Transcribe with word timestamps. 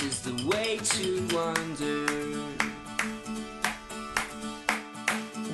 Is 0.00 0.20
the 0.22 0.46
way 0.46 0.78
to 0.78 1.26
wonder. 1.34 2.06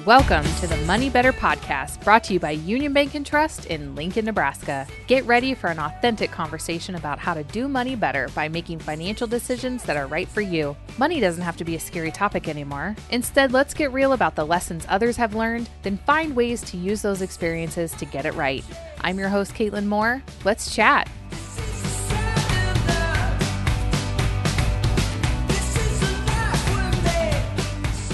Welcome 0.05 0.45
to 0.61 0.67
the 0.67 0.77
Money 0.85 1.09
Better 1.09 1.33
podcast, 1.33 2.05
brought 2.05 2.25
to 2.25 2.35
you 2.35 2.41
by 2.41 2.51
Union 2.51 2.93
Bank 2.93 3.15
and 3.15 3.25
Trust 3.25 3.65
in 3.67 3.95
Lincoln, 3.95 4.27
Nebraska. 4.27 4.87
Get 5.07 5.25
ready 5.25 5.55
for 5.55 5.69
an 5.69 5.79
authentic 5.79 6.31
conversation 6.31 6.95
about 6.97 7.19
how 7.19 7.33
to 7.33 7.43
do 7.45 7.69
money 7.69 7.97
better 7.97 8.29
by 8.35 8.49
making 8.49 8.81
financial 8.81 9.27
decisions 9.27 9.83
that 9.85 9.97
are 9.97 10.09
right 10.09 10.29
for 10.29 10.43
you. 10.43 10.77
Money 10.99 11.21
doesn't 11.21 11.43
have 11.43 11.57
to 11.57 11.65
be 11.65 11.77
a 11.77 11.81
scary 11.81 12.11
topic 12.11 12.47
anymore. 12.47 12.95
Instead, 13.09 13.53
let's 13.53 13.73
get 13.73 13.95
real 13.95 14.13
about 14.13 14.35
the 14.35 14.45
lessons 14.45 14.85
others 14.91 15.17
have 15.17 15.35
learned, 15.35 15.71
then 15.83 15.97
find 16.05 16.37
ways 16.37 16.61
to 16.63 16.77
use 16.77 17.01
those 17.01 17.23
experiences 17.23 17.93
to 17.93 18.05
get 18.05 18.27
it 18.27 18.35
right. 18.35 18.63
I'm 19.01 19.19
your 19.19 19.31
host, 19.31 19.55
Caitlin 19.55 19.87
Moore. 19.87 20.23
Let's 20.45 20.75
chat. 20.75 21.09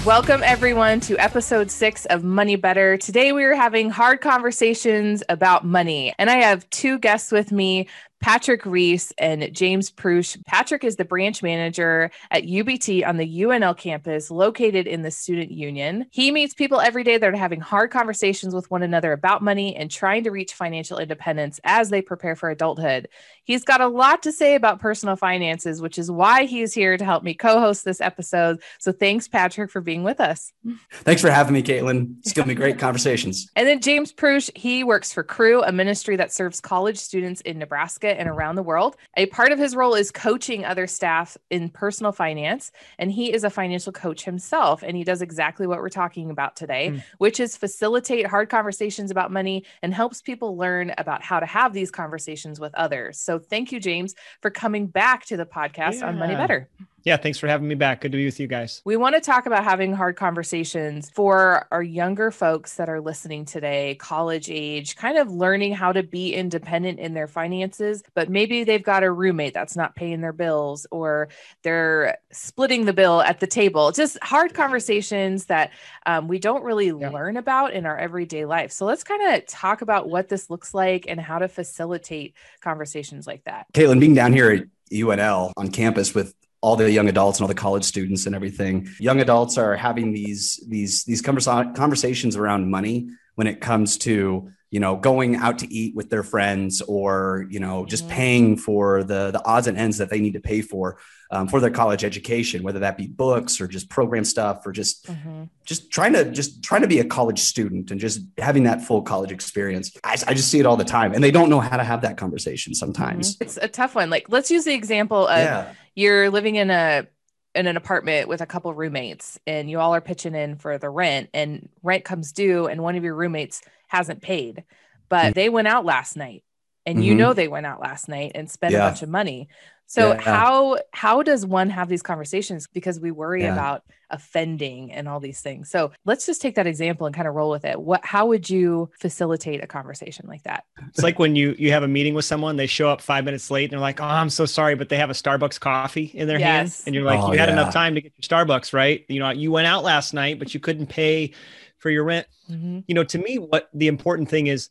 Welcome, 0.03 0.41
everyone, 0.43 0.99
to 1.01 1.15
episode 1.19 1.69
six 1.69 2.07
of 2.07 2.23
Money 2.23 2.55
Better. 2.55 2.97
Today, 2.97 3.33
we 3.33 3.43
are 3.43 3.53
having 3.53 3.91
hard 3.91 4.19
conversations 4.19 5.21
about 5.29 5.63
money, 5.63 6.11
and 6.17 6.27
I 6.27 6.37
have 6.37 6.67
two 6.71 6.97
guests 6.97 7.31
with 7.31 7.51
me 7.51 7.87
Patrick 8.21 8.65
Reese 8.67 9.11
and 9.17 9.49
James 9.51 9.89
Prush. 9.89 10.37
Patrick 10.45 10.83
is 10.83 10.95
the 10.95 11.03
branch 11.03 11.41
manager 11.41 12.11
at 12.29 12.43
UBT 12.43 13.05
on 13.05 13.17
the 13.17 13.41
UNL 13.41 13.75
campus 13.75 14.29
located 14.29 14.85
in 14.85 15.01
the 15.01 15.09
student 15.09 15.51
union. 15.51 16.05
He 16.11 16.31
meets 16.31 16.53
people 16.53 16.79
every 16.79 17.03
day 17.03 17.17
that 17.17 17.33
are 17.33 17.35
having 17.35 17.59
hard 17.59 17.89
conversations 17.89 18.53
with 18.53 18.69
one 18.69 18.83
another 18.83 19.11
about 19.11 19.41
money 19.41 19.75
and 19.75 19.89
trying 19.89 20.23
to 20.25 20.29
reach 20.29 20.53
financial 20.53 20.99
independence 20.99 21.59
as 21.63 21.89
they 21.89 22.01
prepare 22.01 22.35
for 22.35 22.51
adulthood. 22.51 23.07
He's 23.43 23.63
got 23.63 23.81
a 23.81 23.87
lot 23.87 24.21
to 24.23 24.31
say 24.31 24.53
about 24.53 24.79
personal 24.79 25.15
finances, 25.15 25.81
which 25.81 25.97
is 25.97 26.11
why 26.11 26.45
he's 26.45 26.73
here 26.73 26.97
to 26.97 27.03
help 27.03 27.23
me 27.23 27.33
co 27.33 27.59
host 27.59 27.83
this 27.83 28.01
episode. 28.01 28.61
So 28.79 28.91
thanks, 28.91 29.27
Patrick, 29.27 29.71
for 29.71 29.81
being 29.81 30.03
with 30.03 30.19
us. 30.19 30.53
Thanks 30.91 31.21
for 31.21 31.31
having 31.31 31.53
me, 31.53 31.63
Caitlin. 31.63 32.17
It's 32.19 32.33
going 32.33 32.47
to 32.47 32.53
be 32.53 32.57
great 32.57 32.77
conversations. 32.77 33.49
And 33.55 33.67
then 33.67 33.81
James 33.81 34.11
Prush, 34.11 34.51
he 34.55 34.83
works 34.83 35.11
for 35.11 35.23
Cru, 35.23 35.63
a 35.63 35.71
ministry 35.71 36.15
that 36.17 36.31
serves 36.31 36.61
college 36.61 36.99
students 36.99 37.41
in 37.41 37.57
Nebraska 37.57 38.10
and 38.17 38.29
around 38.29 38.55
the 38.55 38.63
world. 38.63 38.95
A 39.17 39.25
part 39.27 39.51
of 39.51 39.59
his 39.59 39.75
role 39.75 39.93
is 39.93 40.11
coaching 40.11 40.65
other 40.65 40.87
staff 40.87 41.37
in 41.49 41.69
personal 41.69 42.11
finance, 42.11 42.71
and 42.97 43.11
he 43.11 43.33
is 43.33 43.43
a 43.43 43.49
financial 43.49 43.91
coach 43.91 44.23
himself. 44.23 44.83
And 44.83 44.95
he 44.95 45.03
does 45.03 45.21
exactly 45.21 45.67
what 45.67 45.79
we're 45.79 45.89
talking 45.89 46.29
about 46.29 46.55
today, 46.55 46.89
mm. 46.89 47.03
which 47.17 47.39
is 47.39 47.57
facilitate 47.57 48.27
hard 48.27 48.49
conversations 48.49 49.11
about 49.11 49.31
money 49.31 49.65
and 49.81 49.93
helps 49.93 50.21
people 50.21 50.57
learn 50.57 50.93
about 50.97 51.23
how 51.23 51.39
to 51.39 51.45
have 51.45 51.73
these 51.73 51.91
conversations 51.91 52.59
with 52.59 52.73
others. 52.75 53.19
So 53.19 53.39
thank 53.39 53.71
you, 53.71 53.79
James, 53.79 54.15
for 54.41 54.49
coming 54.49 54.87
back 54.87 55.25
to 55.25 55.37
the 55.37 55.45
podcast 55.45 55.99
yeah. 55.99 56.07
on 56.07 56.19
Money 56.19 56.35
Better. 56.35 56.69
Yeah, 57.03 57.17
thanks 57.17 57.39
for 57.39 57.47
having 57.47 57.67
me 57.67 57.75
back. 57.75 58.01
Good 58.01 58.11
to 58.11 58.17
be 58.17 58.25
with 58.25 58.39
you 58.39 58.47
guys. 58.47 58.81
We 58.85 58.95
want 58.95 59.15
to 59.15 59.21
talk 59.21 59.45
about 59.45 59.63
having 59.63 59.93
hard 59.93 60.15
conversations 60.15 61.09
for 61.09 61.67
our 61.71 61.81
younger 61.81 62.29
folks 62.29 62.75
that 62.75 62.89
are 62.89 63.01
listening 63.01 63.45
today, 63.45 63.95
college 63.95 64.49
age, 64.51 64.95
kind 64.95 65.17
of 65.17 65.31
learning 65.31 65.73
how 65.73 65.91
to 65.93 66.03
be 66.03 66.33
independent 66.33 66.99
in 66.99 67.13
their 67.13 67.27
finances, 67.27 68.03
but 68.13 68.29
maybe 68.29 68.63
they've 68.63 68.83
got 68.83 69.03
a 69.03 69.11
roommate 69.11 69.53
that's 69.53 69.75
not 69.75 69.95
paying 69.95 70.21
their 70.21 70.33
bills 70.33 70.85
or 70.91 71.29
they're 71.63 72.17
splitting 72.31 72.85
the 72.85 72.93
bill 72.93 73.21
at 73.21 73.39
the 73.39 73.47
table. 73.47 73.91
Just 73.91 74.17
hard 74.21 74.53
conversations 74.53 75.45
that 75.45 75.71
um, 76.05 76.27
we 76.27 76.37
don't 76.37 76.63
really 76.63 76.87
yeah. 76.87 77.09
learn 77.09 77.37
about 77.37 77.73
in 77.73 77.85
our 77.85 77.97
everyday 77.97 78.45
life. 78.45 78.71
So 78.71 78.85
let's 78.85 79.03
kind 79.03 79.35
of 79.35 79.45
talk 79.47 79.81
about 79.81 80.07
what 80.07 80.29
this 80.29 80.49
looks 80.49 80.73
like 80.73 81.05
and 81.07 81.19
how 81.19 81.39
to 81.39 81.47
facilitate 81.47 82.35
conversations 82.61 83.25
like 83.25 83.43
that. 83.45 83.65
Caitlin, 83.73 83.99
being 83.99 84.13
down 84.13 84.33
here 84.33 84.51
at 84.51 84.63
UNL 84.91 85.51
on 85.57 85.69
campus 85.69 86.13
with 86.13 86.35
all 86.61 86.75
the 86.75 86.91
young 86.91 87.09
adults 87.09 87.39
and 87.39 87.43
all 87.43 87.47
the 87.47 87.55
college 87.55 87.83
students 87.83 88.25
and 88.27 88.35
everything. 88.35 88.87
Young 88.99 89.19
adults 89.19 89.57
are 89.57 89.75
having 89.75 90.13
these 90.13 90.63
these 90.67 91.03
these 91.03 91.21
conversations 91.21 92.35
around 92.35 92.69
money 92.69 93.09
when 93.35 93.47
it 93.47 93.61
comes 93.61 93.97
to 93.97 94.51
you 94.71 94.79
know 94.79 94.95
going 94.95 95.35
out 95.35 95.59
to 95.59 95.71
eat 95.71 95.93
with 95.95 96.09
their 96.09 96.23
friends 96.23 96.81
or 96.81 97.45
you 97.49 97.59
know 97.59 97.85
just 97.85 98.05
mm-hmm. 98.05 98.13
paying 98.13 98.57
for 98.57 99.03
the 99.03 99.29
the 99.31 99.45
odds 99.45 99.67
and 99.67 99.77
ends 99.77 99.97
that 99.97 100.09
they 100.09 100.19
need 100.19 100.33
to 100.33 100.39
pay 100.39 100.61
for 100.61 100.97
um, 101.29 101.47
for 101.47 101.59
their 101.59 101.69
college 101.69 102.03
education 102.03 102.63
whether 102.63 102.79
that 102.79 102.97
be 102.97 103.05
books 103.05 103.59
or 103.61 103.67
just 103.67 103.89
program 103.89 104.23
stuff 104.23 104.65
or 104.65 104.71
just 104.71 105.05
mm-hmm. 105.05 105.43
just 105.65 105.91
trying 105.91 106.13
to 106.13 106.31
just 106.31 106.63
trying 106.63 106.81
to 106.81 106.87
be 106.87 106.99
a 106.99 107.05
college 107.05 107.39
student 107.39 107.91
and 107.91 107.99
just 107.99 108.21
having 108.37 108.63
that 108.63 108.81
full 108.81 109.01
college 109.01 109.31
experience 109.31 109.95
I, 110.03 110.17
I, 110.27 110.33
just 110.33 110.49
see 110.49 110.59
it 110.59 110.65
all 110.65 110.77
the 110.77 110.85
time 110.85 111.13
and 111.13 111.23
they 111.23 111.31
don't 111.31 111.49
know 111.49 111.59
how 111.59 111.77
to 111.77 111.83
have 111.83 112.01
that 112.01 112.17
conversation 112.17 112.73
sometimes 112.73 113.35
mm-hmm. 113.35 113.43
it's 113.43 113.57
a 113.57 113.67
tough 113.67 113.93
one 113.93 114.09
like 114.09 114.27
let's 114.29 114.49
use 114.49 114.63
the 114.63 114.73
example 114.73 115.27
of 115.27 115.37
yeah. 115.37 115.73
you're 115.95 116.29
living 116.29 116.55
in 116.55 116.71
a 116.71 117.07
in 117.53 117.67
an 117.67 117.75
apartment 117.75 118.29
with 118.29 118.39
a 118.39 118.45
couple 118.45 118.73
roommates 118.73 119.37
and 119.45 119.69
you 119.69 119.79
all 119.79 119.93
are 119.93 119.99
pitching 119.99 120.35
in 120.35 120.55
for 120.55 120.77
the 120.77 120.89
rent 120.89 121.29
and 121.33 121.67
rent 121.83 122.05
comes 122.05 122.31
due 122.31 122.67
and 122.67 122.81
one 122.81 122.95
of 122.95 123.03
your 123.03 123.15
roommates 123.15 123.61
hasn't 123.91 124.21
paid 124.21 124.63
but 125.09 125.25
mm-hmm. 125.25 125.33
they 125.33 125.49
went 125.49 125.67
out 125.67 125.83
last 125.83 126.15
night 126.15 126.43
and 126.85 126.97
mm-hmm. 126.97 127.03
you 127.03 127.15
know 127.15 127.33
they 127.33 127.47
went 127.47 127.65
out 127.65 127.79
last 127.79 128.07
night 128.07 128.31
and 128.35 128.49
spent 128.49 128.73
yeah. 128.73 128.85
a 128.85 128.89
bunch 128.89 129.01
of 129.01 129.09
money 129.09 129.47
so 129.91 130.13
yeah. 130.13 130.21
how 130.21 130.77
how 130.93 131.21
does 131.21 131.45
one 131.45 131.69
have 131.69 131.89
these 131.89 132.01
conversations 132.01 132.67
because 132.67 132.99
we 132.99 133.11
worry 133.11 133.43
yeah. 133.43 133.51
about 133.51 133.83
offending 134.11 134.91
and 134.91 135.07
all 135.07 135.19
these 135.19 135.41
things. 135.41 135.69
So 135.69 135.91
let's 136.05 136.25
just 136.25 136.41
take 136.41 136.55
that 136.55 136.67
example 136.67 137.07
and 137.07 137.15
kind 137.15 137.27
of 137.27 137.33
roll 137.33 137.49
with 137.49 137.65
it. 137.65 137.79
What 137.79 138.05
how 138.05 138.27
would 138.27 138.49
you 138.49 138.89
facilitate 138.99 139.63
a 139.63 139.67
conversation 139.67 140.27
like 140.27 140.43
that? 140.43 140.63
It's 140.87 141.03
like 141.03 141.17
when 141.17 141.35
you 141.35 141.55
you 141.57 141.71
have 141.71 141.83
a 141.83 141.87
meeting 141.87 142.13
with 142.13 142.25
someone, 142.25 142.55
they 142.55 142.67
show 142.67 142.89
up 142.89 143.01
5 143.01 143.25
minutes 143.25 143.49
late 143.51 143.65
and 143.65 143.71
they're 143.71 143.79
like, 143.79 143.99
"Oh, 143.99 144.05
I'm 144.05 144.29
so 144.29 144.45
sorry, 144.45 144.75
but 144.75 144.89
they 144.89 144.97
have 144.97 145.09
a 145.09 145.13
Starbucks 145.13 145.59
coffee 145.59 146.11
in 146.13 146.27
their 146.27 146.39
yes. 146.39 146.47
hand." 146.47 146.87
And 146.87 146.95
you're 146.95 147.03
like, 147.03 147.19
oh, 147.19 147.33
"You 147.33 147.39
had 147.39 147.49
yeah. 147.49 147.53
enough 147.55 147.73
time 147.73 147.95
to 147.95 148.01
get 148.01 148.13
your 148.15 148.45
Starbucks, 148.45 148.73
right? 148.73 149.03
You 149.09 149.19
know, 149.19 149.31
you 149.31 149.51
went 149.51 149.67
out 149.67 149.83
last 149.83 150.13
night, 150.13 150.39
but 150.39 150.53
you 150.53 150.59
couldn't 150.59 150.87
pay 150.87 151.33
for 151.79 151.89
your 151.89 152.03
rent." 152.03 152.27
Mm-hmm. 152.49 152.79
You 152.87 152.95
know, 152.95 153.03
to 153.03 153.17
me 153.17 153.39
what 153.39 153.69
the 153.73 153.87
important 153.87 154.29
thing 154.29 154.47
is 154.47 154.69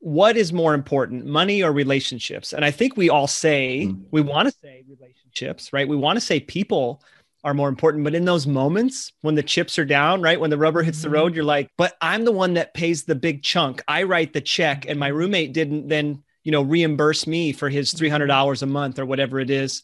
what 0.00 0.36
is 0.36 0.52
more 0.52 0.74
important, 0.74 1.26
money 1.26 1.62
or 1.62 1.72
relationships? 1.72 2.52
And 2.52 2.64
I 2.64 2.70
think 2.70 2.96
we 2.96 3.10
all 3.10 3.26
say, 3.26 3.88
mm. 3.88 4.04
we 4.10 4.20
want 4.20 4.48
to 4.48 4.54
say 4.62 4.84
relationships, 4.88 5.72
right? 5.72 5.88
We 5.88 5.96
want 5.96 6.16
to 6.16 6.24
say 6.24 6.40
people 6.40 7.02
are 7.44 7.54
more 7.54 7.68
important. 7.68 8.04
But 8.04 8.14
in 8.14 8.24
those 8.24 8.46
moments 8.46 9.12
when 9.22 9.36
the 9.36 9.42
chips 9.42 9.78
are 9.78 9.84
down, 9.84 10.20
right? 10.20 10.40
When 10.40 10.50
the 10.50 10.58
rubber 10.58 10.82
hits 10.82 11.02
the 11.02 11.10
road, 11.10 11.28
mm-hmm. 11.28 11.36
you're 11.36 11.44
like, 11.44 11.70
but 11.78 11.96
I'm 12.00 12.24
the 12.24 12.32
one 12.32 12.54
that 12.54 12.74
pays 12.74 13.04
the 13.04 13.14
big 13.14 13.42
chunk. 13.42 13.82
I 13.86 14.02
write 14.02 14.32
the 14.32 14.40
check, 14.40 14.86
and 14.88 14.98
my 14.98 15.08
roommate 15.08 15.52
didn't 15.52 15.88
then, 15.88 16.22
you 16.42 16.52
know, 16.52 16.62
reimburse 16.62 17.26
me 17.26 17.52
for 17.52 17.68
his 17.68 17.94
$300 17.94 18.62
a 18.62 18.66
month 18.66 18.98
or 18.98 19.06
whatever 19.06 19.38
it 19.38 19.50
is 19.50 19.82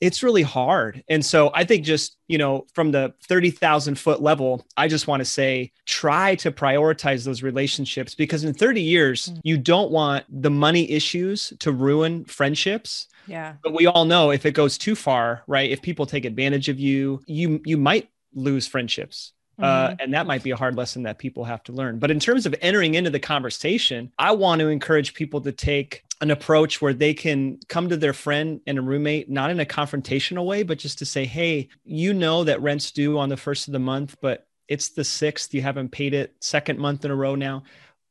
it's 0.00 0.22
really 0.22 0.42
hard. 0.42 1.02
And 1.08 1.24
so 1.24 1.50
I 1.54 1.64
think 1.64 1.84
just, 1.84 2.16
you 2.28 2.38
know, 2.38 2.66
from 2.74 2.90
the 2.92 3.14
30,000 3.28 3.98
foot 3.98 4.20
level, 4.20 4.66
I 4.76 4.88
just 4.88 5.06
want 5.06 5.20
to 5.20 5.24
say 5.24 5.72
try 5.86 6.34
to 6.36 6.52
prioritize 6.52 7.24
those 7.24 7.42
relationships 7.42 8.14
because 8.14 8.44
in 8.44 8.52
30 8.52 8.82
years, 8.82 9.28
mm. 9.28 9.40
you 9.42 9.56
don't 9.56 9.90
want 9.90 10.24
the 10.28 10.50
money 10.50 10.90
issues 10.90 11.52
to 11.60 11.72
ruin 11.72 12.24
friendships. 12.26 13.08
Yeah. 13.26 13.54
But 13.62 13.72
we 13.72 13.86
all 13.86 14.04
know 14.04 14.30
if 14.30 14.46
it 14.46 14.52
goes 14.52 14.78
too 14.78 14.94
far, 14.94 15.42
right? 15.46 15.70
If 15.70 15.82
people 15.82 16.06
take 16.06 16.24
advantage 16.24 16.68
of 16.68 16.78
you, 16.78 17.22
you 17.26 17.60
you 17.64 17.76
might 17.76 18.08
lose 18.34 18.66
friendships. 18.66 19.32
Uh, 19.58 19.88
mm-hmm. 19.88 19.92
Uh, 19.92 19.96
and 20.00 20.14
that 20.14 20.26
might 20.26 20.42
be 20.42 20.50
a 20.50 20.56
hard 20.56 20.76
lesson 20.76 21.04
that 21.04 21.18
people 21.18 21.44
have 21.44 21.62
to 21.64 21.72
learn. 21.72 21.98
But 21.98 22.10
in 22.10 22.20
terms 22.20 22.46
of 22.46 22.54
entering 22.60 22.94
into 22.94 23.10
the 23.10 23.18
conversation, 23.18 24.12
I 24.18 24.32
want 24.32 24.60
to 24.60 24.68
encourage 24.68 25.14
people 25.14 25.40
to 25.40 25.52
take 25.52 26.04
an 26.20 26.30
approach 26.30 26.80
where 26.80 26.94
they 26.94 27.12
can 27.12 27.58
come 27.68 27.88
to 27.88 27.96
their 27.96 28.12
friend 28.12 28.60
and 28.66 28.78
a 28.78 28.82
roommate, 28.82 29.28
not 29.28 29.50
in 29.50 29.60
a 29.60 29.66
confrontational 29.66 30.46
way, 30.46 30.62
but 30.62 30.78
just 30.78 30.98
to 30.98 31.06
say, 31.06 31.24
hey, 31.24 31.68
you 31.84 32.14
know 32.14 32.44
that 32.44 32.62
rent's 32.62 32.90
due 32.90 33.18
on 33.18 33.28
the 33.28 33.36
first 33.36 33.68
of 33.68 33.72
the 33.72 33.78
month, 33.78 34.16
but 34.22 34.46
it's 34.68 34.90
the 34.90 35.04
sixth. 35.04 35.52
You 35.52 35.62
haven't 35.62 35.90
paid 35.90 36.14
it 36.14 36.34
second 36.40 36.78
month 36.78 37.04
in 37.04 37.10
a 37.10 37.16
row 37.16 37.34
now. 37.34 37.64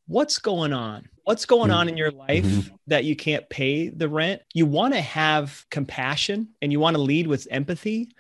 What's 0.08 0.38
going 0.38 0.72
on? 0.72 1.10
What's 1.24 1.46
going 1.46 1.72
on 1.72 1.90
in 1.90 1.98
your 1.98 2.12
life 2.12 2.46
mm-hmm. 2.46 2.76
that 2.88 3.06
you 3.06 3.16
can't 3.16 3.50
pay 3.50 3.90
the 3.90 4.08
rent? 4.08 4.44
You 4.54 4.68
want 4.68 4.94
to 4.94 5.02
have 5.02 5.66
compassion 5.72 6.50
and 6.62 6.72
you 6.72 6.80
want 6.80 6.96
to 6.96 7.02
lead 7.02 7.26
with 7.26 7.48
empathy 7.50 8.12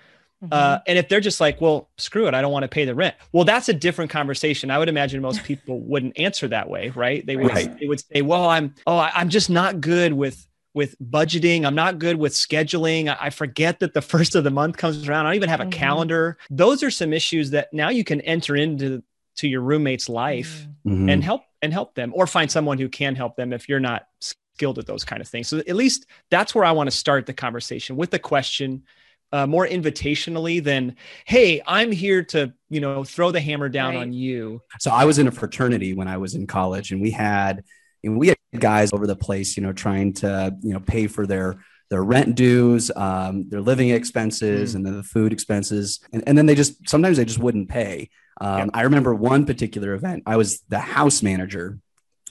Mm-hmm. 0.43 0.53
Uh, 0.53 0.79
and 0.87 0.97
if 0.97 1.09
they're 1.09 1.21
just 1.21 1.39
like, 1.39 1.61
well, 1.61 1.89
screw 1.97 2.27
it, 2.27 2.33
I 2.33 2.41
don't 2.41 2.51
want 2.51 2.63
to 2.63 2.69
pay 2.69 2.85
the 2.85 2.93
rent. 2.93 3.15
Well, 3.31 3.45
that's 3.45 3.69
a 3.69 3.73
different 3.73 4.11
conversation. 4.11 4.69
I 4.69 4.77
would 4.77 4.89
imagine 4.89 5.21
most 5.21 5.43
people 5.45 5.79
wouldn't 5.81 6.19
answer 6.19 6.47
that 6.49 6.69
way, 6.69 6.89
right? 6.89 7.25
They 7.25 7.37
would 7.37 7.51
right. 7.51 7.79
they 7.79 7.87
would 7.87 8.01
say, 8.01 8.21
well, 8.21 8.47
I'm 8.47 8.75
oh, 8.85 8.97
I'm 8.97 9.29
just 9.29 9.49
not 9.49 9.81
good 9.81 10.13
with 10.13 10.45
with 10.73 10.95
budgeting. 10.99 11.65
I'm 11.65 11.73
not 11.73 11.99
good 11.99 12.17
with 12.17 12.33
scheduling. 12.33 13.15
I 13.19 13.29
forget 13.29 13.79
that 13.79 13.93
the 13.93 14.01
first 14.13 14.35
of 14.35 14.43
the 14.43 14.51
month 14.51 14.77
comes 14.77 15.07
around. 15.07 15.25
I 15.25 15.29
don't 15.29 15.35
even 15.37 15.49
have 15.49 15.61
a 15.61 15.63
mm-hmm. 15.63 15.71
calendar. 15.71 16.37
Those 16.49 16.83
are 16.83 16.91
some 16.91 17.13
issues 17.13 17.51
that 17.51 17.73
now 17.73 17.89
you 17.89 18.03
can 18.03 18.21
enter 18.21 18.55
into 18.55 19.01
to 19.37 19.47
your 19.47 19.61
roommate's 19.61 20.07
life 20.07 20.67
mm-hmm. 20.85 21.09
and 21.09 21.23
help 21.23 21.43
and 21.61 21.73
help 21.73 21.95
them 21.95 22.11
or 22.15 22.27
find 22.27 22.51
someone 22.51 22.77
who 22.77 22.89
can 22.89 23.15
help 23.15 23.35
them 23.35 23.51
if 23.51 23.67
you're 23.67 23.79
not 23.79 24.07
skilled 24.21 24.77
at 24.79 24.85
those 24.85 25.03
kind 25.03 25.21
of 25.21 25.27
things. 25.27 25.47
So 25.47 25.59
at 25.59 25.75
least 25.75 26.05
that's 26.29 26.53
where 26.53 26.63
I 26.63 26.71
want 26.71 26.89
to 26.89 26.95
start 26.95 27.25
the 27.25 27.33
conversation 27.33 27.95
with 27.95 28.11
the 28.11 28.19
question 28.19 28.83
uh, 29.31 29.45
more 29.47 29.67
invitationally 29.67 30.63
than 30.63 30.95
hey 31.25 31.61
i'm 31.67 31.91
here 31.91 32.23
to 32.23 32.53
you 32.69 32.79
know 32.79 33.03
throw 33.03 33.31
the 33.31 33.41
hammer 33.41 33.69
down 33.69 33.95
right. 33.95 34.01
on 34.01 34.13
you 34.13 34.61
so 34.79 34.91
i 34.91 35.05
was 35.05 35.19
in 35.19 35.27
a 35.27 35.31
fraternity 35.31 35.93
when 35.93 36.07
i 36.07 36.17
was 36.17 36.35
in 36.35 36.47
college 36.47 36.91
and 36.91 37.01
we 37.01 37.11
had 37.11 37.63
and 38.03 38.17
we 38.17 38.27
had 38.27 38.37
guys 38.59 38.93
over 38.93 39.07
the 39.07 39.15
place 39.15 39.57
you 39.57 39.63
know 39.63 39.73
trying 39.73 40.13
to 40.13 40.55
you 40.61 40.73
know 40.73 40.79
pay 40.79 41.07
for 41.07 41.25
their 41.27 41.57
their 41.89 42.03
rent 42.03 42.35
dues, 42.35 42.89
um, 42.95 43.47
their 43.49 43.61
living 43.61 43.89
expenses, 43.89 44.71
Mm. 44.71 44.75
and 44.75 44.85
then 44.85 44.97
the 44.97 45.03
food 45.03 45.31
expenses, 45.31 45.99
and, 46.11 46.23
and 46.25 46.37
then 46.37 46.45
they 46.47 46.55
just 46.55 46.89
sometimes 46.89 47.17
they 47.17 47.25
just 47.25 47.39
wouldn't 47.39 47.69
pay. 47.69 48.09
Um, 48.41 48.57
Yep. 48.57 48.69
I 48.73 48.81
remember 48.81 49.13
one 49.13 49.45
particular 49.45 49.93
event. 49.93 50.23
I 50.25 50.37
was 50.37 50.61
the 50.67 50.79
house 50.79 51.21
manager, 51.21 51.77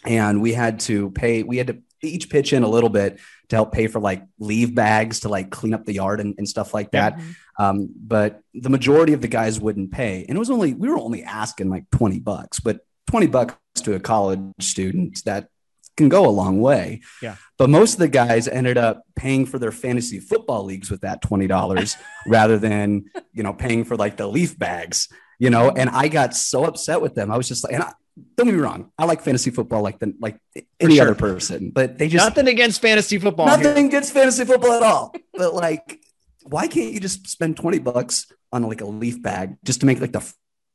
and 0.05 0.43
we 0.43 0.53
had 0.53 0.81
to 0.81 1.11
pay. 1.11 1.45
We 1.45 1.57
had 1.59 1.69
to 1.69 1.79
each 2.09 2.31
pitch 2.31 2.53
in 2.53 2.63
a 2.63 2.69
little 2.69 2.89
bit 2.89 3.19
to 3.49 3.57
help 3.57 3.73
pay 3.73 3.87
for 3.87 4.01
like 4.01 4.23
leave 4.39 4.75
bags 4.75 5.21
to 5.21 5.29
like 5.29 5.51
clean 5.51 5.75
up 5.75 5.85
the 5.85 5.95
yard 5.95 6.21
and, 6.21 6.35
and 6.39 6.49
stuff 6.49 6.75
like 6.75 6.91
that. 6.93 7.21
Um, 7.59 7.91
but 7.97 8.41
the 8.53 8.71
majority 8.71 9.13
of 9.13 9.21
the 9.21 9.29
guys 9.29 9.61
wouldn't 9.61 9.93
pay, 9.93 10.25
and 10.29 10.37
it 10.37 10.39
was 10.39 10.51
only 10.51 10.75
we 10.75 10.89
were 10.89 10.99
only 10.99 11.23
asking 11.23 11.71
like 11.71 11.89
twenty 11.91 12.21
bucks, 12.21 12.61
but 12.61 12.81
twenty 13.07 13.27
bucks 13.27 13.57
to 13.83 13.95
a 13.95 14.01
college 14.01 14.41
student 14.61 15.25
that 15.25 15.49
can 15.97 16.09
go 16.09 16.27
a 16.27 16.31
long 16.31 16.61
way. 16.61 17.01
Yeah. 17.23 17.37
But 17.57 17.71
most 17.71 17.95
of 17.95 17.99
the 18.01 18.09
guys 18.09 18.49
ended 18.49 18.77
up 18.77 19.03
paying 19.15 19.47
for 19.47 19.59
their 19.59 19.73
fantasy 19.73 20.19
football 20.19 20.65
leagues 20.65 20.91
with 20.91 21.03
that 21.03 21.23
twenty 21.23 21.47
dollars 21.47 21.97
rather 22.27 22.59
than 22.59 23.05
you 23.33 23.43
know 23.43 23.53
paying 23.53 23.85
for 23.85 23.97
like 23.97 24.17
the 24.17 24.27
leaf 24.27 24.59
bags. 24.59 25.09
You 25.39 25.51
know, 25.51 25.71
and 25.71 25.91
I 25.91 26.09
got 26.09 26.35
so 26.35 26.65
upset 26.65 27.01
with 27.01 27.15
them. 27.15 27.31
I 27.31 27.37
was 27.37 27.49
just 27.49 27.65
like, 27.65 27.75
and 27.75 27.83
I, 27.83 27.93
don't 28.37 28.47
get 28.47 28.55
me 28.55 28.61
wrong, 28.61 28.91
I 28.99 29.05
like 29.07 29.23
fantasy 29.23 29.51
football 29.51 29.83
like 29.83 29.99
the 29.99 30.15
like 30.21 30.39
any 30.81 30.97
sure. 30.97 31.03
other 31.07 31.15
person, 31.15 31.71
but 31.71 31.99
they 31.99 32.09
just 32.09 32.25
Nothing 32.25 32.49
against 32.49 32.81
fantasy 32.81 33.19
football. 33.19 33.49
here. 33.49 33.59
nothing 33.69 33.87
against 33.87 34.13
fantasy 34.13 34.45
football 34.45 34.73
at 34.73 34.83
all. 34.83 35.15
But 35.35 35.55
like, 35.55 36.01
why 36.45 36.69
can't 36.69 36.93
you 36.93 37.01
just 37.01 37.27
spend 37.29 37.57
20 37.57 37.79
bucks 37.81 38.27
on 38.53 38.63
like 38.63 38.81
a 38.81 38.87
leaf 38.87 39.21
bag 39.23 39.57
just 39.65 39.81
to 39.81 39.87
make 39.87 40.01
like 40.01 40.13
the 40.13 40.21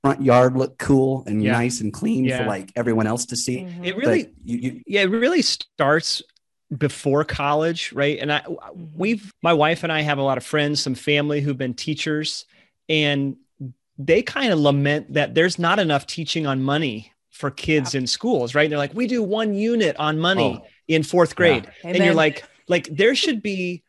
front 0.04 0.22
yard 0.22 0.58
look 0.58 0.78
cool 0.78 1.24
and 1.28 1.42
Yeah. 1.42 1.54
nice 1.54 1.80
and 1.82 1.94
clean 1.94 2.26
Yeah. 2.26 2.40
for 2.40 2.46
like 2.46 2.72
everyone 2.76 3.08
else 3.08 3.26
to 3.28 3.38
see? 3.38 3.60
Mhm. 3.60 3.86
It 3.86 3.96
really, 3.96 4.34
you, 4.44 4.58
you 4.58 4.82
yeah, 4.86 5.02
it 5.02 5.10
really 5.12 5.42
starts 5.42 6.22
before 6.78 7.24
college, 7.24 7.94
right? 7.94 8.20
And 8.20 8.32
I, 8.34 8.44
we've, 8.96 9.32
my 9.42 9.54
wife 9.54 9.84
and 9.84 9.92
I 9.92 10.02
have 10.02 10.18
a 10.18 10.22
lot 10.24 10.38
of 10.38 10.44
friends, 10.46 10.82
some 10.82 10.94
family 10.96 11.40
who've 11.42 11.58
been 11.58 11.74
teachers, 11.74 12.46
and 12.90 13.38
they 13.98 14.22
kind 14.22 14.52
of 14.54 14.60
lament 14.60 15.14
that 15.14 15.36
there's 15.36 15.58
not 15.60 15.80
enough 15.80 16.06
teaching 16.06 16.46
on 16.48 16.62
money 16.62 17.12
for 17.40 17.50
kids 17.50 17.96
in 17.96 18.06
schools, 18.06 18.54
right? 18.54 18.70
They're 18.70 18.78
like, 18.78 18.94
we 18.94 19.08
do 19.08 19.24
one 19.24 19.54
unit 19.54 19.96
on 19.98 20.20
money 20.20 20.60
Oh. 20.62 20.68
in 20.90 21.04
fourth 21.04 21.38
grade, 21.38 21.72
and 21.86 21.96
you're 21.96 22.14
like, 22.14 22.44
like 22.68 22.90
there 22.92 23.16
should 23.16 23.42
be, 23.42 23.82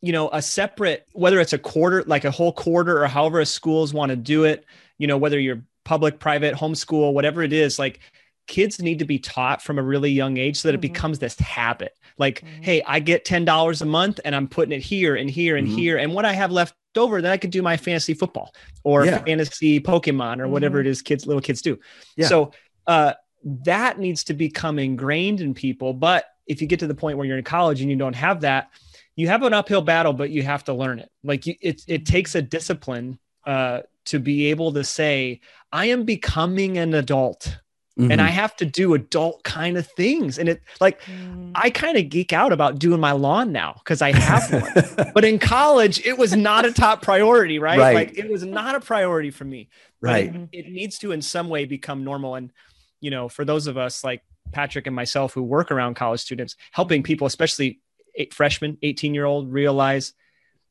you 0.00 0.12
know, 0.12 0.30
a 0.32 0.40
separate, 0.40 1.08
whether 1.12 1.40
it's 1.40 1.52
a 1.52 1.58
quarter, 1.58 2.04
like 2.06 2.24
a 2.24 2.30
whole 2.30 2.52
quarter, 2.52 3.02
or 3.02 3.08
however 3.08 3.44
schools 3.44 3.92
want 3.92 4.10
to 4.10 4.16
do 4.16 4.44
it, 4.44 4.64
you 4.98 5.08
know, 5.08 5.18
whether 5.18 5.38
you're 5.40 5.62
public, 5.84 6.20
private, 6.20 6.54
homeschool, 6.54 7.12
whatever 7.12 7.42
it 7.42 7.52
is, 7.52 7.76
like 7.76 7.98
kids 8.46 8.80
need 8.80 9.00
to 9.00 9.04
be 9.04 9.18
taught 9.18 9.60
from 9.62 9.80
a 9.80 9.82
really 9.82 10.10
young 10.12 10.36
age 10.36 10.58
so 10.58 10.68
that 10.68 10.74
it 10.74 10.78
Mhm. 10.78 10.92
becomes 10.92 11.18
this 11.18 11.36
habit. 11.40 11.94
Like, 12.18 12.42
Mhm. 12.42 12.64
hey, 12.64 12.82
I 12.86 13.00
get 13.00 13.24
$10 13.24 13.82
a 13.82 13.84
month 13.84 14.20
and 14.24 14.34
I'm 14.36 14.46
putting 14.46 14.72
it 14.72 14.80
here 14.82 15.16
and 15.16 15.28
here 15.28 15.56
and 15.56 15.66
Mhm. 15.66 15.74
here. 15.74 15.96
And 15.98 16.14
what 16.14 16.24
I 16.24 16.32
have 16.34 16.52
left 16.52 16.74
over, 16.96 17.20
then 17.20 17.32
I 17.32 17.36
could 17.36 17.50
do 17.50 17.62
my 17.62 17.76
fantasy 17.76 18.14
football 18.14 18.54
or 18.84 19.06
Yeah. 19.06 19.18
fantasy 19.24 19.80
Pokemon 19.80 20.38
or 20.40 20.46
whatever 20.46 20.80
it 20.80 20.86
is 20.86 21.02
kids, 21.02 21.26
little 21.26 21.40
kids 21.42 21.62
do. 21.62 21.78
Yeah. 22.16 22.28
So 22.28 22.52
uh, 22.86 23.14
that 23.64 23.98
needs 23.98 24.24
to 24.24 24.34
become 24.34 24.78
ingrained 24.78 25.40
in 25.40 25.54
people. 25.54 25.92
But 25.94 26.26
if 26.46 26.60
you 26.60 26.66
get 26.66 26.80
to 26.80 26.86
the 26.86 26.94
point 26.94 27.18
where 27.18 27.26
you're 27.26 27.38
in 27.38 27.44
college 27.44 27.80
and 27.80 27.90
you 27.90 27.96
don't 27.96 28.14
have 28.14 28.40
that, 28.42 28.70
you 29.16 29.28
have 29.28 29.42
an 29.42 29.52
uphill 29.52 29.82
battle, 29.82 30.12
but 30.12 30.30
you 30.30 30.42
have 30.42 30.64
to 30.64 30.74
learn 30.74 30.98
it. 30.98 31.10
Like 31.22 31.46
you, 31.46 31.54
it, 31.60 31.82
it 31.86 32.06
takes 32.06 32.34
a 32.34 32.42
discipline 32.42 33.18
uh, 33.46 33.80
to 34.06 34.18
be 34.18 34.46
able 34.46 34.72
to 34.72 34.84
say, 34.84 35.40
I 35.72 35.86
am 35.86 36.04
becoming 36.04 36.78
an 36.78 36.94
adult 36.94 37.58
and 37.98 38.10
Mhm. 38.12 38.20
I 38.20 38.28
have 38.28 38.56
to 38.56 38.64
do 38.64 38.94
adult 38.94 39.44
kind 39.44 39.76
of 39.76 39.86
things. 39.86 40.38
And 40.38 40.48
it 40.48 40.62
like 40.80 41.02
Mhm. 41.02 41.52
I 41.54 41.68
kind 41.68 41.98
of 41.98 42.08
geek 42.08 42.32
out 42.32 42.50
about 42.50 42.78
doing 42.78 43.00
my 43.00 43.12
lawn 43.12 43.52
now 43.52 43.74
because 43.84 44.00
I 44.00 44.12
have 44.12 44.50
one. 44.50 45.12
but 45.14 45.26
in 45.26 45.38
college, 45.38 46.00
it 46.06 46.16
was 46.16 46.34
not 46.34 46.64
a 46.64 46.72
top 46.72 47.02
priority, 47.02 47.58
right? 47.58 47.78
Right. 47.78 47.94
Like 47.94 48.18
it 48.18 48.30
was 48.30 48.44
not 48.44 48.74
a 48.74 48.80
priority 48.80 49.30
for 49.30 49.44
me. 49.44 49.68
Right. 50.00 50.34
It, 50.52 50.66
it 50.66 50.72
needs 50.72 50.98
to 51.00 51.12
in 51.12 51.20
some 51.20 51.50
way 51.50 51.66
become 51.66 52.02
normal. 52.02 52.34
And 52.34 52.50
you 53.02 53.10
know, 53.10 53.28
for 53.28 53.44
those 53.44 53.66
of 53.66 53.76
us 53.76 54.02
like 54.04 54.22
Patrick 54.52 54.86
and 54.86 54.96
myself 54.96 55.34
who 55.34 55.42
work 55.42 55.70
around 55.70 55.94
college 55.94 56.20
students, 56.20 56.56
helping 56.70 57.02
people, 57.02 57.26
especially 57.26 57.80
eight, 58.14 58.32
freshmen, 58.32 58.78
18 58.82 59.12
year 59.14 59.24
old, 59.26 59.52
realize 59.52 60.14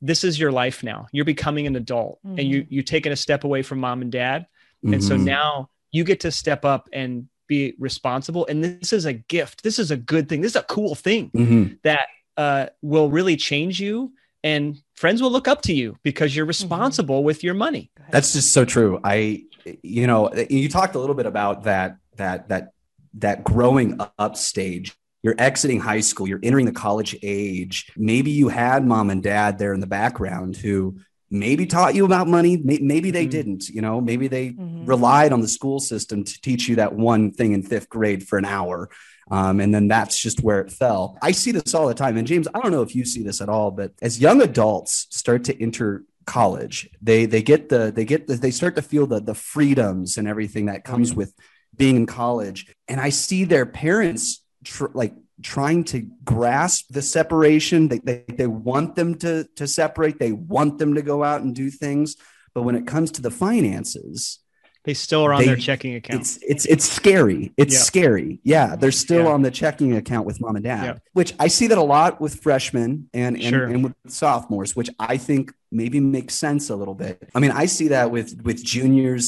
this 0.01 0.23
is 0.23 0.39
your 0.39 0.51
life 0.51 0.81
now. 0.83 1.07
You're 1.11 1.25
becoming 1.25 1.67
an 1.67 1.75
adult 1.75 2.19
and 2.23 2.39
you 2.39 2.65
you're 2.69 2.83
taking 2.83 3.11
a 3.11 3.15
step 3.15 3.43
away 3.43 3.61
from 3.61 3.79
mom 3.79 4.01
and 4.01 4.11
dad. 4.11 4.47
And 4.83 5.03
so 5.03 5.15
Mhm. 5.15 5.25
now 5.25 5.69
you 5.91 6.03
get 6.03 6.21
to 6.21 6.31
step 6.31 6.65
up 6.65 6.89
and 6.91 7.27
be 7.47 7.73
responsible. 7.77 8.47
And 8.47 8.63
this 8.63 8.93
is 8.93 9.05
a 9.05 9.13
gift. 9.13 9.61
This 9.61 9.77
is 9.77 9.91
a 9.91 9.97
good 9.97 10.27
thing. 10.29 10.41
This 10.41 10.53
is 10.53 10.55
a 10.55 10.63
cool 10.63 10.95
thing 10.95 11.29
Mhm. 11.35 11.77
that 11.83 12.07
uh, 12.37 12.67
will 12.81 13.09
really 13.11 13.35
change 13.35 13.79
you. 13.81 14.13
And 14.43 14.81
friends 14.95 15.21
will 15.21 15.29
look 15.31 15.47
up 15.49 15.61
to 15.63 15.73
you 15.73 15.97
because 16.01 16.33
you're 16.35 16.45
responsible 16.45 17.23
with 17.23 17.43
your 17.43 17.53
money. 17.53 17.91
That's 18.09 18.31
just 18.33 18.53
so 18.53 18.63
true. 18.65 18.99
I, 19.03 19.43
you 19.83 20.07
know, 20.07 20.31
you 20.49 20.69
talked 20.69 20.95
a 20.95 20.99
little 20.99 21.13
bit 21.13 21.25
about 21.27 21.63
that, 21.65 21.97
that, 22.17 22.49
that, 22.49 22.71
that 23.15 23.43
growing 23.43 23.99
up 24.17 24.35
stage. 24.35 24.95
You're 25.23 25.35
exiting 25.37 25.79
high 25.79 25.99
school, 25.99 26.27
you're 26.27 26.39
entering 26.41 26.65
the 26.65 26.71
college 26.71 27.15
age. 27.21 27.91
Maybe 27.95 28.31
you 28.31 28.49
had 28.49 28.85
mom 28.85 29.09
and 29.11 29.21
dad 29.21 29.59
there 29.59 29.73
in 29.73 29.79
the 29.79 29.87
background 29.87 30.57
who 30.57 30.97
maybe 31.29 31.65
taught 31.65 31.93
you 31.95 32.05
about 32.05 32.27
money. 32.27 32.57
May- 32.57 32.79
Maybe 32.79 33.11
they 33.11 33.27
Mhm. 33.27 33.29
didn't, 33.29 33.69
you 33.69 33.81
know, 33.81 34.01
maybe 34.01 34.27
they 34.27 34.49
Mhm. 34.49 34.87
relied 34.87 35.31
on 35.31 35.41
the 35.41 35.47
school 35.47 35.79
system 35.79 36.23
to 36.23 36.41
teach 36.41 36.67
you 36.67 36.77
that 36.77 36.95
one 36.95 37.31
thing 37.31 37.53
in 37.53 37.61
fifth 37.63 37.87
grade 37.87 38.27
for 38.27 38.37
an 38.37 38.45
hour. 38.45 38.89
Um, 39.29 39.59
and 39.61 39.73
then 39.73 39.87
that's 39.87 40.19
just 40.19 40.41
where 40.43 40.59
it 40.59 40.71
fell. 40.71 41.17
I 41.21 41.31
see 41.31 41.51
this 41.51 41.73
all 41.73 41.87
the 41.87 41.93
time. 41.93 42.17
And 42.17 42.27
James, 42.27 42.47
I 42.53 42.59
don't 42.59 42.71
know 42.71 42.81
if 42.81 42.95
you 42.95 43.05
see 43.05 43.23
this 43.23 43.39
at 43.41 43.47
all, 43.47 43.71
but 43.71 43.93
as 44.01 44.19
young 44.19 44.41
adults 44.41 45.07
start 45.11 45.43
to 45.45 45.61
enter 45.61 46.03
college, 46.25 46.89
they 47.01 47.25
they 47.27 47.41
get 47.41 47.69
the 47.69 47.91
they 47.95 48.03
get 48.05 48.27
the, 48.27 48.35
they 48.35 48.51
start 48.51 48.75
to 48.75 48.81
feel 48.81 49.05
the 49.07 49.21
the 49.21 49.35
freedoms 49.35 50.17
and 50.17 50.27
everything 50.27 50.65
that 50.65 50.83
comes 50.83 51.13
with 51.13 51.33
being 51.81 51.95
in 51.97 52.05
college. 52.05 52.59
And 52.87 52.99
I 53.01 53.09
see 53.09 53.43
their 53.45 53.65
parents 53.65 54.43
tr- 54.63 54.93
like 54.93 55.13
trying 55.41 55.83
to 55.85 56.07
grasp 56.23 56.85
the 56.91 57.01
separation. 57.01 57.87
They, 57.89 57.99
they 57.99 58.23
they 58.39 58.47
want 58.47 58.95
them 58.95 59.15
to 59.23 59.31
to 59.59 59.65
separate. 59.67 60.19
They 60.19 60.31
want 60.31 60.77
them 60.79 60.93
to 60.95 61.01
go 61.01 61.23
out 61.23 61.41
and 61.41 61.55
do 61.55 61.69
things. 61.69 62.15
But 62.53 62.63
when 62.63 62.75
it 62.75 62.85
comes 62.85 63.11
to 63.11 63.21
the 63.21 63.31
finances, 63.31 64.37
They 64.83 64.95
still 64.95 65.23
are 65.25 65.33
on 65.33 65.41
They- 65.41 65.45
their 65.47 65.57
checking 65.69 65.93
account. 65.95 66.21
it's 66.21 66.39
it's 66.51 66.65
it's 66.73 66.85
scary. 66.99 67.51
It's 67.55 67.75
Yeah. 67.75 67.79
scary. 67.91 68.39
Yeah, 68.43 68.75
they're 68.79 68.91
still 69.05 69.25
Yeah. 69.25 69.33
on 69.35 69.41
the 69.43 69.51
checking 69.51 69.91
account 70.01 70.25
with 70.25 70.41
mom 70.41 70.55
and 70.55 70.65
dad, 70.65 70.83
Yeah. 70.85 70.97
which 71.13 71.31
I 71.45 71.49
see 71.49 71.67
that 71.67 71.77
a 71.77 71.83
lot 71.83 72.19
with 72.23 72.33
freshmen 72.45 73.07
and 73.13 73.35
and, 73.35 73.43
Sure. 73.53 73.65
and 73.71 73.83
with 73.83 73.93
sophomores, 74.07 74.75
which 74.75 74.89
I 74.97 75.17
think 75.17 75.53
maybe 75.71 75.99
makes 75.99 76.33
sense 76.33 76.69
a 76.71 76.75
little 76.75 76.95
bit. 77.05 77.15
I 77.35 77.39
mean, 77.39 77.51
I 77.63 77.67
see 77.67 77.89
that 77.89 78.09
with 78.15 78.29
with 78.47 78.57
juniors 78.63 79.25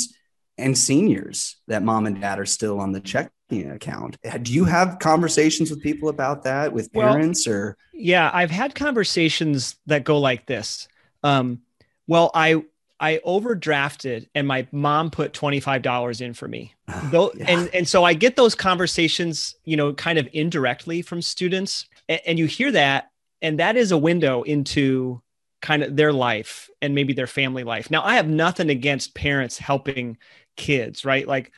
and 0.57 0.77
seniors 0.77 1.57
that 1.67 1.83
mom 1.83 2.05
and 2.05 2.19
dad 2.21 2.39
are 2.39 2.45
still 2.45 2.79
on 2.79 2.91
the 2.91 2.99
checking 2.99 3.71
account. 3.71 4.17
Do 4.43 4.53
you 4.53 4.65
have 4.65 4.99
conversations 4.99 5.69
with 5.69 5.81
people 5.81 6.09
about 6.09 6.43
that 6.43 6.73
with 6.73 6.89
Well, 6.93 7.13
parents 7.13 7.47
or 7.47 7.77
Yeah, 7.93 8.29
I've 8.33 8.51
had 8.51 8.75
conversations 8.75 9.75
that 9.87 10.03
go 10.03 10.19
like 10.19 10.45
this. 10.45 10.87
Um, 11.23 11.61
well, 12.07 12.31
I 12.33 12.63
I 12.99 13.19
overdrafted 13.25 14.27
and 14.33 14.47
my 14.47 14.67
mom 14.71 15.11
put 15.11 15.33
$25 15.33 16.21
in 16.21 16.33
for 16.33 16.47
me. 16.47 16.73
Though 17.11 17.31
Yeah. 17.35 17.45
and 17.49 17.69
and 17.73 17.87
so 17.87 18.03
I 18.03 18.13
get 18.13 18.35
those 18.35 18.55
conversations, 18.55 19.55
you 19.65 19.75
know, 19.77 19.93
kind 19.93 20.17
of 20.19 20.27
indirectly 20.33 21.01
from 21.01 21.21
students 21.21 21.87
and, 22.07 22.21
and 22.25 22.39
you 22.39 22.45
hear 22.45 22.71
that 22.71 23.09
and 23.41 23.59
that 23.59 23.75
is 23.75 23.91
a 23.91 23.97
window 23.97 24.43
into 24.43 25.21
kind 25.61 25.83
of 25.83 25.95
their 25.95 26.11
life 26.11 26.69
and 26.81 26.93
maybe 26.93 27.13
their 27.13 27.27
family 27.27 27.63
life. 27.63 27.89
Now, 27.89 28.03
I 28.03 28.15
have 28.15 28.27
nothing 28.27 28.69
against 28.69 29.15
parents 29.15 29.57
helping 29.57 30.17
kids, 30.55 31.05
right? 31.05 31.27
Like, 31.27 31.51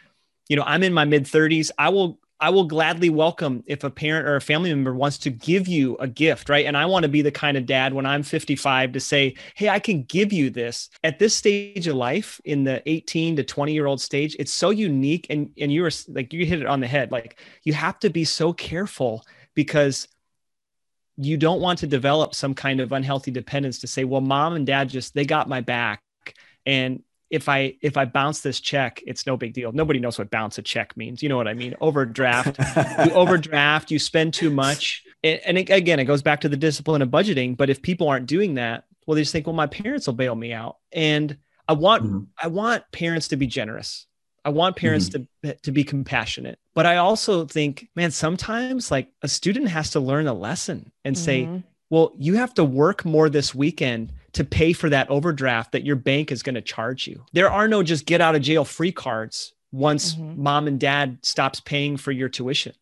you 0.49 0.55
know, 0.55 0.63
I'm 0.65 0.83
in 0.83 0.93
my 0.93 1.05
mid 1.05 1.23
30s. 1.23 1.71
I 1.77 1.89
will 1.89 2.19
I 2.39 2.49
will 2.49 2.65
gladly 2.65 3.09
welcome 3.09 3.63
if 3.65 3.85
a 3.85 3.89
parent 3.89 4.27
or 4.27 4.35
a 4.35 4.41
family 4.41 4.69
member 4.73 4.93
wants 4.93 5.17
to 5.19 5.29
give 5.29 5.69
you 5.69 5.95
a 5.97 6.07
gift, 6.07 6.49
right? 6.49 6.65
And 6.65 6.75
I 6.75 6.85
want 6.85 7.03
to 7.03 7.09
be 7.09 7.21
the 7.21 7.31
kind 7.31 7.55
of 7.55 7.65
dad 7.65 7.93
when 7.93 8.05
I'm 8.05 8.23
55 8.23 8.91
to 8.91 8.99
say, 8.99 9.35
"Hey, 9.55 9.69
I 9.69 9.79
can 9.79 10.03
give 10.03 10.33
you 10.33 10.49
this." 10.49 10.89
At 11.03 11.17
this 11.17 11.33
stage 11.33 11.87
of 11.87 11.95
life 11.95 12.41
in 12.43 12.65
the 12.65 12.81
18 12.89 13.37
to 13.37 13.43
20 13.43 13.73
year 13.73 13.85
old 13.85 14.01
stage, 14.01 14.35
it's 14.37 14.51
so 14.51 14.69
unique 14.69 15.27
and 15.29 15.51
and 15.57 15.71
you 15.71 15.81
were 15.83 15.91
like 16.09 16.33
you 16.33 16.45
hit 16.45 16.59
it 16.59 16.67
on 16.67 16.81
the 16.81 16.87
head. 16.87 17.11
Like 17.11 17.39
you 17.63 17.73
have 17.73 17.99
to 17.99 18.09
be 18.09 18.25
so 18.25 18.51
careful 18.51 19.25
because 19.53 20.07
you 21.17 21.37
don't 21.37 21.61
want 21.61 21.79
to 21.79 21.87
develop 21.87 22.35
some 22.35 22.53
kind 22.53 22.81
of 22.81 22.91
unhealthy 22.91 23.31
dependence 23.31 23.79
to 23.79 23.87
say, 23.87 24.03
"Well, 24.03 24.21
mom 24.21 24.53
and 24.55 24.67
dad 24.67 24.89
just 24.89 25.15
they 25.15 25.25
got 25.25 25.47
my 25.47 25.61
back." 25.61 26.01
And 26.65 27.03
if 27.35 27.47
I 27.49 27.75
if 27.81 27.95
I 27.97 28.05
bounce 28.05 28.39
this 28.41 28.59
check, 28.59 29.01
it's 29.05 29.25
no 29.27 29.35
big 29.37 29.53
deal. 29.53 29.71
Nobody 29.71 29.99
knows 29.99 30.17
what 30.17 30.29
bounce 30.31 30.57
a 30.57 30.61
check 30.61 30.95
means. 30.97 31.21
You 31.21 31.29
know 31.29 31.37
what 31.37 31.47
I 31.47 31.53
mean? 31.53 31.75
Overdraft. 31.81 32.57
you 33.05 33.11
overdraft, 33.23 33.91
you 33.91 33.99
spend 33.99 34.33
too 34.33 34.49
much. 34.49 35.03
And, 35.23 35.39
and 35.45 35.57
it- 35.57 35.69
again, 35.69 35.99
it 35.99 36.05
goes 36.05 36.21
back 36.21 36.41
to 36.41 36.49
the 36.49 36.57
discipline 36.57 37.01
of 37.01 37.09
budgeting. 37.09 37.57
But 37.57 37.69
if 37.69 37.81
people 37.81 38.07
aren't 38.07 38.27
doing 38.27 38.55
that, 38.55 38.85
well, 39.05 39.15
they 39.15 39.21
just 39.21 39.31
think, 39.33 39.45
well, 39.47 39.55
my 39.55 39.67
parents 39.67 40.07
will 40.07 40.13
bail 40.15 40.35
me 40.35 40.53
out. 40.53 40.77
And 40.91 41.37
I 41.67 41.73
want 41.73 42.03
Mhm. 42.03 42.27
I 42.41 42.47
want 42.47 42.83
parents 42.91 43.27
to 43.29 43.35
be 43.37 43.47
generous. 43.47 44.07
I 44.43 44.49
want 44.49 44.75
parents 44.75 45.09
to 45.09 45.27
to 45.63 45.71
be 45.71 45.83
compassionate. 45.83 46.57
But 46.75 46.85
I 46.85 46.97
also 46.97 47.45
think, 47.45 47.89
man, 47.95 48.11
sometimes 48.11 48.91
like 48.91 49.07
a 49.21 49.27
student 49.27 49.67
has 49.69 49.91
to 49.91 49.99
learn 49.99 50.27
a 50.27 50.33
lesson 50.33 50.91
and 51.03 51.17
say, 51.17 51.43
Mhm. 51.45 51.63
well, 51.89 52.13
you 52.17 52.35
have 52.35 52.53
to 52.55 52.63
work 52.63 53.03
more 53.05 53.29
this 53.29 53.55
weekend 53.55 54.11
to 54.35 54.43
pay 54.43 54.73
for 54.73 54.89
that 54.89 55.09
overdraft 55.09 55.71
that 55.71 55.85
your 55.85 55.95
bank 55.95 56.31
is 56.31 56.43
going 56.43 56.55
to 56.55 56.61
charge 56.61 57.07
you. 57.07 57.25
There 57.33 57.49
are 57.49 57.67
no 57.67 57.83
just 57.83 58.05
get 58.05 58.21
out 58.21 58.35
of 58.35 58.41
jail 58.41 58.63
free 58.65 58.91
cards 58.91 59.53
once 59.71 60.15
Mhm. 60.15 60.37
mom 60.37 60.67
and 60.67 60.79
dad 60.79 61.17
stops 61.23 61.59
paying 61.59 61.97
for 61.97 62.11
your 62.11 62.29
tuition. 62.29 62.73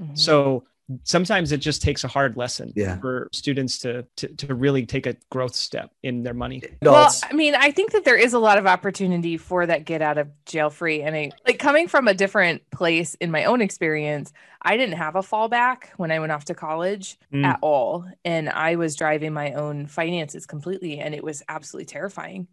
Mhm. 0.00 0.16
So 0.18 0.64
sometimes 1.04 1.52
it 1.52 1.58
just 1.58 1.82
takes 1.82 2.04
a 2.04 2.08
hard 2.08 2.36
lesson 2.36 2.72
Yeah. 2.76 2.98
for 2.98 3.28
students 3.32 3.78
to, 3.80 4.06
to 4.16 4.28
to 4.28 4.54
really 4.54 4.86
take 4.86 5.06
a 5.06 5.16
growth 5.30 5.54
step 5.54 5.90
in 6.02 6.22
their 6.22 6.34
money. 6.34 6.62
Well, 6.82 7.12
I 7.24 7.32
mean, 7.32 7.54
I 7.54 7.70
think 7.70 7.92
that 7.92 8.04
there 8.04 8.16
is 8.16 8.32
a 8.32 8.38
lot 8.38 8.58
of 8.58 8.66
opportunity 8.66 9.36
for 9.36 9.66
that 9.66 9.84
get 9.84 10.02
out 10.02 10.18
of 10.18 10.28
jail 10.46 10.70
free. 10.70 11.02
And 11.02 11.14
I 11.16 11.30
like 11.46 11.58
coming 11.58 11.88
from 11.88 12.08
a 12.08 12.14
different 12.14 12.62
place 12.70 13.14
in 13.16 13.30
my 13.30 13.44
own 13.44 13.60
experience, 13.60 14.32
I 14.62 14.76
didn't 14.76 14.96
have 14.96 15.16
a 15.16 15.20
fallback 15.20 15.84
when 15.96 16.10
I 16.10 16.18
went 16.20 16.32
off 16.32 16.44
to 16.46 16.54
college 16.54 17.18
Mm. 17.32 17.44
at 17.44 17.58
all. 17.62 18.04
And 18.24 18.48
I 18.48 18.76
was 18.76 18.96
driving 18.96 19.32
my 19.32 19.52
own 19.54 19.86
finances 19.86 20.46
completely. 20.46 20.98
And 20.98 21.14
it 21.14 21.22
was 21.24 21.42
absolutely 21.48 21.86
terrifying. 21.86 22.48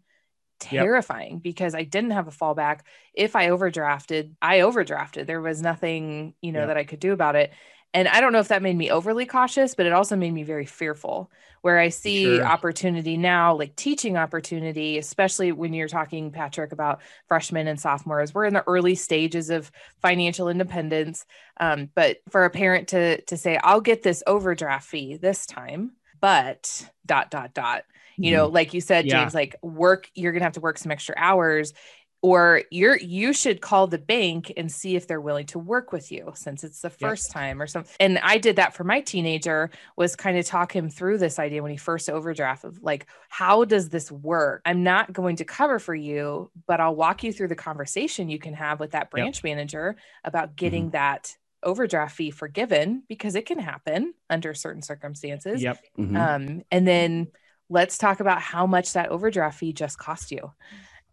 Yep. 0.72 0.82
Terrifying 0.82 1.38
because 1.38 1.74
I 1.76 1.84
didn't 1.84 2.10
have 2.10 2.26
a 2.26 2.32
fallback. 2.32 2.80
If 3.14 3.36
I 3.36 3.48
overdrafted, 3.50 4.32
I 4.42 4.58
overdrafted. 4.58 5.26
There 5.26 5.40
was 5.40 5.62
nothing, 5.62 6.34
you 6.42 6.50
know, 6.50 6.60
Yep. 6.60 6.68
that 6.68 6.76
I 6.76 6.82
could 6.84 6.98
do 6.98 7.12
about 7.12 7.36
it. 7.36 7.52
And 7.98 8.06
I 8.06 8.20
don't 8.20 8.32
know 8.32 8.38
if 8.38 8.46
that 8.48 8.62
made 8.62 8.76
me 8.76 8.92
overly 8.92 9.26
cautious, 9.26 9.74
but 9.74 9.84
it 9.84 9.92
also 9.92 10.14
made 10.14 10.32
me 10.32 10.44
very 10.44 10.66
fearful. 10.66 11.32
Where 11.62 11.80
I 11.80 11.88
see 11.88 12.40
Sure. 12.40 12.44
opportunity 12.44 13.16
now, 13.16 13.56
like 13.56 13.74
teaching 13.74 14.16
opportunity, 14.16 14.98
especially 14.98 15.50
when 15.50 15.72
you're 15.74 15.88
talking, 15.88 16.30
Patrick, 16.30 16.70
about 16.70 17.00
freshmen 17.26 17.66
and 17.66 17.80
sophomores. 17.80 18.32
We're 18.32 18.44
in 18.44 18.54
the 18.54 18.62
early 18.68 18.94
stages 18.94 19.50
of 19.50 19.72
financial 20.00 20.48
independence. 20.48 21.26
Um, 21.58 21.90
but 21.96 22.18
for 22.30 22.44
a 22.44 22.50
parent 22.50 22.88
to 22.90 23.20
to 23.22 23.36
say, 23.36 23.58
I'll 23.64 23.80
get 23.80 24.04
this 24.04 24.22
overdraft 24.28 24.86
fee 24.86 25.16
this 25.16 25.44
time, 25.46 25.94
but 26.20 26.88
dot 27.04 27.32
dot 27.32 27.52
dot. 27.52 27.82
You 28.20 28.32
know, 28.32 28.46
like 28.48 28.74
you 28.74 28.80
said, 28.80 29.08
Yeah. 29.08 29.08
James, 29.08 29.34
like 29.34 29.56
work, 29.62 30.08
you're 30.14 30.32
gonna 30.32 30.44
have 30.44 30.52
to 30.54 30.60
work 30.60 30.78
some 30.78 30.92
extra 30.92 31.16
hours 31.18 31.72
or 32.22 32.62
you're 32.70 32.96
you 32.98 33.32
should 33.32 33.60
call 33.60 33.86
the 33.86 33.98
bank 33.98 34.52
and 34.56 34.70
see 34.70 34.96
if 34.96 35.06
they're 35.06 35.20
willing 35.20 35.46
to 35.46 35.58
work 35.58 35.92
with 35.92 36.10
you 36.10 36.32
since 36.34 36.64
it's 36.64 36.80
the 36.80 36.90
first 36.90 37.30
time 37.30 37.62
or 37.62 37.66
something 37.66 37.94
and 38.00 38.18
i 38.18 38.38
did 38.38 38.56
that 38.56 38.74
for 38.74 38.84
my 38.84 39.00
teenager 39.00 39.70
was 39.96 40.16
kind 40.16 40.36
of 40.36 40.44
talk 40.44 40.74
him 40.74 40.90
through 40.90 41.18
this 41.18 41.38
idea 41.38 41.62
when 41.62 41.70
he 41.70 41.76
first 41.76 42.10
overdraft 42.10 42.64
of 42.64 42.82
like 42.82 43.06
how 43.28 43.64
does 43.64 43.88
this 43.88 44.10
work 44.10 44.62
i'm 44.64 44.82
not 44.82 45.12
going 45.12 45.36
to 45.36 45.44
cover 45.44 45.78
for 45.78 45.94
you 45.94 46.50
but 46.66 46.80
i'll 46.80 46.96
walk 46.96 47.22
you 47.22 47.32
through 47.32 47.48
the 47.48 47.54
conversation 47.54 48.28
you 48.28 48.38
can 48.38 48.54
have 48.54 48.80
with 48.80 48.90
that 48.92 49.10
branch 49.10 49.44
manager 49.44 49.96
about 50.24 50.56
getting 50.56 50.90
that 50.90 51.36
overdraft 51.62 52.16
fee 52.16 52.30
forgiven 52.30 53.02
because 53.08 53.34
it 53.34 53.46
can 53.46 53.58
happen 53.58 54.14
under 54.28 54.54
certain 54.54 54.82
circumstances 54.82 55.62
Yep. 55.62 55.78
Mhm. 55.98 56.16
um, 56.16 56.62
and 56.70 56.86
then 56.86 57.28
let's 57.68 57.98
talk 57.98 58.20
about 58.20 58.40
how 58.40 58.66
much 58.66 58.94
that 58.94 59.10
overdraft 59.10 59.58
fee 59.58 59.72
just 59.72 59.98
cost 59.98 60.32
you 60.32 60.52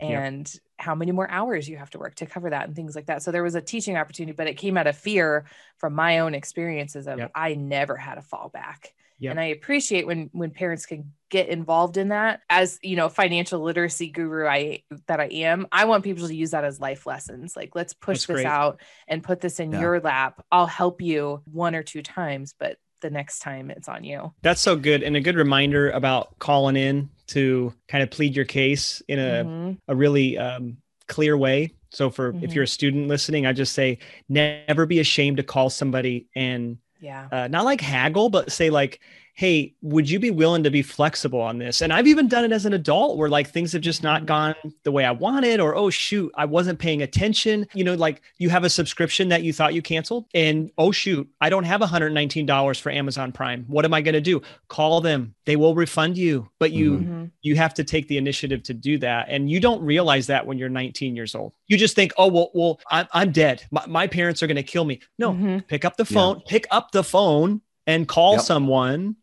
Yep. 0.01 0.37
How 0.77 0.95
many 0.95 1.11
more 1.11 1.29
hours 1.29 1.67
you 1.69 1.77
have 1.77 1.89
to 1.91 1.99
work 1.99 2.15
to 2.15 2.25
cover 2.25 2.49
that 2.49 2.65
and 2.67 2.75
things 2.75 2.95
like 2.95 3.05
that. 3.05 3.23
So 3.23 3.31
there 3.31 3.43
was 3.43 3.55
a 3.55 3.61
teaching 3.61 3.97
opportunity, 3.97 4.35
but 4.35 4.47
it 4.47 4.55
came 4.57 4.77
out 4.77 4.87
of 4.87 4.97
fear 4.97 5.45
from 5.77 5.93
my 5.93 6.19
own 6.19 6.33
experiences 6.35 7.07
of 7.07 7.17
Yep. 7.19 7.31
I 7.33 7.55
never 7.55 7.95
had 7.95 8.17
a 8.17 8.21
fallback. 8.21 8.87
Yep. 9.19 9.31
And 9.31 9.39
I 9.39 9.45
appreciate 9.45 10.05
when 10.05 10.29
when 10.33 10.51
parents 10.51 10.85
can 10.85 11.13
get 11.29 11.47
involved 11.47 11.95
in 11.95 12.09
that. 12.09 12.41
As 12.49 12.77
you 12.83 12.97
know, 12.97 13.07
financial 13.07 13.61
literacy 13.61 14.09
guru 14.09 14.45
I 14.45 14.83
that 15.07 15.21
I 15.21 15.27
am, 15.27 15.67
I 15.71 15.85
want 15.85 16.03
people 16.03 16.27
to 16.27 16.35
use 16.35 16.51
that 16.51 16.65
as 16.65 16.81
life 16.81 17.05
lessons. 17.05 17.55
Like 17.55 17.75
let's 17.75 17.93
push 17.93 18.17
That's 18.17 18.25
this 18.27 18.33
great. 18.35 18.45
out 18.45 18.81
and 19.07 19.23
put 19.23 19.39
this 19.39 19.61
in 19.61 19.71
Yeah. 19.71 19.79
your 19.79 19.99
lap. 20.01 20.43
I'll 20.51 20.67
help 20.67 21.01
you 21.01 21.41
one 21.49 21.75
or 21.75 21.83
two 21.83 22.01
times, 22.01 22.53
but 22.59 22.77
the 23.01 23.09
next 23.09 23.39
time 23.39 23.71
it's 23.71 23.87
on 23.87 24.03
you. 24.03 24.33
That's 24.41 24.59
so 24.61 24.75
good. 24.75 25.01
And 25.01 25.15
a 25.15 25.21
good 25.21 25.35
reminder 25.37 25.89
about 25.91 26.37
calling 26.39 26.75
in 26.75 27.09
to 27.27 27.73
kind 27.87 28.03
of 28.03 28.11
plead 28.11 28.35
your 28.35 28.45
case 28.45 29.01
in 29.07 29.19
a, 29.19 29.45
Mhm. 29.45 29.77
a 29.87 29.95
really 29.95 30.37
um, 30.37 30.77
clear 31.07 31.37
way. 31.37 31.71
So 31.91 32.09
for 32.09 32.37
if 32.41 32.51
Mhm. 32.51 32.55
you're 32.55 32.63
a 32.65 32.67
student 32.67 33.07
listening, 33.07 33.45
I 33.45 33.53
just 33.53 33.73
say 33.73 33.99
never 34.29 34.85
be 34.85 34.99
ashamed 34.99 35.37
to 35.37 35.43
call 35.43 35.69
somebody 35.69 36.27
and 36.35 36.77
Yeah. 36.99 37.27
uh, 37.31 37.47
not 37.47 37.65
like 37.65 37.81
haggle, 37.81 38.29
but 38.29 38.51
say 38.51 38.69
like, 38.69 38.99
hey, 39.37 39.75
would 39.81 40.09
you 40.09 40.17
be 40.17 40.31
willing 40.31 40.63
to 40.63 40.71
be 40.71 40.81
flexible 40.81 41.41
on 41.41 41.57
this? 41.57 41.81
And 41.81 41.91
I've 41.91 42.07
even 42.07 42.29
done 42.29 42.45
it 42.45 42.53
as 42.53 42.65
an 42.65 42.71
adult 42.71 43.17
where 43.17 43.27
like 43.27 43.49
things 43.49 43.73
have 43.73 43.81
just 43.81 44.01
not 44.01 44.25
gone 44.25 44.55
the 44.83 44.91
way 44.93 45.03
I 45.03 45.11
wanted, 45.11 45.59
or 45.59 45.75
oh 45.75 45.89
shoot, 45.89 46.31
I 46.35 46.45
wasn't 46.45 46.79
paying 46.79 47.01
attention. 47.01 47.67
You 47.73 47.83
know, 47.83 47.95
like 47.95 48.21
you 48.37 48.49
have 48.49 48.63
a 48.63 48.69
subscription 48.69 49.27
that 49.29 49.43
you 49.43 49.51
thought 49.51 49.73
you 49.73 49.81
canceled, 49.81 50.25
and 50.33 50.71
oh 50.77 50.91
shoot, 50.91 51.29
I 51.41 51.49
don't 51.49 51.65
have 51.65 51.81
$119 51.81 52.79
for 52.79 52.91
Amazon 52.91 53.31
Prime. 53.31 53.65
What 53.67 53.85
am 53.85 53.93
I 53.93 54.01
going 54.01 54.13
to 54.13 54.21
do? 54.21 54.41
Call 54.69 55.01
them. 55.01 55.35
They 55.45 55.55
will 55.57 55.75
refund 55.75 56.17
you, 56.17 56.49
but 56.59 56.71
you 56.71 56.91
Mhm. 56.93 57.05
Mhm. 57.07 57.31
you 57.41 57.55
have 57.55 57.73
to 57.75 57.83
take 57.83 58.07
the 58.07 58.17
initiative 58.17 58.63
to 58.63 58.73
do 58.73 58.97
that 58.99 59.27
and 59.29 59.49
you 59.51 59.59
don't 59.59 59.81
realize 59.83 60.27
that 60.27 60.47
when 60.47 60.57
you're 60.57 60.69
19 60.69 61.15
years 61.15 61.35
old 61.35 61.53
you 61.67 61.77
just 61.77 61.95
think 61.95 62.11
oh 62.17 62.27
well 62.27 62.49
well 62.53 62.79
i'm, 62.89 63.05
I'm 63.13 63.31
dead 63.31 63.63
my, 63.71 63.83
my 63.87 64.07
parents 64.07 64.41
are 64.41 64.47
going 64.47 64.55
to 64.55 64.63
kill 64.63 64.85
me 64.85 64.99
no 65.19 65.33
Mhm. 65.33 65.67
pick 65.67 65.85
up 65.85 65.97
the 65.97 66.05
phone 66.05 66.41
pick 66.47 66.65
up 66.71 66.91
the 66.91 67.03
phone 67.03 67.61
and 67.85 68.07
call 68.07 68.33
Yep. 68.33 68.41
someone 68.41 69.15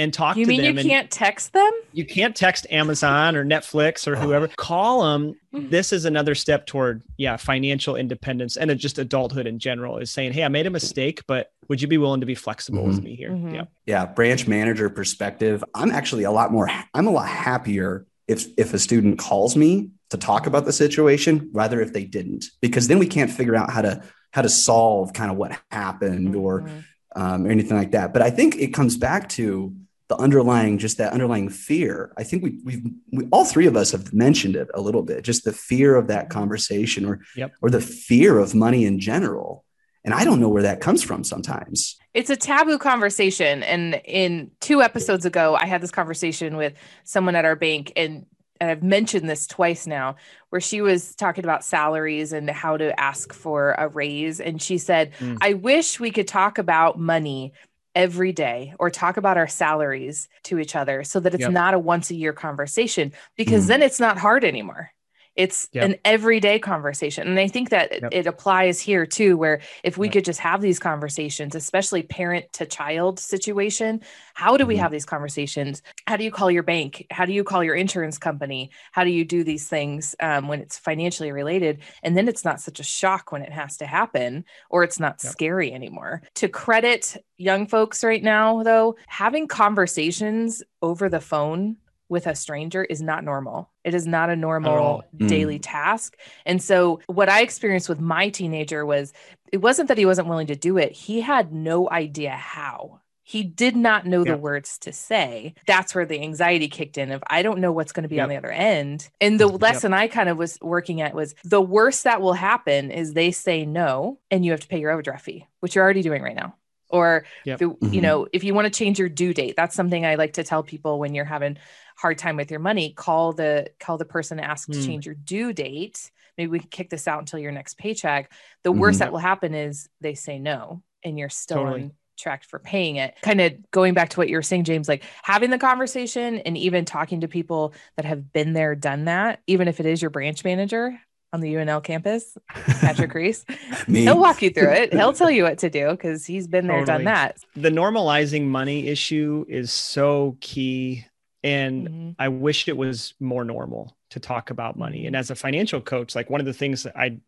and 0.00 0.12
talk 0.14 0.36
You 0.36 0.44
to 0.44 0.48
mean 0.48 0.62
them 0.62 0.74
you 0.74 0.80
and 0.80 0.88
can't 0.88 1.10
text 1.10 1.52
them? 1.52 1.70
you 1.92 2.04
can't 2.04 2.34
text 2.34 2.66
amazon 2.70 3.36
or 3.36 3.44
netflix 3.44 4.06
or 4.06 4.16
whoever 4.16 4.48
call 4.48 5.02
them 5.04 5.34
Mhm. 5.54 5.70
this 5.70 5.92
is 5.92 6.04
another 6.04 6.34
step 6.34 6.66
toward 6.66 7.02
yeah 7.16 7.36
financial 7.36 7.96
independence 7.96 8.56
and 8.56 8.76
just 8.78 8.98
adulthood 8.98 9.46
in 9.46 9.58
general 9.58 9.98
is 9.98 10.10
saying 10.10 10.32
hey 10.32 10.44
i 10.44 10.48
made 10.48 10.66
a 10.66 10.70
mistake 10.70 11.22
but 11.26 11.50
would 11.68 11.82
you 11.82 11.88
be 11.88 11.98
willing 11.98 12.20
to 12.20 12.26
be 12.26 12.34
flexible 12.36 12.84
with 12.84 13.00
Mhm. 13.00 13.04
me 13.04 13.14
here 13.16 13.30
Mhm. 13.30 13.54
yeah 13.54 13.64
yeah 13.86 14.06
branch 14.06 14.46
manager 14.46 14.88
perspective 14.88 15.62
i'm 15.74 15.90
actually 15.90 16.24
a 16.24 16.30
lot 16.30 16.52
more 16.52 16.68
i'm 16.94 17.06
a 17.06 17.10
lot 17.10 17.28
happier 17.28 18.06
if 18.28 18.46
if 18.56 18.72
a 18.74 18.78
student 18.78 19.18
calls 19.18 19.56
me 19.56 19.90
to 20.10 20.16
talk 20.16 20.46
about 20.46 20.64
the 20.64 20.72
situation 20.72 21.50
rather 21.52 21.80
if 21.80 21.92
they 21.92 22.04
didn't 22.04 22.46
because 22.60 22.86
then 22.88 22.98
we 22.98 23.06
can't 23.06 23.30
figure 23.30 23.56
out 23.56 23.70
how 23.70 23.82
to 23.82 24.00
how 24.32 24.42
to 24.42 24.48
solve 24.48 25.12
kind 25.12 25.30
of 25.32 25.36
what 25.36 25.50
happened 25.72 26.36
or 26.36 26.60
Mhm. 26.62 26.84
um, 27.16 27.44
or 27.46 27.50
anything 27.50 27.76
like 27.76 27.90
that 27.90 28.12
but 28.12 28.22
i 28.22 28.30
think 28.30 28.54
it 28.56 28.72
comes 28.72 28.96
back 28.96 29.28
to 29.28 29.74
the 30.10 30.16
underlying 30.16 30.76
just 30.76 30.98
that 30.98 31.12
underlying 31.14 31.48
fear 31.48 32.12
i 32.18 32.22
think 32.22 32.42
we 32.42 32.58
we've 32.64 32.84
we, 33.12 33.26
all 33.32 33.44
three 33.46 33.66
of 33.66 33.76
us 33.76 33.92
have 33.92 34.12
mentioned 34.12 34.54
it 34.56 34.68
a 34.74 34.80
little 34.80 35.02
bit 35.02 35.24
just 35.24 35.44
the 35.44 35.52
fear 35.52 35.96
of 35.96 36.08
that 36.08 36.28
conversation 36.28 37.04
or 37.06 37.20
Yep. 37.36 37.52
or 37.62 37.70
the 37.70 37.80
fear 37.80 38.38
of 38.38 38.54
money 38.54 38.84
in 38.84 38.98
general 39.00 39.64
and 40.04 40.12
i 40.12 40.24
don't 40.24 40.40
know 40.40 40.48
where 40.48 40.64
that 40.64 40.80
comes 40.80 41.02
from 41.02 41.24
sometimes 41.24 41.96
It's 42.12 42.30
a 42.30 42.36
taboo 42.36 42.76
conversation. 42.78 43.62
And 43.62 44.00
in 44.04 44.50
two 44.60 44.82
episodes 44.82 45.24
ago, 45.24 45.54
I 45.54 45.66
had 45.66 45.80
this 45.80 45.92
conversation 45.92 46.56
with 46.56 46.72
someone 47.04 47.36
at 47.36 47.44
our 47.44 47.54
bank, 47.54 47.92
and, 47.96 48.26
and 48.60 48.68
I've 48.68 48.82
mentioned 48.82 49.30
this 49.30 49.46
twice 49.46 49.86
now, 49.86 50.16
where 50.50 50.60
she 50.60 50.80
was 50.82 51.14
talking 51.14 51.44
about 51.44 51.62
salaries 51.62 52.32
and 52.32 52.50
how 52.50 52.76
to 52.76 52.88
ask 52.98 53.32
for 53.32 53.76
a 53.78 53.86
raise. 53.86 54.40
And 54.40 54.60
she 54.60 54.76
said, 54.78 55.12
Mm. 55.20 55.38
I 55.40 55.54
wish 55.54 56.00
we 56.00 56.10
could 56.10 56.26
talk 56.26 56.58
about 56.58 56.98
money 56.98 57.52
every 57.94 58.32
day 58.32 58.74
or 58.78 58.90
talk 58.90 59.16
about 59.16 59.36
our 59.36 59.48
salaries 59.48 60.28
to 60.44 60.58
each 60.58 60.76
other 60.76 61.04
so 61.04 61.20
that 61.20 61.34
it's 61.34 61.48
Yep. 61.48 61.48
not 61.48 61.74
a 61.74 61.78
once 61.78 62.10
a 62.10 62.14
year 62.14 62.32
conversation 62.32 63.12
because 63.36 63.66
Mm. 63.66 63.68
then 63.68 63.82
it's 63.82 64.00
not 64.00 64.18
hard 64.18 64.44
anymore. 64.44 64.90
It's 65.36 65.68
Yep. 65.72 65.84
an 65.84 65.96
everyday 66.04 66.58
conversation. 66.58 67.26
And 67.28 67.38
I 67.38 67.46
think 67.48 67.70
that 67.70 67.92
it- 67.92 68.02
Yep. 68.02 68.12
it 68.12 68.26
applies 68.26 68.80
here 68.80 69.06
too, 69.06 69.36
where 69.36 69.60
if 69.84 69.96
we 69.96 70.08
Yep. 70.08 70.12
could 70.12 70.24
just 70.24 70.40
have 70.40 70.60
these 70.60 70.78
conversations, 70.78 71.54
especially 71.54 72.02
parent 72.02 72.52
to 72.54 72.66
child 72.66 73.18
situation, 73.18 74.00
how 74.34 74.56
do 74.56 74.66
we 74.66 74.76
Mhm. 74.76 74.80
have 74.80 74.90
these 74.92 75.04
conversations? 75.06 75.82
How 76.06 76.16
do 76.16 76.24
you 76.24 76.30
call 76.30 76.50
your 76.50 76.62
bank? 76.62 77.06
How 77.10 77.24
do 77.24 77.32
you 77.32 77.44
call 77.44 77.62
your 77.62 77.74
insurance 77.74 78.18
company? 78.18 78.70
How 78.92 79.04
do 79.04 79.10
you 79.10 79.24
do 79.24 79.44
these 79.44 79.68
things 79.68 80.14
um, 80.20 80.48
when 80.48 80.60
it's 80.60 80.78
financially 80.78 81.32
related? 81.32 81.80
And 82.02 82.16
then 82.16 82.26
it's 82.28 82.44
not 82.44 82.60
such 82.60 82.80
a 82.80 82.84
shock 82.84 83.32
when 83.32 83.42
it 83.42 83.52
has 83.52 83.76
to 83.78 83.86
happen 83.86 84.44
or 84.68 84.82
it's 84.82 84.98
not 85.00 85.20
scary 85.20 85.72
anymore. 85.72 86.22
To 86.36 86.48
credit 86.48 87.16
young 87.36 87.66
folks 87.66 88.02
right 88.02 88.22
now, 88.22 88.62
though, 88.62 88.96
having 89.06 89.46
conversations 89.48 90.62
over 90.82 91.08
the 91.08 91.20
phone 91.20 91.76
with 92.10 92.26
a 92.26 92.34
stranger 92.34 92.84
is 92.84 93.00
not 93.00 93.24
normal. 93.24 93.70
It 93.84 93.94
is 93.94 94.06
not 94.06 94.28
a 94.28 94.36
normal 94.36 95.04
Mm. 95.18 95.28
daily 95.28 95.58
task. 95.58 96.16
And 96.44 96.62
so 96.62 97.00
what 97.06 97.30
I 97.30 97.40
experienced 97.40 97.88
with 97.88 98.00
my 98.00 98.28
teenager 98.28 98.84
was 98.84 99.12
it 99.52 99.58
wasn't 99.62 99.88
that 99.88 99.98
he 99.98 100.06
wasn't 100.06 100.28
willing 100.28 100.48
to 100.48 100.56
do 100.56 100.76
it. 100.76 100.92
He 100.92 101.20
had 101.22 101.52
no 101.52 101.88
idea 101.88 102.32
how. 102.32 103.00
He 103.22 103.44
did 103.44 103.76
not 103.76 104.06
know 104.06 104.24
Yeah. 104.24 104.32
the 104.32 104.38
words 104.38 104.76
to 104.78 104.92
say. 104.92 105.54
That's 105.66 105.94
where 105.94 106.04
the 106.04 106.20
anxiety 106.20 106.66
kicked 106.66 106.98
in 106.98 107.12
of 107.12 107.22
I 107.28 107.42
don't 107.42 107.60
know 107.60 107.70
what's 107.70 107.92
going 107.92 108.02
to 108.02 108.08
be 108.08 108.20
on 108.20 108.28
the 108.28 108.36
other 108.36 108.50
end. 108.50 109.08
And 109.20 109.38
the 109.38 109.48
Yep. 109.48 109.62
lesson 109.62 109.94
I 109.94 110.08
kind 110.08 110.28
of 110.28 110.36
was 110.36 110.58
working 110.60 111.00
at 111.00 111.14
was 111.14 111.36
the 111.44 111.62
worst 111.62 112.04
that 112.04 112.20
will 112.20 112.32
happen 112.32 112.90
is 112.90 113.14
they 113.14 113.30
say 113.30 113.64
no 113.64 114.18
and 114.32 114.44
you 114.44 114.50
have 114.50 114.60
to 114.60 114.68
pay 114.68 114.80
your 114.80 114.90
overdraft 114.90 115.24
fee, 115.24 115.46
which 115.60 115.76
you're 115.76 115.84
already 115.84 116.02
doing 116.02 116.22
right 116.22 116.34
now. 116.34 116.56
Or 116.88 117.24
Yep. 117.44 117.62
if 117.62 117.68
you 117.92 118.00
Mhm. 118.00 118.02
know, 118.02 118.26
if 118.32 118.42
you 118.42 118.52
want 118.52 118.64
to 118.66 118.76
change 118.76 118.98
your 118.98 119.08
due 119.08 119.32
date, 119.32 119.54
that's 119.56 119.76
something 119.76 120.04
I 120.04 120.16
like 120.16 120.32
to 120.32 120.42
tell 120.42 120.64
people 120.64 120.98
when 120.98 121.14
you're 121.14 121.24
having 121.24 121.56
hard 122.00 122.16
time 122.18 122.36
with 122.36 122.50
your 122.50 122.60
money, 122.60 122.92
call 122.92 123.32
the 123.32 123.66
call 123.78 123.98
the 123.98 124.04
person 124.04 124.38
and 124.38 124.46
ask 124.50 124.68
to 124.70 124.78
Hmm. 124.78 124.86
change 124.86 125.06
your 125.06 125.14
due 125.14 125.52
date. 125.52 126.10
Maybe 126.38 126.50
we 126.50 126.60
can 126.60 126.68
kick 126.70 126.88
this 126.88 127.06
out 127.06 127.18
until 127.18 127.38
your 127.38 127.52
next 127.52 127.76
paycheck. 127.76 128.32
The 128.64 128.72
worst 128.72 128.96
Mhm. 128.96 129.00
that 129.00 129.12
will 129.12 129.18
happen 129.18 129.54
is 129.54 129.88
they 130.00 130.14
say 130.14 130.38
no 130.38 130.82
and 131.04 131.18
you're 131.18 131.28
still 131.28 131.58
Totally. 131.64 131.82
on 131.82 131.92
track 132.18 132.44
for 132.44 132.58
paying 132.58 132.96
it. 132.96 133.14
Kind 133.22 133.40
of 133.40 133.52
going 133.70 133.92
back 133.94 134.10
to 134.10 134.16
what 134.18 134.28
you 134.28 134.36
were 134.36 134.42
saying, 134.42 134.64
James, 134.64 134.88
like 134.88 135.02
having 135.22 135.50
the 135.50 135.58
conversation 135.58 136.38
and 136.38 136.56
even 136.56 136.84
talking 136.84 137.20
to 137.22 137.28
people 137.28 137.74
that 137.96 138.04
have 138.06 138.32
been 138.32 138.52
there, 138.54 138.74
done 138.74 139.04
that, 139.06 139.40
even 139.46 139.68
if 139.68 139.80
it 139.80 139.86
is 139.86 140.00
your 140.02 140.10
branch 140.10 140.44
manager 140.44 140.98
on 141.32 141.40
the 141.40 141.48
UNL 141.54 141.80
campus, 141.82 142.36
Patrick 142.80 143.12
Reese. 143.14 143.44
He'll 143.86 144.18
walk 144.18 144.42
you 144.42 144.50
through 144.50 144.70
it. 144.72 144.92
He'll 144.92 145.12
tell 145.12 145.30
you 145.30 145.44
what 145.44 145.58
to 145.58 145.70
do 145.70 145.90
because 145.90 146.26
he's 146.26 146.46
been 146.48 146.66
there, 146.66 146.80
totally. 146.80 146.98
done 146.98 147.04
that. 147.04 147.36
The 147.54 147.70
normalizing 147.70 148.46
money 148.46 148.88
issue 148.88 149.44
is 149.48 149.70
so 149.72 150.36
key. 150.40 151.04
And 151.42 151.88
mm-hmm. 151.88 152.10
I 152.18 152.28
wish 152.28 152.68
it 152.68 152.76
was 152.76 153.14
more 153.20 153.44
normal 153.44 153.96
to 154.10 154.20
talk 154.20 154.50
about 154.50 154.78
money. 154.78 155.06
And 155.06 155.14
mm-hmm. 155.14 155.20
as 155.20 155.30
a 155.30 155.34
financial 155.34 155.80
coach, 155.80 156.14
like 156.14 156.30
one 156.30 156.40
of 156.40 156.46
the 156.46 156.52
things 156.52 156.82
that 156.84 156.96
I 156.96 157.18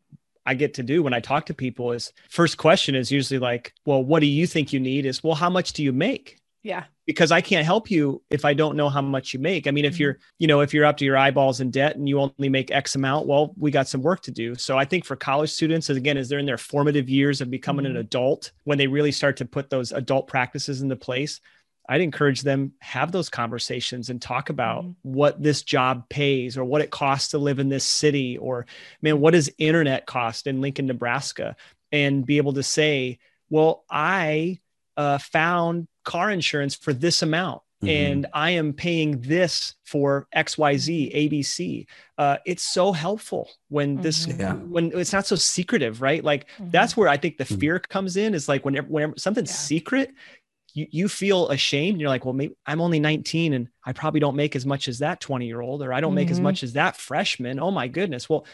I 0.45 0.54
get 0.54 0.75
to 0.75 0.83
do 0.83 1.02
when 1.02 1.14
I 1.14 1.21
talk 1.21 1.47
to 1.47 1.54
people 1.54 1.92
is 1.92 2.12
first 2.28 2.59
question 2.59 2.95
is 2.95 3.12
usually 3.12 3.38
like, 3.38 3.73
well, 3.87 4.02
what 4.02 4.21
do 4.21 4.26
you 4.26 4.47
think 4.47 4.73
you 4.73 4.81
need? 4.81 5.07
Is 5.07 5.23
well, 5.23 5.35
how 5.35 5.50
much 5.50 5.73
do 5.73 5.83
you 5.83 5.92
make? 5.92 6.38
Yeah. 6.62 6.85
Because 7.07 7.33
I 7.33 7.40
can't 7.40 7.66
help 7.66 7.90
you 7.90 8.23
if 8.31 8.45
I 8.45 8.54
don't 8.54 8.76
know 8.76 8.88
how 8.88 9.02
much 9.02 9.35
you 9.35 9.40
make. 9.40 9.66
I 9.66 9.73
mean, 9.73 9.85
if 9.85 9.95
mm-hmm. 9.95 10.02
you're, 10.02 10.19
you 10.38 10.47
know, 10.47 10.61
if 10.61 10.73
you're 10.73 10.85
up 10.85 10.97
to 10.99 11.04
your 11.04 11.16
eyeballs 11.16 11.61
in 11.61 11.73
debt 11.73 11.97
and 11.97 12.09
you 12.09 12.21
only 12.21 12.49
make 12.49 12.71
X 12.71 12.95
amount, 12.95 13.26
well, 13.26 13.52
we 13.57 13.73
got 13.73 13.88
some 13.88 14.02
work 14.02 14.23
to 14.23 14.31
do. 14.31 14.54
So 14.54 14.78
I 14.78 14.85
think 14.85 15.04
for 15.04 15.16
college 15.16 15.50
students, 15.50 15.90
again, 15.90 16.16
as 16.16 16.28
they're 16.28 16.38
in 16.38 16.47
their 16.47 16.59
formative 16.59 17.09
years 17.09 17.40
of 17.40 17.50
becoming 17.50 17.85
mm-hmm. 17.85 17.97
an 17.97 18.00
adult, 18.00 18.52
when 18.64 18.78
they 18.78 18.87
really 18.87 19.11
start 19.11 19.37
to 19.38 19.45
put 19.45 19.71
those 19.71 19.90
adult 19.90 20.28
practices 20.28 20.83
into 20.83 20.95
place, 20.95 21.40
I'd 21.88 22.00
encourage 22.00 22.42
them 22.42 22.72
have 22.80 23.12
those 23.12 23.28
conversations 23.28 24.08
and 24.08 24.20
talk 24.20 24.50
about 24.50 24.84
mm-hmm. 24.84 25.12
what 25.12 25.42
this 25.42 25.62
job 25.62 26.08
pays 26.08 26.56
or 26.56 26.64
what 26.64 26.82
it 26.82 26.90
costs 26.90 27.30
to 27.30 27.38
live 27.38 27.58
in 27.58 27.68
this 27.68 27.84
city 27.84 28.38
or 28.38 28.66
man, 29.00 29.20
what 29.20 29.32
does 29.32 29.50
internet 29.58 30.06
cost 30.06 30.46
in 30.46 30.60
Lincoln, 30.60 30.86
Nebraska? 30.86 31.56
And 31.90 32.24
be 32.24 32.38
able 32.38 32.54
to 32.54 32.62
say, 32.62 33.18
well, 33.50 33.84
I 33.90 34.60
uh, 34.96 35.18
found 35.18 35.88
car 36.04 36.30
insurance 36.30 36.74
for 36.74 36.92
this 36.92 37.22
amount. 37.22 37.62
Mm-hmm. 37.82 37.88
And 37.88 38.26
I 38.32 38.50
am 38.50 38.72
paying 38.72 39.20
this 39.20 39.74
for 39.84 40.28
XYZ, 40.36 41.14
ABC. 41.14 41.86
Uh, 42.16 42.36
it's 42.46 42.62
so 42.62 42.92
helpful 42.92 43.50
when 43.68 43.96
this, 43.96 44.26
mm-hmm. 44.26 44.40
yeah. 44.40 44.54
when 44.54 44.92
it's 44.94 45.12
not 45.12 45.26
so 45.26 45.34
secretive, 45.34 46.00
right? 46.00 46.22
Like 46.22 46.48
mm-hmm. 46.50 46.70
that's 46.70 46.96
where 46.96 47.08
I 47.08 47.16
think 47.16 47.38
the 47.38 47.44
mm-hmm. 47.44 47.58
fear 47.58 47.78
comes 47.80 48.16
in 48.16 48.34
is 48.34 48.48
like 48.48 48.64
whenever, 48.64 48.86
whenever 48.86 49.14
something's 49.16 49.50
yeah. 49.50 49.56
secret, 49.56 50.14
you, 50.74 50.86
you 50.90 51.08
feel 51.08 51.48
ashamed. 51.48 52.00
You're 52.00 52.08
like, 52.08 52.24
well, 52.24 52.34
maybe 52.34 52.54
I'm 52.66 52.80
only 52.80 53.00
19 53.00 53.52
and 53.52 53.68
I 53.84 53.92
probably 53.92 54.20
don't 54.20 54.36
make 54.36 54.56
as 54.56 54.66
much 54.66 54.88
as 54.88 55.00
that 55.00 55.20
20 55.20 55.46
year 55.46 55.60
old, 55.60 55.82
or 55.82 55.92
I 55.92 56.00
don't 56.00 56.14
make 56.14 56.30
as 56.30 56.40
much 56.40 56.62
as 56.62 56.74
that 56.74 56.96
freshman. 56.96 57.60
Oh 57.60 57.70
my 57.70 57.88
goodness. 57.88 58.28
Well, 58.28 58.46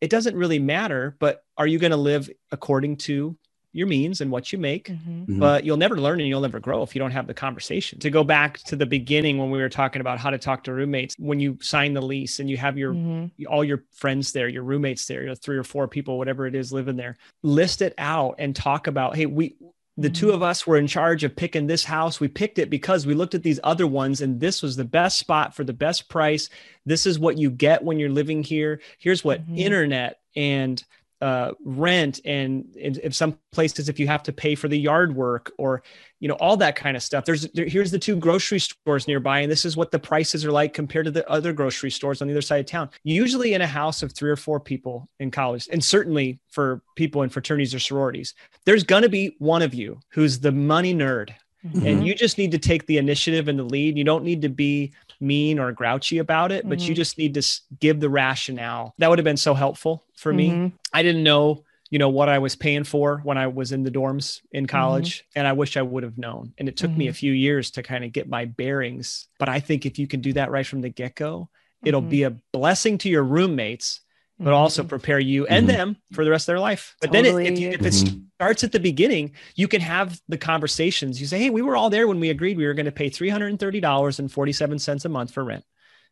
it 0.00 0.10
doesn't 0.10 0.36
really 0.36 0.58
matter, 0.58 1.16
but 1.20 1.44
are 1.56 1.66
you 1.66 1.78
going 1.78 1.92
to 1.92 1.96
live 1.96 2.28
according 2.50 2.96
to 2.96 3.36
your 3.72 3.86
means 3.86 4.20
and 4.20 4.30
what 4.30 4.52
you 4.52 4.58
make, 4.58 4.88
mm-hmm. 4.88 5.22
mm-hmm. 5.22 5.38
but 5.38 5.64
you'll 5.64 5.78
never 5.78 5.98
learn 5.98 6.20
and 6.20 6.28
you'll 6.28 6.42
never 6.42 6.60
grow 6.60 6.82
if 6.82 6.94
you 6.94 6.98
don't 6.98 7.10
have 7.10 7.26
the 7.26 7.34
conversation. 7.34 7.98
To 8.00 8.10
go 8.10 8.22
back 8.22 8.58
to 8.64 8.76
the 8.76 8.84
beginning 8.84 9.38
when 9.38 9.50
we 9.50 9.58
were 9.58 9.70
talking 9.70 10.00
about 10.00 10.18
how 10.18 10.30
to 10.30 10.38
talk 10.38 10.64
to 10.64 10.74
roommates, 10.74 11.14
when 11.18 11.40
you 11.40 11.58
sign 11.62 11.94
the 11.94 12.02
lease 12.02 12.38
and 12.38 12.50
you 12.50 12.58
have 12.58 12.76
your 12.76 12.92
mm-hmm. 12.92 13.44
all 13.48 13.64
your 13.64 13.84
friends 13.92 14.32
there, 14.32 14.48
your 14.48 14.62
roommates 14.62 15.06
there, 15.06 15.24
your 15.24 15.34
three 15.34 15.56
or 15.56 15.64
four 15.64 15.88
people, 15.88 16.18
whatever 16.18 16.46
it 16.46 16.54
is 16.54 16.72
living 16.72 16.96
there, 16.96 17.16
list 17.42 17.80
it 17.80 17.94
out 17.96 18.36
and 18.38 18.54
talk 18.54 18.86
about, 18.86 19.16
hey, 19.16 19.26
we 19.26 19.56
the 19.98 20.10
two 20.10 20.30
of 20.30 20.42
us 20.42 20.66
were 20.66 20.78
in 20.78 20.86
charge 20.86 21.22
of 21.22 21.36
picking 21.36 21.66
this 21.66 21.84
house. 21.84 22.18
We 22.18 22.28
picked 22.28 22.58
it 22.58 22.70
because 22.70 23.06
we 23.06 23.14
looked 23.14 23.34
at 23.34 23.42
these 23.42 23.60
other 23.62 23.86
ones 23.86 24.22
and 24.22 24.40
this 24.40 24.62
was 24.62 24.76
the 24.76 24.84
best 24.84 25.18
spot 25.18 25.54
for 25.54 25.64
the 25.64 25.74
best 25.74 26.08
price. 26.08 26.48
This 26.86 27.04
is 27.04 27.18
what 27.18 27.36
you 27.36 27.50
get 27.50 27.84
when 27.84 27.98
you're 27.98 28.08
living 28.08 28.42
here. 28.42 28.80
Here's 28.98 29.22
what 29.22 29.42
mm-hmm. 29.42 29.58
internet 29.58 30.20
and 30.34 30.82
uh, 31.22 31.52
rent 31.64 32.20
and, 32.24 32.74
in, 32.74 33.12
some 33.12 33.38
places 33.52 33.88
if 33.88 34.00
you 34.00 34.08
have 34.08 34.24
to 34.24 34.32
pay 34.32 34.56
for 34.56 34.66
the 34.66 34.78
yard 34.78 35.14
work 35.14 35.52
or 35.56 35.84
you 36.18 36.26
know 36.26 36.34
all 36.34 36.56
that 36.56 36.74
kind 36.74 36.96
of 36.96 37.02
stuff. 37.02 37.24
There's 37.24 37.48
there, 37.52 37.66
here's 37.66 37.92
the 37.92 37.98
two 37.98 38.16
grocery 38.16 38.58
stores 38.58 39.06
nearby 39.06 39.40
and 39.40 39.50
this 39.50 39.64
is 39.64 39.76
what 39.76 39.92
the 39.92 40.00
prices 40.00 40.44
are 40.44 40.50
like 40.50 40.74
compared 40.74 41.04
to 41.04 41.12
the 41.12 41.28
other 41.30 41.52
grocery 41.52 41.92
stores 41.92 42.20
on 42.20 42.26
the 42.26 42.34
other 42.34 42.42
side 42.42 42.58
of 42.58 42.66
town. 42.66 42.90
Usually 43.04 43.54
in 43.54 43.60
a 43.60 43.66
house 43.68 44.02
of 44.02 44.12
three 44.12 44.30
or 44.30 44.36
four 44.36 44.58
people 44.58 45.08
in 45.20 45.30
college 45.30 45.68
and 45.70 45.82
certainly 45.84 46.40
for 46.50 46.82
people 46.96 47.22
in 47.22 47.30
fraternities 47.30 47.72
or 47.72 47.78
sororities 47.78 48.34
there's 48.64 48.84
going 48.84 49.02
to 49.02 49.08
be 49.08 49.36
one 49.38 49.62
of 49.62 49.74
you 49.74 50.00
who's 50.08 50.40
the 50.40 50.52
money 50.52 50.92
nerd 50.92 51.30
mm-hmm. 51.66 51.86
and 51.86 52.06
you 52.06 52.14
just 52.14 52.38
need 52.38 52.52
to 52.52 52.58
take 52.58 52.86
the 52.86 52.98
initiative 52.98 53.48
and 53.48 53.58
the 53.58 53.64
lead 53.64 53.96
you 53.96 54.04
don't 54.04 54.24
need 54.24 54.42
to 54.42 54.48
be 54.48 54.92
mean 55.22 55.58
or 55.58 55.72
grouchy 55.72 56.18
about 56.18 56.52
it, 56.52 56.68
but 56.68 56.78
mm-hmm. 56.78 56.88
you 56.88 56.94
just 56.94 57.16
need 57.16 57.34
to 57.34 57.60
give 57.80 58.00
the 58.00 58.10
rationale. 58.10 58.94
That 58.98 59.08
would 59.08 59.18
have 59.18 59.24
been 59.24 59.36
so 59.36 59.54
helpful 59.54 60.04
for 60.16 60.32
mm-hmm. 60.32 60.64
me. 60.64 60.72
I 60.92 61.02
didn't 61.02 61.22
know, 61.22 61.64
you 61.90 61.98
know, 61.98 62.08
what 62.08 62.28
I 62.28 62.40
was 62.40 62.56
paying 62.56 62.84
for 62.84 63.20
when 63.22 63.38
I 63.38 63.46
was 63.46 63.72
in 63.72 63.84
the 63.84 63.90
dorms 63.90 64.40
in 64.50 64.64
mm-hmm. 64.64 64.76
college, 64.76 65.18
mm-hmm. 65.18 65.38
and 65.38 65.48
I 65.48 65.52
wish 65.52 65.76
I 65.76 65.82
would 65.82 66.02
have 66.02 66.18
known. 66.18 66.52
And 66.58 66.68
it 66.68 66.76
took 66.76 66.90
me 66.90 67.06
a 67.06 67.10
mm-hmm. 67.10 67.16
few 67.16 67.32
years 67.32 67.70
to 67.72 67.82
kind 67.82 68.04
of 68.04 68.12
get 68.12 68.28
my 68.28 68.44
bearings. 68.44 69.28
But 69.38 69.48
I 69.48 69.60
think 69.60 69.86
if 69.86 69.98
you 69.98 70.06
can 70.06 70.20
do 70.20 70.32
that 70.34 70.50
right 70.50 70.66
from 70.66 70.80
the 70.80 70.90
get 70.90 71.14
go, 71.14 71.48
it'll 71.84 72.00
be 72.00 72.20
mm-hmm. 72.20 72.36
a 72.36 72.40
blessing 72.52 72.98
to 72.98 73.08
your 73.08 73.22
roommates 73.22 74.00
but 74.38 74.52
also 74.52 74.82
prepare 74.82 75.20
you 75.20 75.46
and 75.46 75.68
mm-hmm. 75.68 75.76
them 75.76 75.96
for 76.12 76.24
the 76.24 76.30
rest 76.30 76.44
of 76.44 76.46
their 76.46 76.58
life. 76.58 76.96
But 77.00 77.12
totally. 77.12 77.44
then 77.44 77.52
it, 77.52 77.58
if, 77.58 77.80
if, 77.80 77.86
it 77.86 77.92
mm-hmm. 77.92 78.20
Starts 78.42 78.64
at 78.64 78.72
the 78.72 78.80
beginning, 78.80 79.30
you 79.54 79.68
can 79.68 79.80
have 79.80 80.20
the 80.28 80.36
conversations. 80.36 81.20
You 81.20 81.28
say, 81.28 81.38
Hey, 81.38 81.50
we 81.50 81.62
were 81.62 81.76
all 81.76 81.90
there 81.90 82.08
when 82.08 82.18
we 82.18 82.30
agreed 82.30 82.56
we 82.56 82.66
were 82.66 82.74
going 82.74 82.86
to 82.86 82.92
pay 82.92 83.08
$330.47 83.08 85.04
a 85.04 85.08
month 85.08 85.30
for 85.30 85.44
rent. 85.44 85.64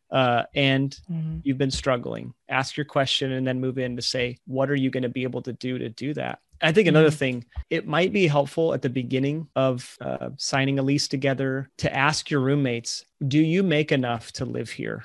Uh, 0.09 0.43
and 0.55 0.95
mm-hmm. 1.11 1.39
you've 1.43 1.57
been 1.57 1.71
struggling. 1.71 2.33
Ask 2.47 2.77
your 2.77 2.85
question 2.85 3.33
and 3.33 3.45
then 3.45 3.59
move 3.59 3.77
in 3.77 3.97
to 3.97 4.01
say, 4.01 4.37
what 4.47 4.69
are 4.69 4.75
you 4.75 4.89
going 4.89 5.03
to 5.03 5.09
be 5.09 5.23
able 5.23 5.41
to 5.41 5.51
do 5.51 5.77
to 5.77 5.89
do 5.89 6.13
that? 6.13 6.39
I 6.61 6.71
think 6.71 6.87
another 6.87 7.09
mm-hmm. 7.09 7.17
thing, 7.17 7.45
it 7.69 7.85
might 7.85 8.13
be 8.13 8.27
helpful 8.27 8.73
at 8.73 8.81
the 8.81 8.89
beginning 8.89 9.49
of 9.53 9.97
uh, 9.99 10.29
signing 10.37 10.79
a 10.79 10.83
lease 10.83 11.09
together 11.09 11.69
to 11.79 11.93
ask 11.93 12.29
your 12.29 12.39
roommates, 12.39 13.03
do 13.27 13.39
you 13.39 13.61
make 13.61 13.91
enough 13.91 14.31
to 14.33 14.45
live 14.45 14.69
here? 14.69 15.03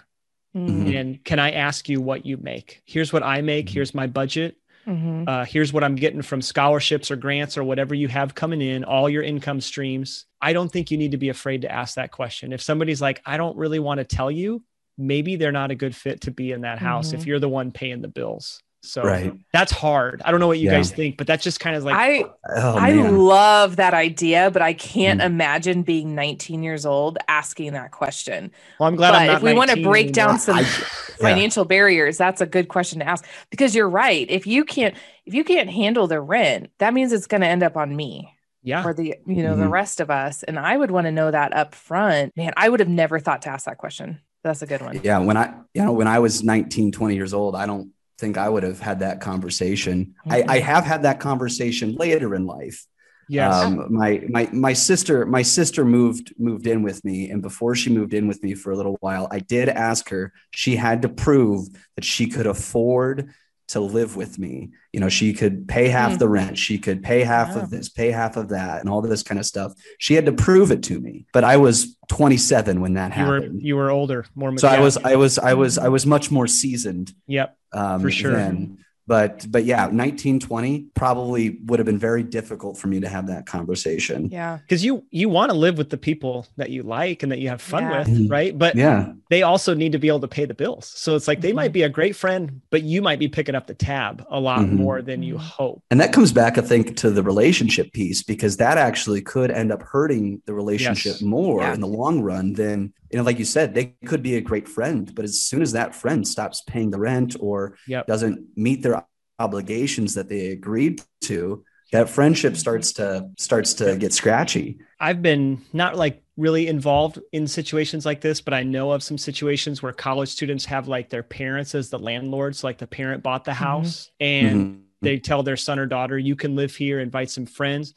Mm-hmm. 0.57 0.97
And 0.97 1.25
can 1.25 1.41
I 1.41 1.51
ask 1.53 1.89
you 1.89 2.01
what 2.01 2.25
you 2.25 2.37
make? 2.37 2.83
Here's 2.85 3.13
what 3.13 3.25
I 3.25 3.41
make. 3.43 3.67
Mm-hmm. 3.67 3.75
Here's 3.75 3.95
my 3.95 4.07
budget. 4.07 4.57
Mm-hmm. 4.87 5.25
Uh, 5.27 5.45
here's 5.45 5.73
what 5.73 5.83
I'm 5.83 5.97
getting 5.97 6.23
from 6.23 6.41
scholarships 6.41 7.11
or 7.11 7.17
grants 7.17 7.59
or 7.59 7.65
whatever 7.65 7.95
you 7.95 8.09
have 8.09 8.35
coming 8.35 8.61
in, 8.61 8.85
all 8.85 9.09
your 9.09 9.23
income 9.23 9.61
streams. 9.61 10.27
I 10.41 10.53
don't 10.53 10.71
think 10.71 10.91
you 10.91 10.99
need 10.99 11.11
to 11.11 11.17
be 11.17 11.29
afraid 11.29 11.63
to 11.63 11.73
ask 11.73 11.97
that 11.97 12.13
question. 12.13 12.53
If 12.53 12.63
somebody's 12.63 13.01
like, 13.01 13.21
I 13.27 13.37
don't 13.37 13.57
really 13.57 13.81
want 13.81 13.99
to 13.99 14.05
tell 14.05 14.31
you, 14.31 14.63
maybe 14.97 15.37
they're 15.37 15.53
not 15.53 15.71
a 15.71 15.75
good 15.75 15.95
fit 15.95 16.23
to 16.23 16.31
be 16.31 16.53
in 16.53 16.63
that 16.63 16.79
house 16.79 17.13
if 17.13 17.21
mm-hmm. 17.21 17.29
you're 17.29 17.41
the 17.41 17.49
one 17.49 17.73
paying 17.73 18.01
the 18.01 18.09
bills. 18.09 18.63
So 18.83 19.03
right. 19.03 19.33
that's 19.53 19.73
hard. 19.73 20.23
I 20.25 20.31
don't 20.31 20.39
know 20.39 20.47
what 20.47 20.59
you 20.59 20.67
yeah. 20.67 20.77
guys 20.77 20.93
think, 20.93 21.17
but 21.17 21.27
that's 21.27 21.43
just 21.43 21.59
kind 21.59 21.75
of 21.75 21.83
like 21.83 21.97
I 21.97 22.25
oh, 22.55 22.77
I 22.77 22.93
love 22.93 23.77
that 23.77 23.95
idea, 23.95 24.51
but 24.53 24.63
I 24.63 24.75
can't 24.75 25.21
mm. 25.21 25.25
imagine 25.27 25.83
being 25.83 26.15
19 26.15 26.63
years 26.63 26.87
old 26.87 27.19
asking 27.27 27.73
that 27.73 27.91
question. 27.91 28.53
Well, 28.79 28.89
I'm 28.89 28.95
glad 28.95 29.13
but 29.13 29.19
I'm 29.23 29.37
if 29.37 29.43
we 29.43 29.55
want 29.55 29.71
to 29.71 29.83
break 29.83 30.09
anymore. 30.09 30.13
down 30.13 30.39
some 30.39 30.59
I, 30.59 30.63
financial 30.63 31.65
barriers, 31.65 32.17
that's 32.17 32.41
a 32.41 32.47
good 32.47 32.69
question 32.69 33.01
to 33.01 33.09
ask 33.09 33.25
because 33.51 33.75
you're 33.75 33.91
right. 33.91 34.31
If 34.31 34.47
you 34.47 34.65
can't 34.65 34.95
if 35.25 35.35
you 35.35 35.43
can't 35.43 35.69
handle 35.69 36.07
the 36.07 36.21
rent, 36.21 36.71
that 36.79 36.95
means 36.95 37.13
it's 37.13 37.27
going 37.27 37.41
to 37.41 37.49
end 37.49 37.65
up 37.65 37.77
on 37.77 37.95
me. 37.95 38.33
Yeah. 38.63 38.85
Or 38.85 38.95
the 38.95 39.15
you 39.27 39.43
know 39.43 39.53
mm-hmm. 39.53 39.63
the 39.63 39.69
rest 39.69 40.01
of 40.01 40.11
us 40.11 40.43
and 40.45 40.59
I 40.59 40.77
would 40.77 40.91
want 40.93 41.07
to 41.07 41.13
know 41.13 41.31
that 41.31 41.57
up 41.57 41.75
front. 41.75 42.37
Man, 42.37 42.53
I 42.57 42.69
would 42.69 42.81
have 42.81 42.89
never 42.89 43.19
thought 43.19 43.43
to 43.43 43.49
ask 43.49 43.67
that 43.67 43.79
question. 43.79 44.21
That's 44.45 44.63
a 44.63 44.67
good 44.67 44.81
one. 44.81 45.01
Yeah, 45.03 45.19
when 45.19 45.37
I 45.37 45.55
you 45.75 45.83
know 45.83 45.93
when 45.93 46.07
I 46.07 46.21
was 46.21 46.45
19, 46.45 46.93
20 46.93 47.15
years 47.17 47.35
old, 47.35 47.57
I 47.57 47.67
don't 47.67 47.91
think 48.19 48.39
I 48.39 48.49
would 48.49 48.63
have 48.63 48.81
had 48.81 49.01
that 49.01 49.21
conversation. 49.21 50.15
Mm-hmm. 50.27 50.51
I, 50.51 50.55
I, 50.57 50.59
have 50.61 50.85
had 50.85 51.03
that 51.03 51.21
conversation 51.21 51.95
later 51.95 52.35
in 52.35 52.47
life. 52.47 52.87
Yes. 53.29 53.55
Um, 53.55 53.93
my 53.93 54.23
my 54.29 54.49
my 54.53 54.73
sister 54.73 55.27
my 55.27 55.43
sister 55.43 55.85
moved 55.85 56.33
moved 56.39 56.67
in 56.67 56.83
with 56.83 57.05
me, 57.05 57.29
and 57.31 57.43
before 57.43 57.75
she 57.75 57.91
moved 57.91 58.15
in 58.15 58.29
with 58.29 58.43
me 58.43 58.55
for 58.55 58.71
a 58.71 58.77
little 58.77 58.97
while, 59.01 59.27
I 59.31 59.41
did 59.41 59.69
ask 59.69 60.09
her. 60.11 60.33
She 60.53 60.77
had 60.77 61.03
to 61.03 61.09
prove 61.09 61.69
that 61.97 62.05
she 62.05 62.29
could 62.29 62.47
afford 62.47 63.35
to 63.69 63.81
live 63.81 64.17
with 64.17 64.39
me. 64.39 64.71
You 64.93 65.01
know, 65.01 65.09
she 65.09 65.33
could 65.33 65.67
pay 65.67 65.89
half 65.89 66.11
mm-hmm. 66.11 66.19
the 66.19 66.29
rent, 66.29 66.59
she 66.59 66.79
could 66.79 67.03
pay 67.03 67.25
half 67.25 67.49
yeah. 67.49 67.63
of 67.63 67.71
this, 67.71 67.89
pay 67.89 68.11
half 68.11 68.37
of 68.37 68.51
that, 68.51 68.81
and 68.81 68.89
all 68.89 69.03
this 69.03 69.23
kind 69.23 69.39
of 69.39 69.47
stuff. 69.47 69.73
She 69.99 70.15
had 70.15 70.27
to 70.27 70.33
prove 70.33 70.71
it 70.71 70.85
to 70.85 71.01
me. 71.01 71.27
But 71.33 71.45
I 71.45 71.57
was 71.57 71.97
27 72.09 72.81
when 72.81 72.95
that 72.95 73.09
you 73.09 73.25
happened. 73.25 73.55
Were, 73.55 73.61
you 73.61 73.77
were 73.77 73.91
older, 73.91 74.25
more. 74.35 74.57
So 74.57 74.69
I 74.69 74.81
was, 74.81 74.97
I 74.99 75.17
was, 75.17 75.39
I 75.39 75.55
was, 75.55 75.79
I 75.79 75.89
was 75.89 76.07
much 76.07 76.31
more 76.31 76.47
seasoned. 76.47 77.13
Yep, 77.27 77.57
um, 77.77 78.01
for 78.01 78.11
sure. 78.11 78.33
Then 78.33 78.79
but 79.07 79.47
but 79.51 79.65
yeah 79.65 79.83
1920 79.83 80.87
probably 80.95 81.59
would 81.67 81.79
have 81.79 81.87
been 81.87 81.99
very 81.99 82.23
difficult 82.23 82.77
for 82.77 82.89
me 82.89 83.01
to 83.01 83.09
have 83.09 83.27
that 83.27 83.47
conversation 83.47 84.29
yeah 84.31 84.59
because 84.59 84.85
you 84.85 85.05
you 85.11 85.29
want 85.29 85.51
to 85.51 85.57
live 85.57 85.79
with 85.79 85.91
the 85.91 85.97
people 85.97 86.47
that 86.57 86.71
you 86.71 86.83
like 86.83 87.23
and 87.23 87.31
that 87.31 87.39
you 87.39 87.49
have 87.49 87.61
fun 87.61 87.85
yeah. 87.85 87.99
with 87.99 88.09
mm-hmm. 88.09 88.29
right 88.29 88.59
but 88.59 88.75
yeah 88.75 89.13
they 89.31 89.43
also 89.43 89.75
need 89.75 89.93
to 89.93 89.99
be 89.99 90.09
able 90.09 90.21
to 90.21 90.29
pay 90.29 90.45
the 90.45 90.55
bills 90.55 90.87
so 90.87 91.15
it's 91.15 91.29
like 91.29 91.41
they 91.41 91.49
mm-hmm. 91.49 91.57
might 91.57 91.73
be 91.73 91.83
a 91.83 91.89
great 91.89 92.17
friend 92.17 92.61
but 92.71 92.83
you 92.83 93.01
might 93.01 93.19
be 93.19 93.29
picking 93.29 93.55
up 93.55 93.67
the 93.67 93.75
tab 93.75 94.25
a 94.31 94.41
lot 94.41 94.61
mm-hmm. 94.61 94.77
more 94.77 95.03
than 95.03 95.23
you 95.23 95.35
mm-hmm. 95.35 95.45
hope 95.45 95.83
and 95.91 96.01
that 96.01 96.13
comes 96.13 96.33
back 96.33 96.59
i 96.59 96.61
think 96.61 96.97
to 96.97 97.11
the 97.11 97.23
relationship 97.23 97.93
piece 97.93 98.23
because 98.23 98.57
that 98.57 98.79
actually 98.79 99.23
could 99.23 99.51
end 99.51 99.71
up 99.71 99.83
hurting 99.83 100.43
the 100.47 100.55
relationship 100.55 101.13
yes. 101.13 101.23
more 101.23 101.63
yeah. 101.63 101.75
in 101.75 101.81
the 101.81 101.87
long 101.87 102.21
run 102.21 102.53
than 102.55 102.93
you 103.11 103.19
know, 103.19 103.25
like 103.25 103.39
you 103.39 103.45
said, 103.45 103.75
they 103.75 103.95
could 104.07 104.23
be 104.23 104.37
a 104.37 104.41
great 104.41 104.69
friend, 104.69 105.15
but 105.15 105.25
as 105.25 105.43
soon 105.43 105.63
as 105.63 105.73
that 105.73 105.95
friend 105.95 106.27
stops 106.27 106.63
paying 106.67 106.91
the 106.91 106.99
rent 106.99 107.37
or 107.41 107.77
yep. 107.87 108.07
doesn't 108.07 108.47
meet 108.57 108.83
their 108.83 109.07
obligations 109.39 110.15
that 110.15 110.29
they 110.29 110.49
agreed 110.49 111.01
to, 111.23 111.65
that 111.93 112.09
friendship 112.09 112.57
starts 112.57 112.93
to 112.95 113.31
starts 113.39 113.75
to 113.75 113.97
get 113.97 114.13
scratchy. 114.13 114.79
I've 114.99 115.23
been 115.23 115.63
not 115.73 115.97
like 115.97 116.23
really 116.37 116.67
involved 116.67 117.21
in 117.33 117.47
situations 117.47 118.05
like 118.05 118.21
this, 118.21 118.41
but 118.41 118.53
I 118.53 118.63
know 118.63 118.91
of 118.91 119.03
some 119.03 119.19
situations 119.19 119.83
where 119.83 119.93
college 119.93 120.29
students 120.29 120.65
have 120.67 120.89
like 120.89 121.09
their 121.09 121.23
parents 121.23 121.75
as 121.75 121.89
the 121.89 121.99
landlords, 121.99 122.65
like 122.65 122.79
the 122.79 122.87
parent 122.87 123.23
bought 123.23 123.45
the 123.45 123.55
house 123.55 124.11
mm-hmm. 124.21 124.47
and 124.47 124.67
mm-hmm. 124.67 124.81
they 125.01 125.19
tell 125.19 125.43
their 125.43 125.57
son 125.57 125.79
or 125.79 125.87
daughter, 125.87 126.19
you 126.19 126.37
can 126.37 126.57
live 126.57 126.75
here, 126.75 127.01
invite 127.01 127.31
some 127.31 127.47
friends. 127.47 127.95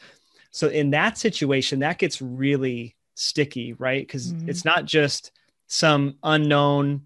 So 0.52 0.68
in 0.68 0.92
that 0.92 1.18
situation, 1.18 1.80
that 1.80 1.98
gets 1.98 2.22
really 2.22 2.96
sticky, 3.20 3.74
right? 3.74 4.06
Because 4.06 4.34
mm-hmm. 4.34 4.50
it's 4.50 4.66
not 4.66 4.86
just 4.86 5.32
some 5.68 6.16
unknown 6.24 7.06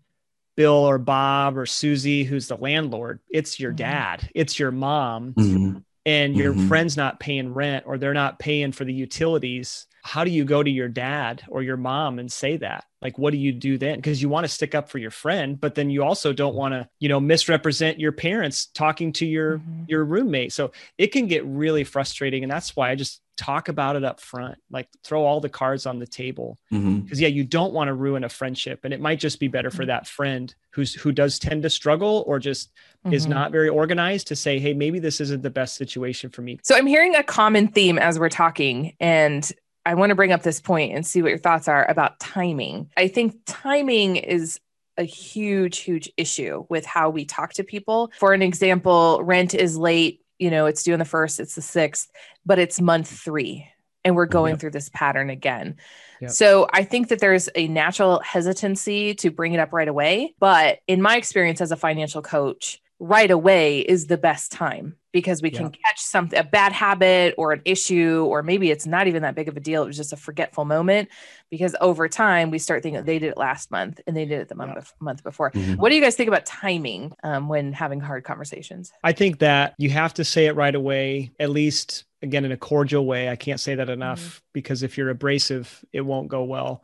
Bill 0.55 0.73
or 0.73 0.99
Bob 0.99 1.57
or 1.57 1.65
Susie 1.65 2.23
who's 2.23 2.47
the 2.47 2.57
landlord. 2.57 3.19
It's 3.29 3.59
your 3.59 3.71
mm-hmm. 3.71 3.77
dad, 3.77 4.29
it's 4.35 4.59
your 4.59 4.71
mom, 4.71 5.33
mm-hmm. 5.33 5.79
and 6.05 6.35
your 6.35 6.53
mm-hmm. 6.53 6.67
friend's 6.67 6.95
not 6.95 7.19
paying 7.19 7.53
rent 7.53 7.85
or 7.87 7.97
they're 7.97 8.13
not 8.13 8.39
paying 8.39 8.71
for 8.71 8.85
the 8.85 8.93
utilities. 8.93 9.87
How 10.03 10.23
do 10.23 10.31
you 10.31 10.43
go 10.43 10.61
to 10.61 10.69
your 10.69 10.89
dad 10.89 11.43
or 11.47 11.63
your 11.63 11.77
mom 11.77 12.19
and 12.19 12.31
say 12.31 12.57
that? 12.57 12.83
Like, 13.01 13.17
what 13.17 13.31
do 13.31 13.37
you 13.37 13.51
do 13.51 13.77
then? 13.77 13.95
Because 13.95 14.21
you 14.21 14.29
want 14.29 14.43
to 14.43 14.51
stick 14.51 14.75
up 14.75 14.89
for 14.89 14.97
your 14.97 15.11
friend, 15.11 15.59
but 15.59 15.75
then 15.75 15.89
you 15.89 16.03
also 16.03 16.33
don't 16.33 16.55
want 16.55 16.73
to, 16.73 16.87
you 16.99 17.09
know, 17.09 17.19
misrepresent 17.19 17.99
your 17.99 18.11
parents 18.11 18.67
talking 18.67 19.11
to 19.13 19.25
your 19.25 19.57
mm-hmm. 19.59 19.83
your 19.87 20.05
roommate. 20.05 20.53
So 20.53 20.71
it 20.97 21.07
can 21.07 21.27
get 21.27 21.45
really 21.45 21.83
frustrating, 21.83 22.43
and 22.43 22.51
that's 22.51 22.75
why 22.75 22.91
I 22.91 22.95
just 22.95 23.21
talk 23.35 23.67
about 23.67 23.95
it 23.95 24.03
up 24.03 24.19
front 24.19 24.57
like 24.69 24.87
throw 25.03 25.23
all 25.23 25.39
the 25.39 25.49
cards 25.49 25.85
on 25.85 25.97
the 25.97 26.05
table 26.05 26.59
because 26.69 26.83
mm-hmm. 26.83 27.15
yeah 27.15 27.27
you 27.27 27.43
don't 27.43 27.73
want 27.73 27.87
to 27.87 27.93
ruin 27.93 28.23
a 28.23 28.29
friendship 28.29 28.81
and 28.83 28.93
it 28.93 29.01
might 29.01 29.19
just 29.19 29.39
be 29.39 29.47
better 29.47 29.71
for 29.71 29.83
mm-hmm. 29.83 29.87
that 29.87 30.07
friend 30.07 30.53
who's 30.71 30.93
who 30.93 31.11
does 31.11 31.39
tend 31.39 31.63
to 31.63 31.69
struggle 31.69 32.23
or 32.27 32.37
just 32.37 32.69
mm-hmm. 33.05 33.13
is 33.13 33.25
not 33.25 33.51
very 33.51 33.69
organized 33.69 34.27
to 34.27 34.35
say 34.35 34.59
hey 34.59 34.73
maybe 34.73 34.99
this 34.99 35.19
isn't 35.19 35.41
the 35.41 35.49
best 35.49 35.75
situation 35.75 36.29
for 36.29 36.43
me 36.43 36.59
so 36.63 36.75
i'm 36.75 36.85
hearing 36.85 37.15
a 37.15 37.23
common 37.23 37.67
theme 37.67 37.97
as 37.97 38.19
we're 38.19 38.29
talking 38.29 38.95
and 38.99 39.51
i 39.85 39.95
want 39.95 40.11
to 40.11 40.15
bring 40.15 40.31
up 40.31 40.43
this 40.43 40.61
point 40.61 40.93
and 40.93 41.05
see 41.05 41.21
what 41.21 41.29
your 41.29 41.39
thoughts 41.39 41.67
are 41.67 41.89
about 41.89 42.19
timing 42.19 42.87
i 42.97 43.07
think 43.07 43.35
timing 43.45 44.15
is 44.15 44.59
a 44.97 45.03
huge 45.03 45.79
huge 45.79 46.11
issue 46.17 46.65
with 46.69 46.85
how 46.85 47.09
we 47.09 47.25
talk 47.25 47.51
to 47.53 47.63
people 47.63 48.11
for 48.19 48.33
an 48.33 48.43
example 48.43 49.19
rent 49.23 49.55
is 49.55 49.75
late 49.75 50.22
you 50.39 50.51
know, 50.51 50.65
it's 50.65 50.83
due 50.83 50.93
on 50.93 50.99
the 50.99 51.05
first, 51.05 51.39
it's 51.39 51.55
the 51.55 51.61
sixth, 51.61 52.11
but 52.45 52.59
it's 52.59 52.81
month 52.81 53.09
three. 53.09 53.67
And 54.05 54.17
we're 54.17 54.25
going 54.25 54.51
yep. 54.51 54.59
through 54.59 54.71
this 54.71 54.89
pattern 54.89 55.29
again. 55.29 55.77
Yep. 56.19 56.31
So 56.31 56.67
I 56.73 56.83
think 56.83 57.07
that 57.07 57.19
there's 57.19 57.47
a 57.55 57.69
natural 57.69 58.19
hesitancy 58.19 59.15
to 59.15 59.31
bring 59.31 59.53
it 59.53 59.61
up 59.61 59.71
right 59.71 59.87
away. 59.87 60.35
But 60.39 60.79
in 60.87 61.01
my 61.01 61.15
experience 61.15 61.61
as 61.61 61.71
a 61.71 61.77
financial 61.77 62.21
coach, 62.21 62.81
right 62.99 63.31
away 63.31 63.79
is 63.79 64.07
the 64.07 64.17
best 64.17 64.51
time 64.51 64.95
because 65.11 65.41
we 65.41 65.51
can 65.51 65.65
yeah. 65.65 65.79
catch 65.85 65.99
something 65.99 66.37
a 66.37 66.43
bad 66.43 66.71
habit 66.71 67.35
or 67.37 67.51
an 67.51 67.61
issue 67.65 68.25
or 68.29 68.41
maybe 68.41 68.71
it's 68.71 68.87
not 68.87 69.07
even 69.07 69.21
that 69.21 69.35
big 69.35 69.47
of 69.47 69.55
a 69.55 69.59
deal 69.59 69.83
it 69.83 69.87
was 69.87 69.97
just 69.97 70.13
a 70.13 70.17
forgetful 70.17 70.65
moment 70.65 71.09
because 71.49 71.75
over 71.81 72.07
time 72.07 72.49
we 72.49 72.59
start 72.59 72.81
thinking 72.83 73.03
they 73.03 73.19
did 73.19 73.31
it 73.31 73.37
last 73.37 73.71
month 73.71 73.99
and 74.07 74.17
they 74.17 74.25
did 74.25 74.41
it 74.41 74.49
the 74.49 74.55
month, 74.55 74.73
yeah. 74.75 74.83
month 74.99 75.23
before 75.23 75.51
mm-hmm. 75.51 75.75
what 75.75 75.89
do 75.89 75.95
you 75.95 76.01
guys 76.01 76.15
think 76.15 76.27
about 76.27 76.45
timing 76.45 77.13
um, 77.23 77.47
when 77.47 77.73
having 77.73 77.99
hard 77.99 78.23
conversations 78.23 78.91
i 79.03 79.11
think 79.11 79.39
that 79.39 79.75
you 79.77 79.89
have 79.89 80.13
to 80.13 80.23
say 80.23 80.45
it 80.47 80.55
right 80.55 80.75
away 80.75 81.31
at 81.39 81.49
least 81.49 82.05
again 82.21 82.45
in 82.45 82.51
a 82.51 82.57
cordial 82.57 83.05
way 83.05 83.29
i 83.29 83.35
can't 83.35 83.59
say 83.59 83.75
that 83.75 83.89
enough 83.89 84.21
mm-hmm. 84.21 84.39
because 84.53 84.83
if 84.83 84.97
you're 84.97 85.09
abrasive 85.09 85.83
it 85.93 86.01
won't 86.01 86.27
go 86.27 86.43
well 86.43 86.83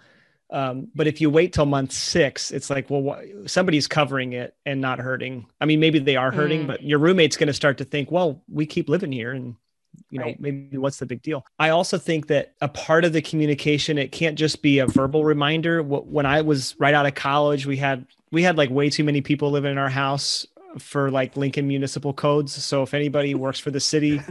um, 0.51 0.87
but 0.95 1.07
if 1.07 1.21
you 1.21 1.29
wait 1.29 1.53
till 1.53 1.65
month 1.65 1.91
six, 1.91 2.51
it's 2.51 2.69
like, 2.69 2.89
well, 2.89 3.15
wh- 3.15 3.47
somebody's 3.47 3.87
covering 3.87 4.33
it 4.33 4.55
and 4.65 4.81
not 4.81 4.99
hurting. 4.99 5.45
I 5.61 5.65
mean, 5.65 5.79
maybe 5.79 5.99
they 5.99 6.15
are 6.15 6.31
hurting, 6.31 6.63
mm. 6.63 6.67
but 6.67 6.83
your 6.83 6.99
roommate's 6.99 7.37
going 7.37 7.47
to 7.47 7.53
start 7.53 7.77
to 7.77 7.85
think, 7.85 8.11
well, 8.11 8.41
we 8.51 8.65
keep 8.65 8.89
living 8.89 9.11
here 9.11 9.31
and 9.31 9.55
you 10.11 10.19
know 10.19 10.25
right. 10.25 10.39
maybe 10.39 10.77
what's 10.77 10.97
the 10.97 11.05
big 11.05 11.21
deal 11.21 11.45
i 11.57 11.69
also 11.69 11.97
think 11.97 12.27
that 12.27 12.53
a 12.61 12.67
part 12.67 13.03
of 13.03 13.11
the 13.11 13.21
communication 13.21 13.97
it 13.97 14.11
can't 14.11 14.37
just 14.37 14.61
be 14.61 14.79
a 14.79 14.85
verbal 14.85 15.23
reminder 15.23 15.81
when 15.81 16.25
i 16.25 16.41
was 16.41 16.75
right 16.79 16.93
out 16.93 17.05
of 17.05 17.15
college 17.15 17.65
we 17.65 17.75
had 17.75 18.05
we 18.31 18.43
had 18.43 18.55
like 18.57 18.69
way 18.69 18.89
too 18.89 19.03
many 19.03 19.19
people 19.21 19.49
living 19.49 19.71
in 19.71 19.77
our 19.77 19.89
house 19.89 20.45
for 20.77 21.09
like 21.09 21.35
Lincoln 21.35 21.67
municipal 21.67 22.13
codes. 22.13 22.53
So 22.53 22.83
if 22.83 22.93
anybody 22.93 23.33
works 23.33 23.59
for 23.59 23.71
the 23.71 23.79
city, 23.79 24.21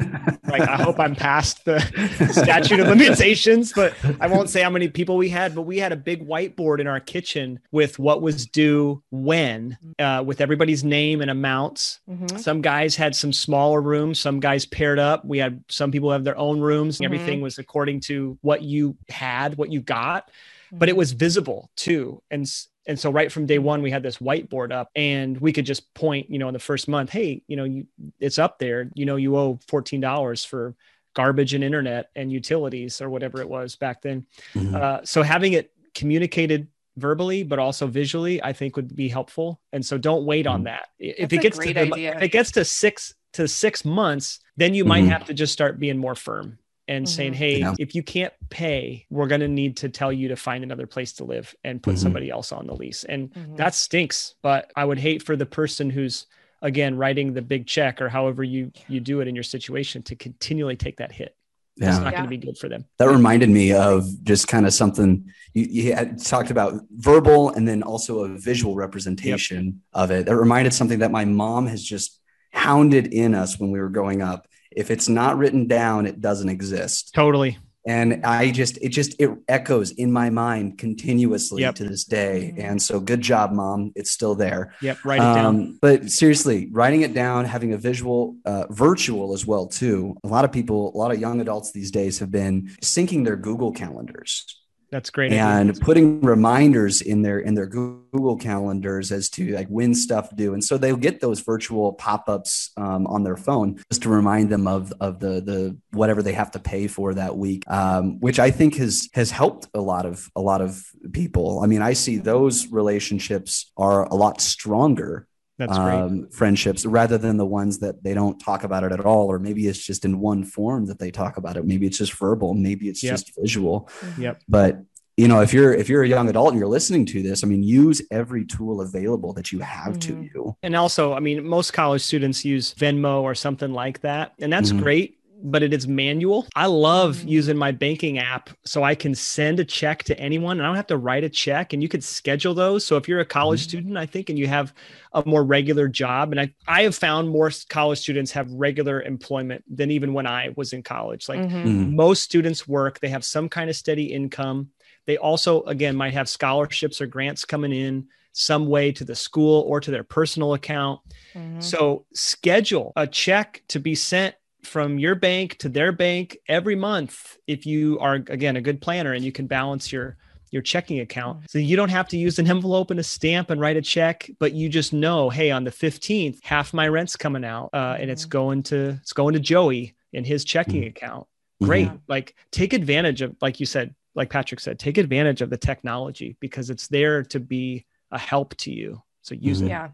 like 0.46 0.62
I 0.62 0.76
hope 0.76 1.00
I'm 1.00 1.16
past 1.16 1.64
the 1.64 1.80
statute 2.32 2.80
of 2.80 2.86
limitations, 2.86 3.72
but 3.72 3.94
I 4.20 4.28
won't 4.28 4.48
say 4.48 4.62
how 4.62 4.70
many 4.70 4.88
people 4.88 5.16
we 5.16 5.28
had, 5.28 5.54
but 5.54 5.62
we 5.62 5.78
had 5.78 5.92
a 5.92 5.96
big 5.96 6.26
whiteboard 6.26 6.80
in 6.80 6.86
our 6.86 7.00
kitchen 7.00 7.58
with 7.72 7.98
what 7.98 8.22
was 8.22 8.46
due 8.46 9.02
when, 9.10 9.76
uh, 9.98 10.22
with 10.24 10.40
everybody's 10.40 10.84
name 10.84 11.20
and 11.20 11.30
amounts. 11.30 12.00
Mm-hmm. 12.08 12.36
Some 12.38 12.62
guys 12.62 12.94
had 12.94 13.16
some 13.16 13.32
smaller 13.32 13.80
rooms, 13.80 14.18
some 14.18 14.40
guys 14.40 14.64
paired 14.64 14.98
up. 14.98 15.24
We 15.24 15.38
had 15.38 15.64
some 15.68 15.90
people 15.90 16.12
have 16.12 16.24
their 16.24 16.38
own 16.38 16.60
rooms. 16.60 16.96
Mm-hmm. 16.96 17.04
Everything 17.04 17.40
was 17.40 17.58
according 17.58 18.00
to 18.02 18.38
what 18.42 18.62
you 18.62 18.96
had, 19.08 19.56
what 19.56 19.72
you 19.72 19.80
got, 19.80 20.30
but 20.70 20.88
it 20.88 20.92
mm-hmm. 20.92 20.98
was 20.98 21.12
visible 21.12 21.70
too. 21.76 22.22
And 22.30 22.48
and 22.88 22.98
so 22.98 23.10
right 23.10 23.30
from 23.30 23.44
day 23.44 23.58
one, 23.58 23.82
we 23.82 23.90
had 23.90 24.02
this 24.02 24.16
whiteboard 24.16 24.72
up 24.72 24.90
and 24.96 25.38
we 25.38 25.52
could 25.52 25.66
just 25.66 25.92
point, 25.92 26.30
you 26.30 26.38
know, 26.38 26.48
in 26.48 26.54
the 26.54 26.58
first 26.58 26.88
month, 26.88 27.10
hey, 27.10 27.42
you 27.46 27.54
know, 27.54 27.64
you, 27.64 27.86
it's 28.18 28.38
up 28.38 28.58
there, 28.58 28.90
you 28.94 29.04
know, 29.04 29.16
you 29.16 29.36
owe 29.36 29.60
$14 29.68 30.46
for 30.46 30.74
garbage 31.14 31.52
and 31.52 31.62
internet 31.62 32.08
and 32.16 32.32
utilities 32.32 33.02
or 33.02 33.10
whatever 33.10 33.42
it 33.42 33.48
was 33.48 33.76
back 33.76 34.00
then. 34.00 34.24
Mm-hmm. 34.54 34.74
Uh, 34.74 35.00
so 35.04 35.22
having 35.22 35.52
it 35.52 35.70
communicated 35.94 36.68
verbally, 36.96 37.42
but 37.42 37.58
also 37.58 37.86
visually, 37.86 38.42
I 38.42 38.54
think 38.54 38.74
would 38.76 38.96
be 38.96 39.08
helpful. 39.08 39.60
And 39.70 39.84
so 39.84 39.98
don't 39.98 40.24
wait 40.24 40.46
mm-hmm. 40.46 40.54
on 40.54 40.62
that. 40.64 40.88
If 40.98 41.30
it 41.32 41.42
gets 41.42 41.58
to 41.58 41.74
the, 41.74 42.06
if 42.06 42.22
it 42.22 42.32
gets 42.32 42.52
to 42.52 42.64
six 42.64 43.14
to 43.34 43.46
six 43.46 43.84
months, 43.84 44.40
then 44.56 44.72
you 44.72 44.84
mm-hmm. 44.84 44.88
might 44.88 45.04
have 45.04 45.26
to 45.26 45.34
just 45.34 45.52
start 45.52 45.78
being 45.78 45.98
more 45.98 46.14
firm 46.14 46.58
and 46.88 47.04
mm-hmm. 47.04 47.14
saying, 47.14 47.34
Hey, 47.34 47.58
yeah. 47.60 47.74
if 47.78 47.94
you 47.94 48.02
can't 48.02 48.32
pay, 48.50 49.06
we're 49.10 49.26
going 49.26 49.42
to 49.42 49.48
need 49.48 49.76
to 49.78 49.88
tell 49.88 50.12
you 50.12 50.28
to 50.28 50.36
find 50.36 50.64
another 50.64 50.86
place 50.86 51.12
to 51.14 51.24
live 51.24 51.54
and 51.62 51.82
put 51.82 51.94
mm-hmm. 51.94 52.02
somebody 52.02 52.30
else 52.30 52.50
on 52.50 52.66
the 52.66 52.74
lease. 52.74 53.04
And 53.04 53.32
mm-hmm. 53.32 53.56
that 53.56 53.74
stinks. 53.74 54.34
But 54.42 54.72
I 54.74 54.84
would 54.84 54.98
hate 54.98 55.22
for 55.22 55.36
the 55.36 55.46
person 55.46 55.90
who's, 55.90 56.26
again, 56.62 56.96
writing 56.96 57.34
the 57.34 57.42
big 57.42 57.66
check 57.66 58.00
or 58.00 58.08
however 58.08 58.42
you, 58.42 58.72
you 58.88 59.00
do 59.00 59.20
it 59.20 59.28
in 59.28 59.34
your 59.34 59.44
situation 59.44 60.02
to 60.04 60.16
continually 60.16 60.76
take 60.76 60.96
that 60.96 61.12
hit. 61.12 61.36
Yeah. 61.76 61.90
It's 61.90 61.98
not 61.98 62.12
yeah. 62.12 62.18
going 62.18 62.24
to 62.24 62.36
be 62.36 62.44
good 62.44 62.58
for 62.58 62.68
them. 62.68 62.86
That 62.98 63.08
reminded 63.08 63.50
me 63.50 63.72
of 63.72 64.04
just 64.24 64.48
kind 64.48 64.66
of 64.66 64.72
something 64.72 65.30
you, 65.54 65.66
you 65.70 65.94
had 65.94 66.20
talked 66.24 66.50
about 66.50 66.80
verbal 66.90 67.50
and 67.50 67.68
then 67.68 67.84
also 67.84 68.24
a 68.24 68.28
visual 68.28 68.74
representation 68.74 69.64
yep. 69.64 69.74
of 69.92 70.10
it. 70.10 70.26
That 70.26 70.36
reminded 70.36 70.72
something 70.72 70.98
that 71.00 71.12
my 71.12 71.24
mom 71.24 71.66
has 71.66 71.84
just 71.84 72.18
hounded 72.52 73.12
in 73.12 73.34
us 73.34 73.60
when 73.60 73.70
we 73.70 73.78
were 73.78 73.90
growing 73.90 74.22
up 74.22 74.48
if 74.78 74.92
it's 74.92 75.08
not 75.08 75.36
written 75.36 75.66
down, 75.66 76.06
it 76.06 76.20
doesn't 76.20 76.48
exist. 76.48 77.12
Totally. 77.12 77.58
And 77.84 78.24
I 78.24 78.52
just, 78.52 78.78
it 78.78 78.90
just, 78.90 79.20
it 79.20 79.30
echoes 79.48 79.90
in 79.90 80.12
my 80.12 80.30
mind 80.30 80.78
continuously 80.78 81.62
yep. 81.62 81.74
to 81.76 81.84
this 81.84 82.04
day. 82.04 82.54
And 82.56 82.80
so 82.80 83.00
good 83.00 83.20
job, 83.20 83.50
mom. 83.50 83.92
It's 83.96 84.10
still 84.10 84.36
there. 84.36 84.74
Yep. 84.80 84.98
Write 85.04 85.20
it 85.20 85.24
um, 85.24 85.34
down. 85.34 85.78
But 85.80 86.10
seriously, 86.10 86.68
writing 86.70 87.00
it 87.00 87.12
down, 87.12 87.44
having 87.44 87.72
a 87.72 87.78
visual, 87.78 88.36
uh, 88.44 88.66
virtual 88.70 89.32
as 89.32 89.44
well, 89.44 89.66
too. 89.66 90.16
A 90.22 90.28
lot 90.28 90.44
of 90.44 90.52
people, 90.52 90.94
a 90.94 90.98
lot 90.98 91.10
of 91.10 91.18
young 91.18 91.40
adults 91.40 91.72
these 91.72 91.90
days 91.90 92.20
have 92.20 92.30
been 92.30 92.68
syncing 92.80 93.24
their 93.24 93.36
Google 93.36 93.72
calendars 93.72 94.58
that's 94.90 95.10
great. 95.10 95.32
And 95.32 95.70
idea. 95.70 95.82
putting 95.82 96.20
reminders 96.20 97.02
in 97.02 97.22
their 97.22 97.40
in 97.40 97.54
their 97.54 97.66
Google 97.66 98.36
calendars 98.36 99.12
as 99.12 99.28
to 99.30 99.54
like 99.54 99.68
when 99.68 99.94
stuff 99.94 100.34
due, 100.34 100.54
and 100.54 100.64
so 100.64 100.78
they'll 100.78 100.96
get 100.96 101.20
those 101.20 101.40
virtual 101.40 101.92
pop 101.92 102.28
ups 102.28 102.70
um, 102.76 103.06
on 103.06 103.22
their 103.22 103.36
phone 103.36 103.82
just 103.90 104.02
to 104.02 104.08
remind 104.08 104.48
them 104.48 104.66
of 104.66 104.92
of 105.00 105.20
the 105.20 105.40
the 105.40 105.76
whatever 105.90 106.22
they 106.22 106.32
have 106.32 106.50
to 106.52 106.58
pay 106.58 106.86
for 106.86 107.14
that 107.14 107.36
week, 107.36 107.64
um, 107.70 108.18
which 108.20 108.38
I 108.38 108.50
think 108.50 108.76
has 108.76 109.08
has 109.12 109.30
helped 109.30 109.68
a 109.74 109.80
lot 109.80 110.06
of 110.06 110.28
a 110.34 110.40
lot 110.40 110.62
of 110.62 110.82
people. 111.12 111.60
I 111.62 111.66
mean, 111.66 111.82
I 111.82 111.92
see 111.92 112.16
those 112.16 112.68
relationships 112.68 113.70
are 113.76 114.04
a 114.04 114.14
lot 114.14 114.40
stronger 114.40 115.28
that's 115.58 115.76
um, 115.76 116.28
friendships 116.30 116.86
rather 116.86 117.18
than 117.18 117.36
the 117.36 117.46
ones 117.46 117.80
that 117.80 118.02
they 118.04 118.14
don't 118.14 118.38
talk 118.38 118.62
about 118.62 118.84
it 118.84 118.92
at 118.92 119.00
all, 119.00 119.26
or 119.26 119.38
maybe 119.38 119.66
it's 119.66 119.84
just 119.84 120.04
in 120.04 120.20
one 120.20 120.44
form 120.44 120.86
that 120.86 120.98
they 120.98 121.10
talk 121.10 121.36
about 121.36 121.56
it. 121.56 121.66
Maybe 121.66 121.86
it's 121.86 121.98
just 121.98 122.14
verbal, 122.14 122.54
maybe 122.54 122.88
it's 122.88 123.02
yep. 123.02 123.14
just 123.14 123.32
visual. 123.36 123.90
Yep. 124.18 124.40
But 124.48 124.82
you 125.16 125.26
know, 125.26 125.40
if 125.40 125.52
you're 125.52 125.74
if 125.74 125.88
you're 125.88 126.04
a 126.04 126.08
young 126.08 126.28
adult 126.28 126.50
and 126.50 126.58
you're 126.60 126.68
listening 126.68 127.04
to 127.06 127.22
this, 127.24 127.42
I 127.42 127.48
mean, 127.48 127.64
use 127.64 128.00
every 128.12 128.44
tool 128.44 128.80
available 128.80 129.32
that 129.32 129.50
you 129.50 129.58
have 129.58 129.98
mm-hmm. 129.98 130.16
to 130.16 130.30
you. 130.32 130.56
And 130.62 130.76
also, 130.76 131.12
I 131.12 131.18
mean, 131.18 131.44
most 131.44 131.72
college 131.72 132.02
students 132.02 132.44
use 132.44 132.72
Venmo 132.74 133.22
or 133.22 133.34
something 133.34 133.72
like 133.72 134.00
that, 134.02 134.34
and 134.38 134.52
that's 134.52 134.70
mm-hmm. 134.70 134.84
great 134.84 135.17
but 135.42 135.62
it 135.62 135.72
is 135.72 135.86
manual. 135.86 136.46
I 136.56 136.66
love 136.66 137.22
using 137.22 137.56
my 137.56 137.70
banking 137.70 138.18
app 138.18 138.50
so 138.64 138.82
I 138.82 138.94
can 138.94 139.14
send 139.14 139.60
a 139.60 139.64
check 139.64 140.02
to 140.04 140.18
anyone 140.18 140.58
and 140.58 140.66
I 140.66 140.68
don't 140.68 140.76
have 140.76 140.86
to 140.88 140.96
write 140.96 141.24
a 141.24 141.28
check 141.28 141.72
and 141.72 141.82
you 141.82 141.88
could 141.88 142.02
schedule 142.02 142.54
those. 142.54 142.84
So 142.84 142.96
if 142.96 143.08
you're 143.08 143.20
a 143.20 143.24
college 143.24 143.60
mm-hmm. 143.60 143.68
student, 143.68 143.96
I 143.96 144.06
think, 144.06 144.30
and 144.30 144.38
you 144.38 144.48
have 144.48 144.74
a 145.12 145.22
more 145.24 145.44
regular 145.44 145.88
job, 145.88 146.32
and 146.32 146.40
I, 146.40 146.52
I 146.66 146.82
have 146.82 146.94
found 146.94 147.28
more 147.28 147.50
college 147.68 147.98
students 147.98 148.32
have 148.32 148.50
regular 148.52 149.02
employment 149.02 149.64
than 149.68 149.90
even 149.90 150.12
when 150.12 150.26
I 150.26 150.50
was 150.56 150.72
in 150.72 150.82
college. 150.82 151.28
Like 151.28 151.40
mm-hmm. 151.40 151.56
mm-hmm. 151.56 151.96
most 151.96 152.22
students 152.22 152.66
work, 152.66 153.00
they 153.00 153.08
have 153.08 153.24
some 153.24 153.48
kind 153.48 153.70
of 153.70 153.76
steady 153.76 154.12
income. 154.12 154.70
They 155.06 155.16
also, 155.16 155.62
again, 155.62 155.96
might 155.96 156.14
have 156.14 156.28
scholarships 156.28 157.00
or 157.00 157.06
grants 157.06 157.44
coming 157.44 157.72
in 157.72 158.08
some 158.32 158.66
way 158.66 158.92
to 158.92 159.04
the 159.04 159.16
school 159.16 159.62
or 159.62 159.80
to 159.80 159.90
their 159.90 160.04
personal 160.04 160.54
account. 160.54 161.00
Mm-hmm. 161.34 161.60
So 161.60 162.06
schedule 162.12 162.92
a 162.94 163.06
check 163.06 163.62
to 163.68 163.80
be 163.80 163.94
sent 163.94 164.34
from 164.62 164.98
your 164.98 165.14
bank 165.14 165.56
to 165.58 165.68
their 165.68 165.92
bank 165.92 166.36
every 166.48 166.74
month 166.76 167.38
if 167.46 167.64
you 167.66 167.98
are 168.00 168.14
again 168.14 168.56
a 168.56 168.60
good 168.60 168.80
planner 168.80 169.12
and 169.12 169.24
you 169.24 169.32
can 169.32 169.46
balance 169.46 169.92
your 169.92 170.16
your 170.50 170.62
checking 170.62 171.00
account. 171.00 171.50
So 171.50 171.58
you 171.58 171.76
don't 171.76 171.90
have 171.90 172.08
to 172.08 172.16
use 172.16 172.38
an 172.38 172.48
envelope 172.48 172.90
and 172.90 172.98
a 172.98 173.02
stamp 173.02 173.50
and 173.50 173.60
write 173.60 173.76
a 173.76 173.82
check, 173.82 174.30
but 174.38 174.54
you 174.54 174.70
just 174.70 174.94
know, 174.94 175.28
hey, 175.28 175.50
on 175.50 175.62
the 175.64 175.70
15th, 175.70 176.38
half 176.42 176.72
my 176.72 176.88
rent's 176.88 177.16
coming 177.16 177.44
out 177.44 177.68
uh, 177.74 177.96
and 178.00 178.10
it's 178.10 178.24
going 178.24 178.62
to 178.64 178.98
it's 179.02 179.12
going 179.12 179.34
to 179.34 179.40
Joey 179.40 179.94
in 180.14 180.24
his 180.24 180.44
checking 180.44 180.82
Mhm. 180.84 180.88
account. 180.88 181.26
Great. 181.62 181.82
Yeah. 181.86 181.96
Like 182.08 182.34
take 182.50 182.72
advantage 182.72 183.20
of 183.20 183.36
like 183.42 183.60
you 183.60 183.66
said, 183.66 183.94
like 184.14 184.30
Patrick 184.30 184.60
said, 184.60 184.78
take 184.78 184.96
advantage 184.96 185.42
of 185.42 185.50
the 185.50 185.58
technology 185.58 186.36
because 186.40 186.70
it's 186.70 186.88
there 186.88 187.22
to 187.24 187.38
be 187.40 187.84
a 188.10 188.18
help 188.18 188.56
to 188.56 188.72
you. 188.72 189.02
So 189.20 189.34
use 189.34 189.60
Mhm. 189.60 189.66
it. 189.66 189.68
Yeah. 189.68 189.88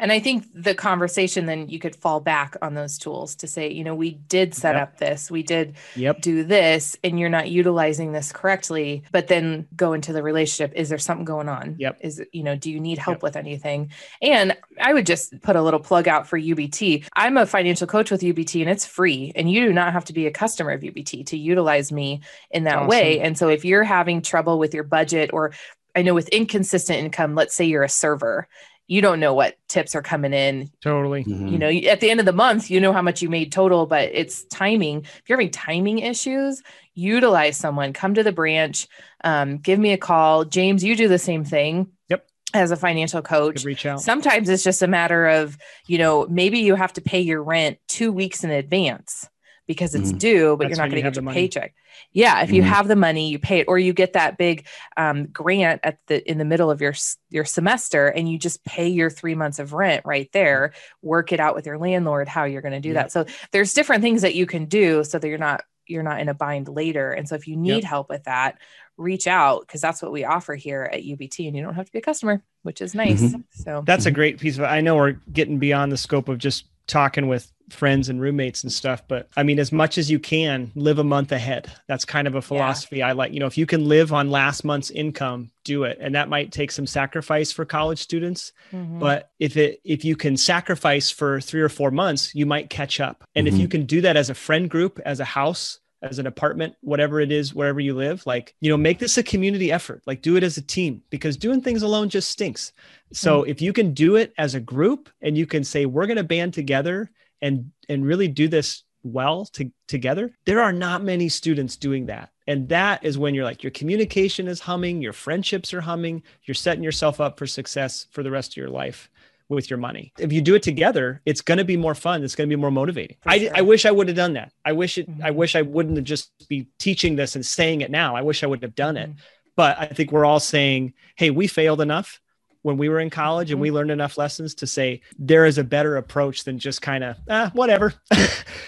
And 0.00 0.10
I 0.10 0.18
think 0.18 0.46
the 0.54 0.74
conversation 0.74 1.46
then 1.46 1.68
you 1.68 1.78
could 1.78 1.94
fall 1.94 2.18
back 2.20 2.56
on 2.62 2.74
those 2.74 2.98
tools 2.98 3.36
to 3.36 3.46
say, 3.46 3.70
you 3.70 3.84
know, 3.84 3.94
we 3.94 4.12
did 4.12 4.54
set 4.54 4.74
Yep. 4.74 4.82
up 4.82 4.96
this, 4.98 5.30
we 5.30 5.42
did 5.42 5.76
Yep. 5.94 6.20
do 6.22 6.42
this, 6.42 6.96
and 7.04 7.20
you're 7.20 7.28
not 7.28 7.50
utilizing 7.50 8.12
this 8.12 8.32
correctly. 8.32 9.02
But 9.12 9.28
then 9.28 9.68
go 9.76 9.92
into 9.92 10.12
the 10.12 10.22
relationship. 10.22 10.72
Is 10.74 10.88
there 10.88 10.98
something 10.98 11.24
going 11.24 11.48
on? 11.48 11.76
Yep. 11.78 11.98
Is 12.00 12.18
it, 12.20 12.28
you 12.32 12.42
know, 12.42 12.56
do 12.56 12.70
you 12.70 12.80
need 12.80 12.98
help 12.98 13.16
Yep. 13.16 13.22
with 13.22 13.36
anything? 13.36 13.90
And 14.22 14.56
I 14.80 14.92
would 14.94 15.06
just 15.06 15.40
put 15.42 15.54
a 15.56 15.62
little 15.62 15.80
plug 15.80 16.08
out 16.08 16.26
for 16.26 16.38
UBT. 16.38 17.04
I'm 17.14 17.36
a 17.36 17.46
financial 17.46 17.86
coach 17.86 18.10
with 18.10 18.22
UBT 18.22 18.62
and 18.62 18.70
it's 18.70 18.86
free. 18.86 19.32
And 19.36 19.50
you 19.50 19.64
do 19.66 19.72
not 19.72 19.92
have 19.92 20.06
to 20.06 20.12
be 20.12 20.26
a 20.26 20.30
customer 20.30 20.70
of 20.72 20.82
UBT 20.82 21.24
to 21.26 21.36
utilize 21.36 21.92
me 21.92 22.20
in 22.50 22.64
that 22.64 22.76
Awesome. 22.76 22.88
way. 22.88 23.20
And 23.20 23.36
so 23.36 23.48
if 23.48 23.64
you're 23.64 23.84
having 23.84 24.22
trouble 24.22 24.58
with 24.58 24.72
your 24.72 24.84
budget 24.84 25.30
or 25.32 25.52
I 25.94 26.02
know 26.02 26.14
with 26.14 26.28
inconsistent 26.28 27.00
income, 27.00 27.34
let's 27.34 27.54
say 27.54 27.64
you're 27.64 27.82
a 27.82 27.88
server, 27.88 28.46
you 28.90 29.00
don't 29.00 29.20
know 29.20 29.32
what 29.32 29.54
tips 29.68 29.94
are 29.94 30.02
coming 30.02 30.32
in. 30.32 30.68
Totally. 30.82 31.22
Mhm. 31.22 31.52
You 31.52 31.58
know, 31.58 31.68
at 31.68 32.00
the 32.00 32.10
end 32.10 32.18
of 32.18 32.26
the 32.26 32.32
month, 32.32 32.72
you 32.72 32.80
know 32.80 32.92
how 32.92 33.02
much 33.02 33.22
you 33.22 33.28
made 33.28 33.52
total, 33.52 33.86
but 33.86 34.10
it's 34.12 34.42
timing. 34.46 35.02
If 35.02 35.22
you're 35.28 35.38
having 35.38 35.52
timing 35.52 36.00
issues, 36.00 36.60
utilize 36.94 37.56
someone, 37.56 37.92
come 37.92 38.14
to 38.14 38.24
the 38.24 38.32
branch, 38.32 38.88
um, 39.22 39.58
give 39.58 39.78
me 39.78 39.92
a 39.92 39.96
call. 39.96 40.44
James, 40.44 40.82
you 40.82 40.96
do 40.96 41.06
the 41.06 41.20
same 41.20 41.44
thing. 41.44 41.86
Yep. 42.08 42.26
As 42.52 42.72
a 42.72 42.76
financial 42.76 43.22
coach. 43.22 43.64
Reach 43.64 43.86
out. 43.86 44.00
Sometimes 44.00 44.48
it's 44.48 44.64
just 44.64 44.82
a 44.82 44.88
matter 44.88 45.28
of, 45.28 45.56
you 45.86 45.96
know, 45.96 46.26
maybe 46.28 46.58
you 46.58 46.74
have 46.74 46.92
to 46.94 47.00
pay 47.00 47.20
your 47.20 47.44
rent 47.44 47.78
two 47.86 48.10
weeks 48.10 48.42
in 48.42 48.50
advance 48.50 49.28
because 49.70 49.94
it's 49.94 50.10
Mhm. 50.10 50.18
due, 50.18 50.56
but 50.56 50.64
That's 50.64 50.70
you're 50.78 50.84
not 50.84 50.90
going 50.90 51.00
to 51.00 51.04
have 51.04 51.12
get 51.12 51.18
your 51.18 51.22
money. 51.22 51.34
paycheck. 51.42 51.74
Yeah, 52.10 52.42
if 52.42 52.50
you 52.50 52.60
Mhm. 52.60 52.66
have 52.66 52.88
the 52.88 52.96
money, 52.96 53.30
you 53.30 53.38
pay 53.38 53.60
it, 53.60 53.66
or 53.68 53.78
you 53.78 53.92
get 53.92 54.14
that 54.14 54.36
big 54.36 54.66
um, 54.96 55.26
grant 55.26 55.80
at 55.84 55.98
the 56.08 56.28
in 56.28 56.38
the 56.38 56.44
middle 56.44 56.72
of 56.72 56.80
your 56.80 56.92
your 57.28 57.44
semester, 57.44 58.08
and 58.08 58.28
you 58.28 58.36
just 58.36 58.64
pay 58.64 58.88
your 58.88 59.10
three 59.10 59.36
months 59.36 59.60
of 59.60 59.72
rent 59.72 60.04
right 60.04 60.28
there. 60.32 60.72
Work 61.02 61.30
it 61.32 61.38
out 61.38 61.54
with 61.54 61.66
your 61.66 61.78
landlord 61.78 62.26
how 62.26 62.42
you're 62.46 62.62
going 62.62 62.72
to 62.72 62.80
do 62.80 62.88
Yep. 62.88 62.96
that. 62.96 63.12
So 63.12 63.26
there's 63.52 63.72
different 63.72 64.02
things 64.02 64.22
that 64.22 64.34
you 64.34 64.44
can 64.44 64.64
do 64.64 65.04
so 65.04 65.20
that 65.20 65.28
you're 65.28 65.38
not 65.38 65.62
you're 65.86 66.02
not 66.04 66.20
in 66.20 66.28
a 66.28 66.34
bind 66.34 66.68
later. 66.68 67.12
And 67.12 67.28
so 67.28 67.34
if 67.36 67.46
you 67.48 67.56
need 67.56 67.82
help 67.84 68.08
with 68.08 68.24
that, 68.24 68.58
reach 68.96 69.26
out 69.28 69.60
because 69.66 69.80
that's 69.80 70.00
what 70.02 70.10
we 70.12 70.24
offer 70.24 70.54
here 70.56 70.88
at 70.92 71.04
UBT, 71.04 71.46
and 71.46 71.56
you 71.56 71.62
don't 71.62 71.74
have 71.74 71.86
to 71.86 71.92
be 71.92 71.98
a 71.98 72.02
customer, 72.02 72.42
which 72.62 72.80
is 72.80 72.92
nice. 72.94 73.22
Mhm. 73.22 73.42
So 73.52 73.82
That's 73.86 74.06
a 74.06 74.10
great 74.10 74.38
piece 74.40 74.58
of 74.58 74.64
I 74.64 74.80
know 74.80 74.96
we're 74.96 75.16
getting 75.32 75.58
beyond 75.60 75.90
the 75.92 75.96
scope 75.96 76.28
of 76.28 76.38
just 76.38 76.66
talking 76.90 77.28
with 77.28 77.50
friends 77.70 78.08
and 78.08 78.20
roommates 78.20 78.64
and 78.64 78.72
stuff, 78.72 79.02
but 79.06 79.28
I 79.36 79.44
mean, 79.44 79.60
as 79.60 79.70
much 79.70 79.96
as 79.96 80.10
you 80.10 80.18
can, 80.18 80.72
live 80.74 80.98
a 80.98 81.04
month 81.04 81.30
ahead. 81.30 81.72
That's 81.86 82.04
kind 82.04 82.26
of 82.26 82.34
a 82.34 82.42
philosophy 82.42 83.00
I 83.00 83.12
like. 83.12 83.32
You 83.32 83.38
know, 83.38 83.46
if 83.46 83.56
you 83.56 83.64
can 83.64 83.86
live 83.88 84.12
on 84.12 84.28
last 84.30 84.64
month's 84.64 84.90
income, 84.90 85.52
do 85.62 85.84
it. 85.84 85.98
And 86.00 86.16
that 86.16 86.28
might 86.28 86.50
take 86.50 86.72
some 86.72 86.86
sacrifice 86.86 87.52
for 87.52 87.64
college 87.64 88.00
students. 88.00 88.52
mhm. 88.72 88.98
But 88.98 89.30
if 89.38 89.56
it 89.56 89.80
if 89.84 90.04
you 90.04 90.16
can 90.16 90.36
sacrifice 90.36 91.10
for 91.10 91.40
three 91.40 91.60
or 91.62 91.68
four 91.68 91.92
months, 91.92 92.34
you 92.34 92.44
might 92.44 92.70
catch 92.70 92.98
up. 93.00 93.22
And 93.36 93.46
if 93.46 93.54
Mhm. 93.54 93.60
you 93.60 93.68
can 93.68 93.86
do 93.86 94.00
that 94.00 94.16
as 94.16 94.30
a 94.30 94.34
friend 94.34 94.68
group, 94.68 95.00
as 95.04 95.20
a 95.20 95.24
house, 95.24 95.78
as 96.02 96.18
an 96.18 96.26
apartment, 96.26 96.74
whatever 96.80 97.20
it 97.20 97.30
is, 97.30 97.54
wherever 97.54 97.78
you 97.78 97.94
live, 97.94 98.24
like, 98.26 98.54
you 98.62 98.70
know, 98.70 98.76
make 98.78 98.98
this 98.98 99.18
a 99.18 99.22
community 99.22 99.70
effort. 99.70 100.02
Like 100.06 100.22
do 100.22 100.34
it 100.36 100.42
as 100.42 100.56
a 100.56 100.62
team 100.62 101.02
because 101.10 101.36
doing 101.36 101.60
things 101.60 101.82
alone 101.82 102.08
just 102.08 102.30
stinks. 102.30 102.72
So 103.12 103.42
if 103.42 103.60
you 103.60 103.72
can 103.72 103.92
do 103.92 104.16
it 104.16 104.32
as 104.38 104.54
a 104.54 104.60
group 104.60 105.08
and 105.20 105.36
you 105.36 105.46
can 105.46 105.64
say, 105.64 105.86
we're 105.86 106.06
gonna 106.06 106.22
band 106.22 106.54
together 106.54 107.10
and 107.42 107.72
and 107.88 108.06
really 108.06 108.28
do 108.28 108.48
this 108.48 108.84
well 109.02 109.46
to, 109.46 109.70
together, 109.88 110.30
there 110.44 110.60
are 110.60 110.72
not 110.72 111.02
many 111.02 111.28
students 111.28 111.76
doing 111.76 112.06
that. 112.06 112.30
And 112.46 112.68
that 112.68 113.02
is 113.04 113.16
when 113.16 113.34
you're 113.34 113.44
like, 113.44 113.62
your 113.62 113.70
communication 113.70 114.46
is 114.46 114.60
humming, 114.60 115.00
your 115.00 115.12
friendships 115.12 115.72
are 115.72 115.80
humming, 115.80 116.22
you're 116.44 116.54
setting 116.54 116.84
yourself 116.84 117.20
up 117.20 117.38
for 117.38 117.46
success 117.46 118.06
for 118.10 118.22
the 118.22 118.30
rest 118.30 118.52
of 118.52 118.56
your 118.56 118.68
life 118.68 119.08
with 119.48 119.70
your 119.70 119.78
money. 119.78 120.12
If 120.18 120.32
you 120.32 120.40
do 120.42 120.54
it 120.54 120.62
together, 120.62 121.22
it's 121.24 121.40
going 121.40 121.58
to 121.58 121.64
be 121.64 121.76
more 121.76 121.94
fun. 121.94 122.22
It's 122.22 122.34
going 122.36 122.48
to 122.48 122.54
be 122.54 122.60
more 122.60 122.70
motivating. 122.70 123.16
For 123.22 123.30
I. 123.30 123.50
I 123.54 123.60
wish 123.62 123.84
I 123.86 123.90
would 123.90 124.06
have 124.08 124.16
done 124.16 124.34
that. 124.34 124.52
I 124.64 124.72
wish 124.72 124.98
it, 124.98 125.08
I 125.22 125.30
Mhm. 125.30 125.34
wish 125.34 125.56
I 125.56 125.62
wouldn't 125.62 125.96
have 125.96 126.04
just 126.04 126.48
be 126.48 126.68
teaching 126.78 127.16
this 127.16 127.34
and 127.34 127.44
saying 127.44 127.80
it 127.80 127.90
now. 127.90 128.14
I 128.14 128.22
wish 128.22 128.44
I 128.44 128.46
would 128.46 128.62
have 128.62 128.74
done 128.76 128.96
it. 128.96 129.10
Mhm. 129.10 129.16
But 129.56 129.78
I 129.78 129.86
think 129.86 130.12
we're 130.12 130.24
all 130.24 130.40
saying, 130.40 130.92
hey, 131.16 131.30
we 131.30 131.46
failed 131.48 131.80
enough 131.80 132.20
when 132.62 132.76
we 132.76 132.88
were 132.88 133.00
in 133.00 133.08
college 133.10 133.50
and 133.50 133.56
Mm-hmm. 133.56 133.62
we 133.62 133.70
learned 133.70 133.90
enough 133.90 134.18
lessons 134.18 134.54
to 134.56 134.66
say 134.66 135.00
there 135.18 135.44
is 135.46 135.56
a 135.58 135.64
better 135.64 135.96
approach 135.96 136.44
than 136.44 136.58
just 136.58 136.82
kind 136.82 137.02
of 137.04 137.16
ah, 137.28 137.50
whatever. 137.54 137.94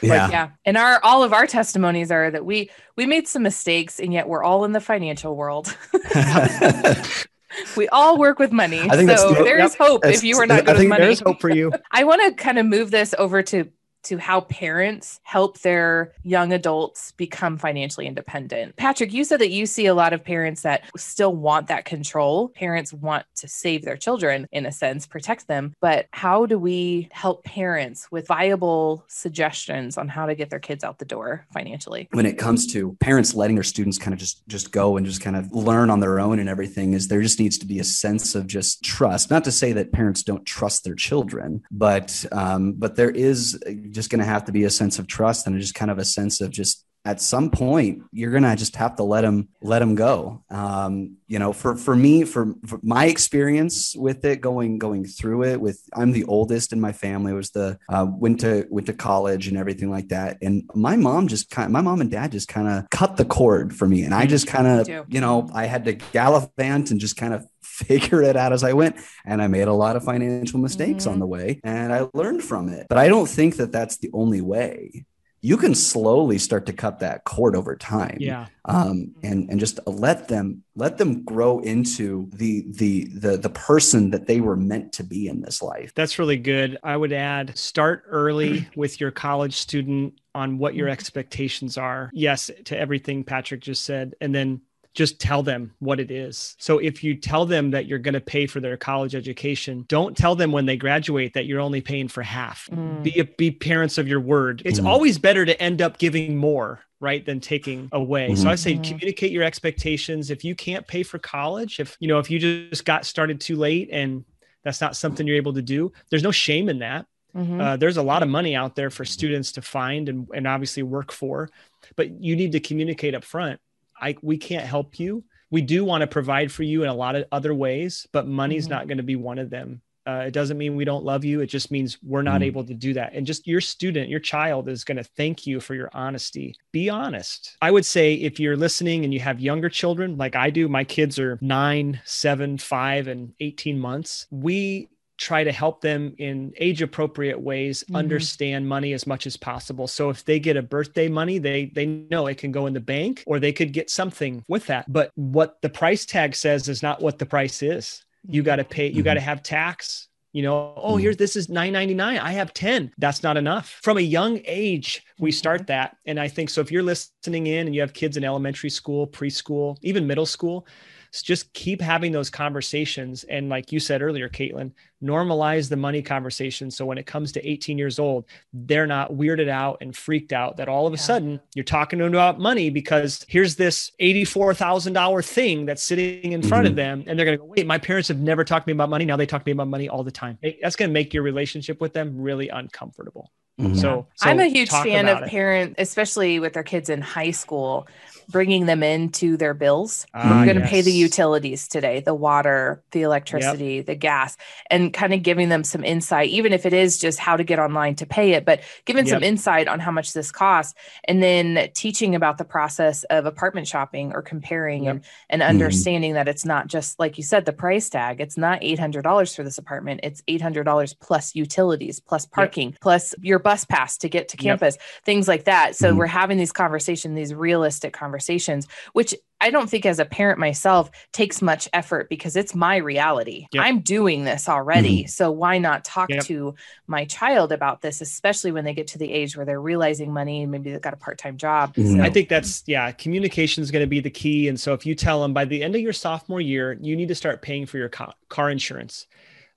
Yeah. 0.03 0.29
yeah 0.31 0.49
and 0.65 0.77
our 0.77 0.99
all 1.05 1.23
of 1.23 1.33
our 1.33 1.47
testimonies 1.47 2.11
are 2.11 2.29
that 2.31 2.45
we 2.45 2.71
we 2.97 3.07
made 3.07 3.29
some 3.29 3.43
mistakes 3.45 4.01
and 4.01 4.13
yet 4.13 4.27
we're 4.29 4.43
all 4.43 4.65
in 4.65 4.73
the 4.73 4.81
financial 4.81 5.37
world 5.37 5.77
we 7.77 7.89
all 7.89 8.19
work 8.19 8.39
with 8.41 8.51
money 8.51 8.81
I 8.81 8.97
think 8.97 9.11
so 9.17 9.33
the- 9.35 9.45
there's 9.45 9.73
yep. 9.73 9.79
hope 9.79 10.05
if 10.07 10.25
you 10.25 10.37
are 10.39 10.47
not 10.47 10.65
good 10.65 10.73
with 10.73 10.77
think 10.79 10.89
money 10.89 11.05
There's 11.05 11.21
hope 11.21 11.41
for 11.41 11.51
you. 11.51 11.71
i 11.93 12.03
want 12.05 12.23
to 12.23 12.33
kind 12.43 12.59
of 12.59 12.67
move 12.67 12.91
this 12.91 13.15
over 13.19 13.43
to 13.45 13.69
to 14.05 14.19
how 14.19 14.43
parents 14.43 15.21
help 15.23 15.61
their 15.61 16.13
young 16.23 16.53
adults 16.53 17.13
become 17.13 17.59
financially 17.59 18.07
independent. 18.07 18.77
Patrick, 18.77 19.13
you 19.13 19.25
said 19.25 19.41
that 19.41 19.51
you 19.51 19.67
see 19.67 19.87
a 19.87 19.95
lot 19.95 20.13
of 20.13 20.25
parents 20.25 20.63
that 20.63 20.85
still 20.97 21.35
want 21.35 21.69
that 21.69 21.85
control. 21.85 22.49
Parents 22.51 22.93
want 22.93 23.27
to 23.37 23.49
save 23.49 23.85
their 23.85 23.97
children, 23.97 24.47
in 24.53 24.67
a 24.67 24.73
sense, 24.73 25.07
protect 25.07 25.49
them. 25.49 25.75
But 25.81 26.07
how 26.13 26.47
do 26.47 26.59
we 26.59 27.09
help 27.13 27.45
parents 27.45 28.11
with 28.11 28.27
viable 28.27 29.05
suggestions 29.09 29.99
on 29.99 30.09
how 30.09 30.27
to 30.27 30.35
get 30.35 30.51
their 30.51 30.59
kids 30.59 30.85
out 30.85 30.99
the 30.99 31.05
door 31.05 31.47
financially? 31.53 32.09
when 32.13 32.27
it 32.27 32.39
comes 32.39 32.67
to 32.67 32.97
parents 33.01 33.35
letting 33.35 33.57
their 33.57 33.63
students 33.63 33.99
kind 33.99 34.13
of 34.13 34.19
just 34.19 34.47
just 34.49 34.73
go 34.73 34.97
and 34.97 35.07
just 35.07 35.21
kind 35.21 35.37
of 35.37 35.53
learn 35.53 35.91
on 35.91 36.01
their 36.01 36.21
own 36.21 36.39
and 36.39 36.49
everything 36.49 36.93
is 36.93 37.09
there 37.09 37.23
just 37.23 37.39
needs 37.39 37.59
to 37.59 37.67
be 37.67 37.79
a 37.79 37.85
sense 37.85 38.35
of 38.35 38.47
just 38.47 38.83
trust 38.83 39.31
not 39.31 39.45
to 39.45 39.53
say 39.53 39.73
that 39.73 39.93
parents 39.93 40.23
don't 40.23 40.45
trust 40.45 40.85
their 40.85 40.95
children 40.95 41.63
but 41.71 42.25
um, 42.33 42.73
but 42.73 42.97
there 42.97 43.11
is 43.11 43.61
just 43.93 44.11
going 44.11 44.21
to 44.21 44.25
have 44.25 44.45
to 44.47 44.53
be 44.53 44.65
a 44.65 44.71
sense 44.71 44.99
of 44.99 45.07
trust 45.07 45.47
and 45.47 45.61
just 45.61 45.75
kind 45.75 45.91
of 45.91 45.99
a 45.99 46.05
sense 46.05 46.41
of 46.41 46.51
just 46.51 46.85
at 47.05 47.21
some 47.21 47.51
point 47.51 48.03
you're 48.13 48.31
gonna 48.31 48.55
just 48.55 48.77
have 48.77 48.95
to 48.97 49.03
let 49.03 49.23
them 49.23 49.49
let 49.61 49.81
them 49.81 49.95
go. 49.95 50.45
Um, 50.51 51.17
you 51.27 51.39
know 51.39 51.53
for 51.53 51.77
for 51.77 51.97
me 51.97 52.25
for, 52.25 52.55
for 52.67 52.79
my 52.83 53.07
experience 53.07 53.95
with 53.97 54.25
it 54.25 54.41
going 54.41 54.79
going 54.79 55.05
through 55.07 55.45
it 55.45 55.61
with 55.61 55.81
i'm 55.95 56.13
the 56.13 56.25
oldest 56.25 56.73
in 56.73 56.81
my 56.81 56.93
family. 56.93 57.33
Was 57.33 57.51
the 57.51 57.79
uh, 57.89 58.07
went 58.09 58.41
to 58.41 58.67
went 58.71 58.87
to 58.87 58.93
college 58.93 59.49
and 59.49 59.57
everything 59.57 59.91
like 59.91 60.09
that. 60.09 60.39
And 60.43 60.69
my 60.75 60.97
mom 60.97 61.29
just 61.29 61.51
kind 61.51 61.73
my 61.73 61.81
mom 61.81 62.01
and 62.01 62.11
dad 62.11 62.33
just 62.33 62.49
kind 62.49 62.69
of 62.69 62.89
cut 62.91 63.17
the 63.17 63.25
cord 63.25 63.75
for 63.75 63.89
me. 63.89 64.05
And 64.05 64.15
i 64.15 64.27
just 64.27 64.47
kind 64.47 64.67
of 64.67 64.89
you 65.09 65.21
know 65.21 65.49
i 65.53 65.67
had 65.67 65.85
to 65.87 65.95
gallivant 65.95 66.91
and 66.91 67.01
just 67.01 67.17
kind 67.17 67.35
of 67.35 67.47
figure 67.85 68.23
it 68.23 68.37
out 68.37 68.53
as 68.53 68.65
I 68.65 68.73
went. 68.73 68.97
And 69.25 69.41
I 69.43 69.47
made 69.47 69.69
a 69.69 69.73
lot 69.73 69.97
of 69.97 70.05
financial 70.05 70.59
mistakes 70.61 71.07
Mhm. 71.07 71.13
on 71.13 71.19
the 71.19 71.27
way 71.27 71.61
and 71.65 71.93
I 71.93 72.09
learned 72.15 72.43
from 72.43 72.69
it. 72.69 72.87
But 72.89 72.99
I 72.99 73.09
don't 73.09 73.29
think 73.29 73.57
that 73.57 73.73
that's 73.73 73.97
the 73.99 74.11
only 74.13 74.41
way. 74.41 75.05
You 75.45 75.57
can 75.57 75.75
slowly 75.75 76.39
start 76.39 76.67
to 76.67 76.73
cut 76.73 77.01
that 77.01 77.25
cord 77.25 77.57
over 77.57 77.75
time. 77.75 78.17
Yeah. 78.21 78.47
Um, 78.65 79.17
and 79.25 79.51
and 79.51 79.59
just 79.59 79.81
let 79.89 80.29
them 80.29 80.63
let 80.77 80.99
them 80.99 81.25
grow 81.25 81.59
into 81.59 82.31
the 82.33 82.65
the 82.71 83.09
the 83.13 83.37
the 83.39 83.51
person 83.51 84.11
that 84.11 84.29
they 84.29 84.41
were 84.41 84.55
meant 84.55 84.93
to 84.93 85.03
be 85.05 85.27
in 85.27 85.41
this 85.41 85.61
life. 85.61 85.93
That's 85.97 86.21
really 86.21 86.37
good. 86.37 86.79
I 86.85 86.97
would 86.97 87.13
add 87.13 87.59
start 87.59 88.05
early 88.07 88.69
with 88.77 89.01
your 89.01 89.11
college 89.11 89.55
student 89.57 90.15
on 90.33 90.59
what 90.59 90.77
your 90.77 90.89
expectations 90.89 91.77
are. 91.77 92.11
Yes, 92.15 92.49
to 92.67 92.79
everything 92.79 93.25
Patrick 93.25 93.63
just 93.63 93.83
said. 93.85 94.15
And 94.21 94.33
then 94.33 94.61
just 94.95 95.19
tell 95.21 95.43
them 95.43 95.73
what 95.79 95.99
it 96.01 96.11
is. 96.11 96.55
So 96.59 96.79
if 96.79 97.03
you 97.03 97.15
tell 97.15 97.47
them 97.47 97.71
that 97.71 97.87
you're 97.87 97.99
going 97.99 98.15
to 98.15 98.21
pay 98.21 98.47
for 98.47 98.61
their 98.61 98.77
college 98.77 99.15
education, 99.15 99.85
don't 99.89 100.17
tell 100.17 100.35
them 100.35 100.53
when 100.53 100.67
they 100.67 100.77
graduate 100.77 101.33
that 101.35 101.47
you're 101.47 101.61
only 101.61 101.81
paying 101.81 102.09
for 102.09 102.23
half. 102.23 102.69
Mm. 102.71 103.03
Be 103.03 103.23
be 103.39 103.51
parents 103.51 103.97
of 103.97 104.07
your 104.07 104.21
word. 104.21 104.61
It's 104.65 104.81
Mhm. 104.81 104.87
always 104.87 105.19
better 105.19 105.47
to 105.47 105.61
end 105.63 105.81
up 105.81 105.99
giving 105.99 106.37
more, 106.37 106.81
right, 107.01 107.25
than 107.25 107.41
taking 107.41 107.89
away. 107.93 108.35
So 108.35 108.47
Mhm. 108.47 108.51
I 108.51 108.55
say 108.55 108.75
Mhm. 108.75 108.85
communicate 108.85 109.33
your 109.33 109.45
expectations. 109.45 110.31
If 110.31 110.45
you 110.45 110.55
can't 110.55 110.87
pay 110.87 111.03
for 111.03 111.19
college, 111.19 111.81
if 111.81 111.97
you 111.99 112.09
know 112.09 112.19
if 112.19 112.31
you 112.31 112.39
just 112.39 112.85
got 112.85 113.07
started 113.07 113.41
too 113.41 113.57
late 113.57 113.89
and 113.91 114.25
that's 114.63 114.81
not 114.83 114.95
something 114.95 115.27
you're 115.27 115.37
able 115.37 115.55
to 115.55 115.63
do, 115.63 115.91
there's 116.11 116.23
no 116.23 116.31
shame 116.31 116.69
in 116.69 116.81
that. 116.81 117.07
Mhm. 117.35 117.61
Uh, 117.61 117.77
there's 117.79 117.97
a 117.97 118.03
lot 118.03 118.23
of 118.23 118.29
money 118.29 118.55
out 118.55 118.77
there 118.77 118.91
for 118.91 119.07
students 119.07 119.53
to 119.53 119.63
find 119.63 120.11
and, 120.11 120.29
and 120.35 120.47
obviously 120.47 120.83
work 120.83 121.11
for, 121.11 121.49
but 121.97 122.11
you 122.21 122.37
need 122.37 122.53
to 122.53 122.61
communicate 122.61 123.15
up 123.15 123.25
front. 123.25 123.59
I, 124.01 124.17
we 124.23 124.37
can't 124.39 124.65
help 124.65 124.99
you. 124.99 125.25
We 125.51 125.61
do 125.63 125.85
want 125.85 126.01
to 126.03 126.07
provide 126.07 126.51
for 126.51 126.63
you 126.63 126.83
in 126.83 126.89
a 126.89 126.95
lot 126.95 127.15
of 127.15 127.27
other 127.31 127.55
ways, 127.55 128.07
but 128.13 128.27
money's 128.27 128.67
Mhm. 128.67 128.71
not 128.71 128.89
going 128.89 128.97
to 128.99 129.03
be 129.05 129.17
one 129.17 129.39
of 129.39 129.51
them 129.51 129.83
Uh, 130.05 130.25
it 130.27 130.33
doesn't 130.33 130.59
mean 130.59 130.75
we 130.75 130.85
don't 130.85 131.05
love 131.05 131.25
you. 131.25 131.41
It 131.43 131.47
just 131.47 131.71
means 131.71 131.97
we're 132.03 132.23
not 132.23 132.41
Mhm. 132.41 132.47
able 132.47 132.65
to 132.65 132.75
do 132.75 132.93
that. 132.95 133.13
And 133.15 133.25
just 133.25 133.47
your 133.47 133.61
student, 133.61 134.09
your 134.09 134.19
child 134.19 134.69
is 134.69 134.83
going 134.83 134.97
to 134.97 135.05
thank 135.05 135.47
you 135.47 135.61
for 135.61 135.77
your 135.77 135.91
honesty. 135.93 136.57
Be 136.73 136.91
honest. 136.91 137.57
I 137.63 137.71
would 137.71 137.87
say 137.87 138.15
if 138.15 138.41
you're 138.41 138.57
listening 138.57 139.05
and 139.05 139.15
you 139.15 139.21
have 139.21 139.39
younger 139.41 139.69
children, 139.69 140.17
like 140.17 140.35
I 140.35 140.51
do, 140.51 140.69
my 140.69 140.83
kids 140.83 141.21
are 141.21 141.39
nine, 141.41 142.01
seven, 142.05 142.59
five, 142.59 143.07
and 143.07 143.33
18 143.39 143.79
months. 143.79 144.27
We 144.33 144.89
try 145.29 145.41
to 145.45 145.53
help 145.63 145.77
them 145.89 146.15
in 146.19 146.53
age 146.67 146.81
appropriate 146.89 147.41
ways 147.51 147.77
Mhm. 147.85 147.97
understand 148.03 148.61
money 148.77 148.93
as 148.99 149.05
much 149.07 149.25
as 149.31 149.37
possible. 149.37 149.87
So 149.87 150.11
if 150.15 150.25
they 150.29 150.39
get 150.49 150.57
a 150.57 150.63
birthday 150.77 151.09
money 151.09 151.37
they 151.39 151.61
they 151.79 151.87
know 151.87 152.27
it 152.33 152.39
can 152.43 152.53
go 152.59 152.67
in 152.69 152.75
the 152.75 152.87
bank 152.95 153.23
or 153.27 153.37
they 153.39 153.53
could 153.59 153.73
get 153.79 153.89
something 153.91 154.35
with 154.49 154.65
that. 154.67 154.85
But 154.99 155.11
what 155.15 155.51
the 155.65 155.69
price 155.83 156.05
tag 156.15 156.31
says 156.35 156.69
is 156.69 156.83
not 156.83 157.01
what 157.05 157.19
the 157.19 157.27
price 157.37 157.63
is. 157.77 158.05
You 158.35 158.43
got 158.43 158.57
to 158.57 158.65
pay 158.77 158.87
you 158.97 159.03
Mhm. 159.03 159.09
got 159.11 159.15
to 159.15 159.27
have 159.31 159.43
tax. 159.43 160.09
You 160.37 160.43
know 160.47 160.57
oh 160.89 160.97
Mhm. 160.97 161.01
here's 161.03 161.19
this 161.25 161.37
is 161.41 161.49
9.99 161.51 162.19
i 162.31 162.33
have 162.41 162.51
10 162.55 162.91
that's 163.05 163.23
not 163.23 163.37
enough. 163.37 163.67
From 163.87 163.99
a 163.99 164.07
young 164.19 164.35
age 164.47 164.89
we 165.25 165.31
start 165.43 165.67
that. 165.67 165.89
And 166.09 166.17
i 166.19 166.29
think 166.35 166.49
so 166.51 166.61
if 166.65 166.71
you're 166.73 166.89
listening 166.95 167.45
in 167.57 167.63
and 167.67 167.75
you 167.75 167.81
have 167.85 167.93
kids 168.03 168.17
in 168.17 168.25
elementary 168.25 168.71
school 168.71 169.03
preschool 169.19 169.77
even 169.83 170.07
middle 170.07 170.27
school 170.37 170.67
s- 171.13 171.23
just 171.23 171.53
keep 171.53 171.81
having 171.81 172.13
those 172.13 172.31
conversations. 172.31 173.25
And 173.25 173.49
like 173.49 173.73
you 173.73 173.81
said 173.81 174.03
earlier 174.03 174.29
caitlin 174.29 174.73
normalize 175.03 175.69
the 175.69 175.77
money 175.77 176.01
conversation. 176.01 176.71
So 176.71 176.87
when 176.87 176.97
it 176.97 177.07
comes 177.07 177.33
to 177.33 177.45
18 177.49 177.77
years 177.77 177.99
old 177.99 178.25
they're 178.53 178.87
not 178.87 179.13
weirded 179.13 179.49
out 179.49 179.79
and 179.81 179.97
freaked 179.97 180.33
out 180.33 180.57
that 180.59 180.69
all 180.69 180.87
of 180.87 180.93
a 180.93 180.97
Yeah. 180.97 181.03
sudden 181.03 181.41
you're 181.55 181.65
talking 181.65 181.99
to 181.99 182.05
them 182.05 182.15
about 182.15 182.39
money 182.39 182.71
because 182.71 183.25
here's 183.29 183.57
this 183.57 183.91
$84,000 184.01 185.27
thing 185.27 185.67
that's 185.67 185.83
sitting 185.83 186.33
in 186.33 186.43
front 186.43 186.67
of 186.67 186.73
Mhm. 186.75 186.77
them 186.77 187.05
and 187.07 187.19
they're 187.19 187.27
going 187.27 187.39
to 187.39 187.43
go 187.45 187.51
wait 187.57 187.67
my 187.67 187.79
parents 187.79 188.09
have 188.09 188.21
never 188.21 188.45
talked 188.45 188.67
to 188.67 188.71
me 188.73 188.77
about 188.77 188.91
money. 188.91 189.05
Now 189.05 189.17
they 189.17 189.27
talk 189.27 189.45
to 189.45 189.49
me 189.49 189.53
about 189.53 189.69
money 189.69 189.89
all 189.89 190.05
the 190.05 190.11
time. 190.13 190.39
That's 190.63 190.77
going 190.77 190.89
to 190.89 190.93
make 190.95 191.13
your 191.13 191.23
relationship 191.25 191.81
with 191.81 191.93
them 191.93 192.21
really 192.21 192.49
uncomfortable 192.49 193.31
Mhm. 193.63 193.77
so, 193.77 194.07
so 194.17 194.29
I'm 194.29 194.41
a 194.41 194.47
huge 194.47 194.71
fan 194.71 195.09
of 195.09 195.29
parents, 195.29 195.77
especially 195.79 196.41
with 196.41 196.53
their 196.55 196.63
kids 196.63 196.89
in 196.89 197.01
high 197.01 197.31
school, 197.31 197.87
bringing 198.29 198.67
them 198.67 198.83
into 198.83 199.37
their 199.37 199.53
bills. 199.53 200.07
Ah, 200.15 200.39
We're 200.41 200.45
going 200.53 200.61
to 200.63 200.67
pay 200.67 200.81
the 200.81 200.93
utilities 200.93 201.69
today, 201.69 202.01
the 202.01 202.15
water, 202.15 202.83
the 202.93 203.03
electricity, 203.03 203.83
the 203.83 203.95
gas, 203.95 204.37
and 204.71 204.93
kind 204.93 205.13
of 205.13 205.23
giving 205.23 205.49
them 205.49 205.65
some 205.65 205.85
insight, 205.85 206.31
even 206.31 206.53
if 206.53 206.65
it 206.65 206.73
is 206.73 206.99
just 206.99 207.19
how 207.19 207.37
to 207.37 207.45
get 207.45 207.59
online 207.59 207.95
to 207.97 208.07
pay 208.07 208.33
it, 208.33 208.45
but 208.45 208.61
giving 208.85 209.07
some 209.07 209.23
insight 209.23 209.69
on 209.69 209.81
how 209.81 209.91
much 209.91 210.13
this 210.13 210.31
costs. 210.31 210.75
And 211.05 211.23
then 211.23 211.69
teaching 211.75 212.15
about 212.15 212.39
the 212.39 212.45
process 212.45 213.03
of 213.05 213.27
apartment 213.27 213.67
shopping 213.69 214.13
or 214.15 214.23
comparing 214.23 214.85
Yep. 214.85 214.95
and, 214.95 215.03
and 215.29 215.43
understanding 215.43 216.15
that 216.15 216.29
it's 216.29 216.45
not 216.45 216.69
just, 216.69 216.99
like 216.99 217.19
you 217.19 217.25
said, 217.25 217.45
the 217.45 217.53
price 217.53 217.91
tag. 217.91 218.21
It's 218.21 218.39
not 218.39 218.61
$800 218.63 219.35
for 219.37 219.43
this 219.43 219.59
apartment. 219.59 220.01
It's 220.05 220.23
$800 220.29 220.95
plus 221.01 221.35
utilities, 221.35 222.01
plus 222.01 222.25
parking, 222.25 222.77
plus 222.81 223.15
your 223.21 223.41
bus 223.53 223.65
pass 223.67 223.99
to 223.99 224.09
get 224.09 224.29
to 224.29 224.37
Yep. 224.39 224.61
campus, 224.61 224.79
things 225.05 225.29
like 225.29 225.45
that. 225.45 225.77
So 225.77 225.93
Mhm. 225.93 225.99
we're 225.99 226.07
having 226.07 226.39
these 226.39 226.53
conversations, 226.53 227.15
these 227.15 227.35
realistic 227.35 227.93
conversations, 227.93 228.67
which 228.95 229.15
I 229.43 229.51
don't 229.51 229.69
think 229.69 229.85
as 229.85 229.99
a 229.99 230.05
parent 230.07 230.39
myself 230.39 230.91
takes 231.13 231.43
much 231.43 231.69
effort 231.75 232.09
because 232.09 232.35
it's 232.37 232.55
my 232.55 232.77
reality. 232.77 233.47
Yep. 233.53 233.63
I'm 233.65 233.81
doing 233.81 234.25
this 234.25 234.49
already. 234.49 235.07
So 235.07 235.31
why 235.31 235.59
not 235.59 235.85
talk 235.85 236.09
Yep. 236.11 236.25
to 236.27 236.55
my 236.87 237.05
child 237.05 237.53
about 237.53 237.83
this, 237.83 238.01
especially 238.01 238.53
when 238.53 238.65
they 238.65 238.73
get 238.73 238.87
to 238.89 238.99
the 238.99 239.13
age 239.13 239.37
where 239.37 239.45
they're 239.45 239.61
realizing 239.61 240.13
money 240.15 240.43
and 240.43 240.51
maybe 240.53 240.71
they've 240.71 240.81
got 240.81 240.95
a 240.95 240.97
part 240.97 241.19
time 241.19 241.37
job. 241.37 241.75
Mhm. 241.75 241.97
So, 241.99 242.03
I 242.03 242.09
think 242.09 242.29
that's 242.31 242.63
yeah, 242.67 242.91
communication 242.93 243.63
is 243.63 243.71
going 243.71 243.83
to 243.83 243.87
be 243.89 244.01
the 244.01 244.11
key. 244.11 244.49
And 244.49 244.59
so 244.59 244.73
if 244.73 244.87
you 244.87 244.95
tell 244.95 245.21
them 245.21 245.35
by 245.35 245.45
the 245.45 245.63
end 245.63 245.75
of 245.75 245.81
your 245.83 245.93
sophomore 245.93 246.41
year, 246.41 246.79
you 246.81 246.97
need 246.97 247.09
to 247.09 247.15
start 247.15 247.43
paying 247.43 247.67
for 247.67 247.77
your 247.79 247.91
car 247.91 248.49
insurance. 248.51 249.07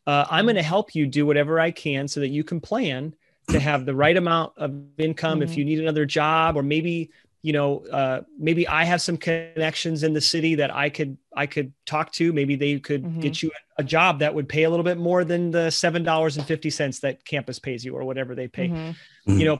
Uh, 0.07 0.25
I'm 0.29 0.45
going 0.45 0.55
to 0.55 0.63
help 0.63 0.93
you 0.95 1.05
do 1.07 1.25
whatever 1.25 1.59
I 1.59 1.71
can 1.71 2.07
so 2.07 2.19
that 2.19 2.27
you 2.29 2.43
can 2.43 2.59
plan 2.59 3.15
to 3.49 3.59
have 3.59 3.85
the 3.85 3.95
right 3.95 4.17
amount 4.17 4.53
of 4.57 4.73
income 4.97 5.41
if 5.41 5.51
Mhm. 5.51 5.57
you 5.57 5.65
need 5.65 5.79
another 5.79 6.05
job 6.05 6.57
or 6.57 6.63
maybe 6.63 7.11
you 7.43 7.53
know 7.53 7.85
uh, 7.91 8.21
maybe 8.39 8.67
I 8.67 8.85
have 8.85 9.01
some 9.01 9.17
connections 9.17 10.03
in 10.03 10.13
the 10.13 10.21
city 10.21 10.55
that 10.55 10.73
I 10.75 10.89
could 10.89 11.17
I 11.35 11.45
could 11.47 11.73
talk 11.85 12.11
to. 12.13 12.33
Maybe 12.33 12.55
they 12.55 12.79
could 12.79 13.03
Mhm. 13.03 13.21
get 13.21 13.43
you 13.43 13.51
a 13.77 13.83
job 13.83 14.19
that 14.19 14.33
would 14.33 14.49
pay 14.49 14.63
a 14.63 14.69
little 14.69 14.83
bit 14.83 14.97
more 14.97 15.23
than 15.23 15.51
the 15.51 15.69
seven 15.69 16.03
dollars 16.03 16.37
and 16.37 16.45
fifty 16.47 16.69
cents 16.71 16.99
that 17.01 17.23
campus 17.25 17.59
pays 17.59 17.85
you 17.85 17.93
or 17.95 18.03
whatever 18.03 18.33
they 18.35 18.47
pay 18.47 18.69
mhm. 18.69 18.95
Mhm. 19.27 19.39
you 19.39 19.45
know 19.45 19.59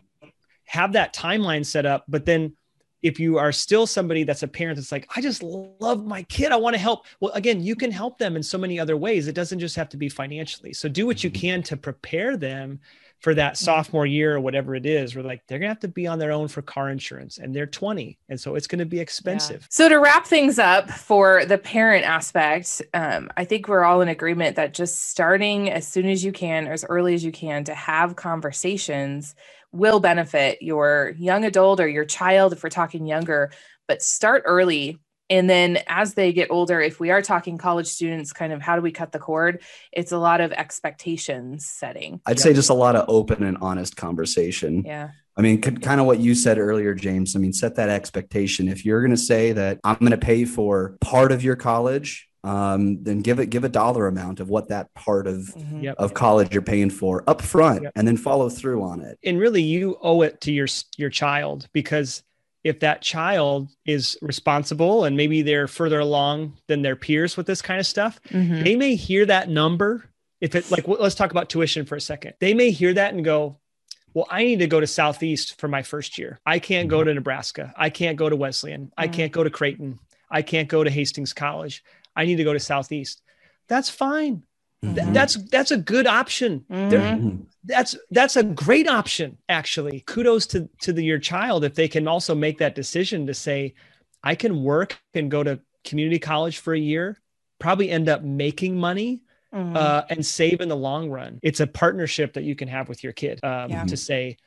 have 0.65 0.93
that 0.93 1.13
timeline 1.13 1.65
set 1.65 1.85
up 1.85 2.05
but 2.07 2.25
then 2.25 2.55
if 3.03 3.19
you 3.19 3.37
are 3.37 3.51
still 3.51 3.85
somebody 3.85 4.23
that's 4.23 4.41
a 4.41 4.47
parent 4.47 4.77
that's 4.77 4.91
like 4.91 5.07
i 5.15 5.21
just 5.21 5.43
love 5.43 6.05
my 6.05 6.23
kid 6.23 6.51
i 6.51 6.55
want 6.55 6.73
to 6.73 6.79
help 6.79 7.05
well 7.19 7.31
again 7.33 7.61
you 7.61 7.75
can 7.75 7.91
help 7.91 8.17
them 8.17 8.35
in 8.35 8.41
so 8.43 8.57
many 8.57 8.79
other 8.79 8.97
ways 8.97 9.27
it 9.27 9.35
doesn't 9.35 9.59
just 9.59 9.75
have 9.75 9.89
to 9.89 9.97
be 9.97 10.09
financially 10.09 10.73
so 10.73 10.89
do 10.89 11.05
what 11.05 11.23
you 11.23 11.29
can 11.29 11.61
to 11.61 11.77
prepare 11.77 12.35
them 12.35 12.79
for 13.21 13.33
that 13.33 13.57
sophomore 13.57 14.05
year 14.05 14.35
or 14.35 14.39
whatever 14.39 14.75
it 14.75 14.85
is 14.85 15.15
we're 15.15 15.23
like 15.23 15.41
they're 15.47 15.59
gonna 15.59 15.69
have 15.69 15.79
to 15.79 15.87
be 15.87 16.05
on 16.07 16.19
their 16.19 16.31
own 16.31 16.47
for 16.47 16.61
car 16.61 16.89
insurance 16.89 17.37
and 17.37 17.55
they're 17.55 17.65
20 17.65 18.17
and 18.29 18.39
so 18.39 18.55
it's 18.55 18.67
gonna 18.67 18.85
be 18.85 18.99
expensive 18.99 19.65
So 19.69 19.89
to 19.89 19.99
wrap 19.99 20.25
things 20.25 20.59
up 20.59 20.89
for 20.89 21.45
the 21.45 21.57
parent 21.57 22.05
aspect, 22.05 22.81
um, 22.93 23.29
I 23.37 23.45
think 23.45 23.67
we're 23.67 23.83
all 23.83 24.01
in 24.01 24.07
agreement 24.07 24.55
that 24.55 24.73
just 24.73 25.09
starting 25.09 25.69
as 25.69 25.87
soon 25.87 26.07
as 26.07 26.23
you 26.23 26.31
can, 26.31 26.67
or 26.67 26.73
as 26.73 26.85
early 26.87 27.13
as 27.13 27.23
you 27.23 27.31
can, 27.31 27.63
to 27.65 27.73
have 27.73 28.15
conversations 28.15 29.35
will 29.71 29.99
benefit 29.99 30.61
your 30.61 31.13
young 31.17 31.45
adult 31.45 31.79
or 31.79 31.87
your 31.87 32.05
child 32.05 32.53
if 32.53 32.63
we're 32.63 32.69
talking 32.69 33.05
younger. 33.05 33.51
But 33.87 34.01
start 34.01 34.43
early. 34.45 34.99
And 35.29 35.49
then 35.49 35.79
as 35.87 36.13
they 36.13 36.31
get 36.33 36.51
older, 36.51 36.79
if 36.81 36.99
we 36.99 37.09
are 37.11 37.21
talking 37.21 37.57
college 37.57 37.87
students, 37.87 38.31
kind 38.31 38.53
of 38.53 38.61
how 38.61 38.75
do 38.75 38.81
we 38.81 38.91
cut 38.91 39.11
the 39.11 39.19
cord? 39.19 39.61
It's 39.91 40.11
a 40.11 40.17
lot 40.19 40.39
of 40.41 40.51
expectations 40.51 41.65
setting. 41.67 42.21
I'd 42.25 42.39
say 42.39 42.53
just 42.53 42.69
a 42.69 42.73
lot 42.75 42.95
of 42.95 43.05
open 43.09 43.43
and 43.43 43.57
honest 43.61 43.95
conversation. 43.97 44.83
Yeah. 44.85 45.09
I 45.37 45.41
mean, 45.41 45.59
kind 45.61 45.99
of 45.99 46.05
what 46.07 46.19
you 46.19 46.33
said 46.35 46.57
earlier, 46.57 46.93
James. 46.93 47.35
I 47.35 47.39
mean, 47.39 47.53
set 47.53 47.75
that 47.75 47.89
expectation. 47.89 48.67
If 48.69 48.85
you're 48.85 49.01
going 49.01 49.11
to 49.11 49.17
say 49.17 49.51
that 49.51 49.79
I'm 49.83 49.97
going 49.97 50.11
to 50.11 50.17
pay 50.17 50.45
for 50.45 50.95
part 51.01 51.31
of 51.31 51.43
your 51.43 51.55
college, 51.55 52.27
um, 52.45 53.03
then 53.03 53.19
give 53.21 53.39
it 53.39 53.47
give 53.47 53.63
a 53.63 53.69
dollar 53.69 54.05
amount 54.07 54.39
of 54.39 54.49
what 54.49 54.69
that 54.69 54.93
part 54.93 55.25
of 55.25 55.37
Mhm. 55.57 55.81
Yep. 55.83 55.95
of 55.97 56.13
college 56.13 56.53
you're 56.53 56.61
paying 56.61 56.91
for 56.91 57.23
up 57.27 57.41
front, 57.41 57.81
Yep. 57.83 57.91
and 57.95 58.07
then 58.07 58.17
follow 58.17 58.49
through 58.49 58.83
on 58.83 59.01
it. 59.01 59.17
and 59.25 59.39
really 59.39 59.63
you 59.63 59.97
owe 60.01 60.21
it 60.21 60.39
to 60.41 60.51
your 60.53 60.67
your 60.97 61.09
child 61.09 61.67
because 61.73 62.21
if 62.65 62.79
that 62.81 63.01
child 63.01 63.69
is 63.85 64.17
responsible 64.21 65.05
and 65.05 65.15
maybe 65.15 65.41
they're 65.43 65.67
further 65.67 65.99
along 65.99 66.57
than 66.67 66.81
their 66.81 66.95
peers 66.95 67.37
with 67.37 67.45
this 67.45 67.61
kind 67.61 67.79
of 67.79 67.85
stuff 67.85 68.19
Mhm. 68.29 68.63
they 68.63 68.75
may 68.75 68.95
hear 68.95 69.25
that 69.25 69.47
number. 69.49 70.09
If 70.41 70.53
it 70.55 70.69
like 70.71 70.85
let's 70.87 71.15
talk 71.15 71.31
about 71.31 71.49
tuition 71.49 71.85
for 71.85 71.95
a 71.95 72.01
second. 72.01 72.33
They 72.41 72.53
may 72.53 72.71
hear 72.71 72.93
that 72.93 73.13
and 73.13 73.23
go 73.23 73.59
well 74.13 74.27
i 74.31 74.43
need 74.43 74.59
to 74.59 74.67
go 74.67 74.79
to 74.79 74.87
southeast 74.87 75.59
for 75.59 75.67
my 75.69 75.83
first 75.83 76.17
year. 76.17 76.39
I 76.45 76.59
can't 76.59 76.89
go 76.89 77.03
to 77.03 77.13
nebraska. 77.13 77.73
I 77.77 77.89
can't 77.89 78.17
go 78.17 78.29
to 78.29 78.35
wesleyan. 78.35 78.91
I 78.97 79.07
Mhm. 79.07 79.13
can't 79.13 79.31
go 79.31 79.43
to 79.43 79.49
creighton. 79.49 79.99
I 80.29 80.41
can't 80.41 80.67
go 80.67 80.83
to 80.83 80.89
hastings 80.89 81.33
college. 81.33 81.83
I 82.15 82.25
need 82.25 82.37
to 82.37 82.43
go 82.43 82.53
to 82.53 82.59
southeast. 82.59 83.21
That's 83.67 83.89
fine 83.89 84.43
Th- 84.93 85.07
Mhm. 85.07 85.13
that's 85.13 85.35
that's 85.49 85.71
a 85.71 85.77
good 85.77 86.07
option 86.07 86.65
Mhm. 86.69 86.89
Mhm. 86.91 87.45
that's 87.63 87.95
that's 88.11 88.35
a 88.35 88.43
great 88.43 88.87
option 88.87 89.37
actually 89.49 90.01
kudos 90.05 90.45
to 90.47 90.69
to 90.81 90.93
the, 90.93 91.03
your 91.03 91.19
child 91.19 91.63
if 91.63 91.73
they 91.75 91.87
can 91.87 92.07
also 92.07 92.35
make 92.35 92.57
that 92.59 92.75
decision 92.75 93.25
to 93.27 93.33
say 93.33 93.73
i 94.23 94.35
can 94.35 94.61
work 94.63 94.99
and 95.13 95.31
go 95.31 95.41
to 95.43 95.59
community 95.83 96.19
college 96.19 96.57
for 96.59 96.73
a 96.73 96.79
year 96.79 97.17
probably 97.59 97.89
end 97.89 98.07
up 98.09 98.21
making 98.23 98.75
money 98.77 99.21
Mhm. 99.53 99.75
uh, 99.77 100.03
and 100.09 100.25
save 100.25 100.59
in 100.61 100.67
the 100.69 100.75
long 100.75 101.09
run 101.09 101.39
it's 101.41 101.59
a 101.61 101.67
partnership 101.67 102.33
that 102.33 102.43
you 102.43 102.55
can 102.55 102.67
have 102.67 102.89
with 102.89 103.03
your 103.03 103.13
kid 103.13 103.39
um, 103.43 103.69
Yeah. 103.71 103.85
to 103.85 103.97
say 103.97 104.37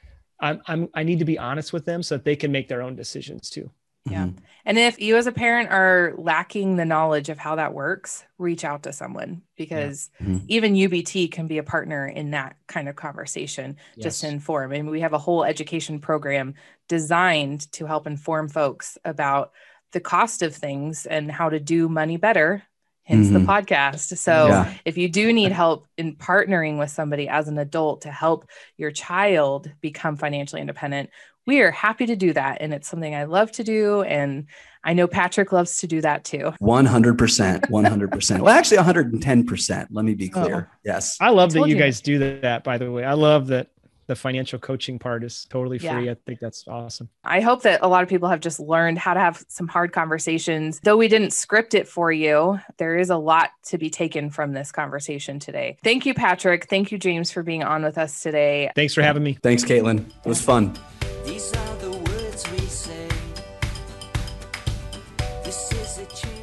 I'm, 0.40 0.60
I'm 0.68 0.88
i 0.94 1.02
need 1.02 1.18
to 1.18 1.24
be 1.24 1.38
honest 1.38 1.72
with 1.72 1.84
them 1.84 2.02
so 2.02 2.16
that 2.16 2.24
they 2.24 2.36
can 2.36 2.52
make 2.52 2.68
their 2.68 2.82
own 2.82 2.94
decisions 2.94 3.48
too 3.50 3.70
Yeah. 4.04 4.26
Mhm. 4.26 4.38
And 4.64 4.78
if 4.78 5.00
you 5.00 5.16
as 5.16 5.26
a 5.26 5.32
parent 5.32 5.70
are 5.70 6.14
lacking 6.18 6.76
the 6.76 6.84
knowledge 6.84 7.28
of 7.30 7.38
how 7.38 7.56
that 7.56 7.72
works, 7.74 8.24
reach 8.36 8.64
out 8.64 8.82
to 8.82 8.92
someone 8.92 9.42
because 9.56 10.10
Mhm. 10.20 10.44
even 10.48 10.74
UBT 10.74 11.28
can 11.28 11.46
be 11.46 11.58
a 11.58 11.62
partner 11.62 12.06
in 12.06 12.30
that 12.32 12.56
kind 12.66 12.88
of 12.88 12.96
conversation, 12.96 13.76
just 13.98 14.20
to 14.20 14.26
Yes. 14.26 14.32
inform. 14.34 14.72
And 14.72 14.90
we 14.90 15.00
have 15.00 15.14
a 15.14 15.18
whole 15.18 15.44
education 15.44 16.00
program 16.00 16.54
designed 16.86 17.70
to 17.72 17.86
help 17.86 18.06
inform 18.06 18.48
folks 18.48 18.98
about 19.04 19.52
the 19.92 20.00
cost 20.00 20.42
of 20.42 20.54
things 20.54 21.06
and 21.06 21.30
how 21.30 21.48
to 21.48 21.58
do 21.60 21.88
money 21.88 22.16
better. 22.18 22.62
Hence 23.04 23.30
the 23.30 23.38
Mhm. 23.38 23.46
podcast. 23.46 24.18
So, 24.18 24.48
Yeah. 24.48 24.74
if 24.84 24.98
you 24.98 25.08
do 25.08 25.32
need 25.32 25.50
help 25.50 25.86
in 25.96 26.16
partnering 26.16 26.78
with 26.78 26.90
somebody 26.90 27.26
as 27.26 27.48
an 27.48 27.56
adult 27.56 28.02
to 28.02 28.10
help 28.10 28.44
your 28.76 28.90
child 28.90 29.72
become 29.80 30.16
financially 30.16 30.60
independent, 30.60 31.08
we 31.48 31.62
are 31.62 31.70
happy 31.70 32.04
to 32.04 32.14
do 32.14 32.34
that. 32.34 32.58
And 32.60 32.74
it's 32.74 32.86
something 32.86 33.14
I 33.14 33.24
love 33.24 33.50
to 33.52 33.64
do. 33.64 34.02
And 34.02 34.46
I 34.84 34.92
know 34.92 35.08
Patrick 35.08 35.50
loves 35.50 35.78
to 35.78 35.86
do 35.86 36.02
that 36.02 36.22
too. 36.22 36.52
100%. 36.60 37.60
100%. 37.70 38.40
well, 38.40 38.54
actually, 38.54 38.76
110%. 38.76 39.86
Let 39.90 40.04
me 40.04 40.14
be 40.14 40.30
oh. 40.34 40.42
clear. 40.42 40.68
Oh. 40.70 40.76
Yes. 40.84 41.16
i 41.20 41.30
love 41.30 41.52
that 41.54 41.60
you 41.60 41.74
you. 41.74 41.76
guys 41.76 42.00
do 42.00 42.40
that 42.40 42.64
by 42.64 42.78
the 42.78 42.90
way 42.90 43.04
i 43.04 43.12
love 43.12 43.48
that 43.48 43.68
the 44.06 44.16
financial 44.16 44.58
coaching 44.58 44.98
part 44.98 45.22
is 45.22 45.46
totally 45.50 45.78
free. 45.78 46.06
Yeah. 46.06 46.12
I 46.12 46.16
think 46.26 46.40
that's 46.40 46.66
awesome. 46.66 47.10
I 47.24 47.40
hope 47.40 47.62
that 47.64 47.80
a 47.82 47.88
lot 47.88 48.02
of 48.02 48.08
people 48.08 48.26
have 48.30 48.40
just 48.40 48.58
learned 48.58 48.98
how 48.98 49.12
to 49.12 49.20
have 49.20 49.44
some 49.48 49.68
hard 49.68 49.92
conversations. 49.92 50.80
Though 50.82 50.96
we 50.96 51.08
didn't 51.08 51.34
script 51.34 51.74
it 51.74 51.86
for 51.86 52.10
you, 52.10 52.58
there 52.78 52.96
is 52.96 53.10
a 53.10 53.18
lot 53.18 53.50
to 53.66 53.76
be 53.76 53.90
taken 53.90 54.30
from 54.30 54.54
this 54.54 54.72
conversation 54.72 55.38
today. 55.38 55.76
Thank 55.84 56.06
you, 56.06 56.14
Patrick. 56.14 56.70
Thank 56.70 56.90
you, 56.90 56.96
James, 56.96 57.30
for 57.30 57.42
being 57.42 57.62
on 57.62 57.82
with 57.82 57.98
us 57.98 58.22
today. 58.22 58.70
Thanks 58.74 58.94
for 58.94 59.02
having 59.02 59.22
me. 59.22 59.34
Thanks, 59.42 59.62
Caitlin. 59.62 60.08
It 60.08 60.26
was 60.26 60.40
fun. 60.40 60.74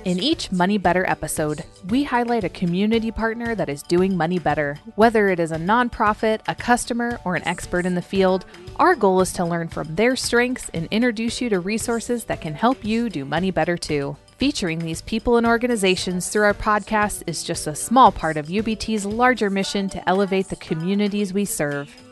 In 0.06 0.20
each 0.20 0.52
Money 0.52 0.78
Better 0.78 1.04
episode, 1.10 1.64
we 1.90 2.04
highlight 2.04 2.44
a 2.44 2.50
community 2.50 3.10
partner 3.10 3.56
that 3.56 3.70
is 3.70 3.82
doing 3.82 4.16
money 4.16 4.38
better. 4.38 4.78
Whether 4.94 5.30
it 5.30 5.40
is 5.40 5.52
a 5.52 5.58
nonprofit, 5.58 6.42
a 6.48 6.54
customer, 6.54 7.20
or 7.26 7.36
an 7.36 7.48
expert 7.48 7.88
in 7.88 7.96
the 7.96 8.04
field, 8.04 8.46
our 8.76 8.94
goal 8.94 9.22
is 9.22 9.34
to 9.34 9.44
learn 9.44 9.70
from 9.70 9.96
their 9.96 10.16
strengths 10.16 10.70
and 10.76 10.88
introduce 10.92 11.42
you 11.42 11.50
to 11.50 11.60
resources 11.60 12.26
that 12.26 12.42
can 12.42 12.54
help 12.54 12.86
you 12.86 13.10
do 13.10 13.26
money 13.26 13.50
better 13.50 13.78
too. 13.78 14.16
Featuring 14.38 14.78
these 14.78 15.02
people 15.02 15.38
and 15.38 15.48
organizations 15.48 16.30
through 16.30 16.44
our 16.44 16.54
podcast 16.54 17.24
is 17.26 17.44
just 17.44 17.66
a 17.66 17.74
small 17.74 18.12
part 18.12 18.38
of 18.38 18.48
UBT's 18.48 19.08
larger 19.08 19.50
mission 19.50 19.90
to 19.90 20.08
elevate 20.08 20.50
the 20.50 20.56
communities 20.58 21.34
we 21.34 21.46
serve. 21.46 22.05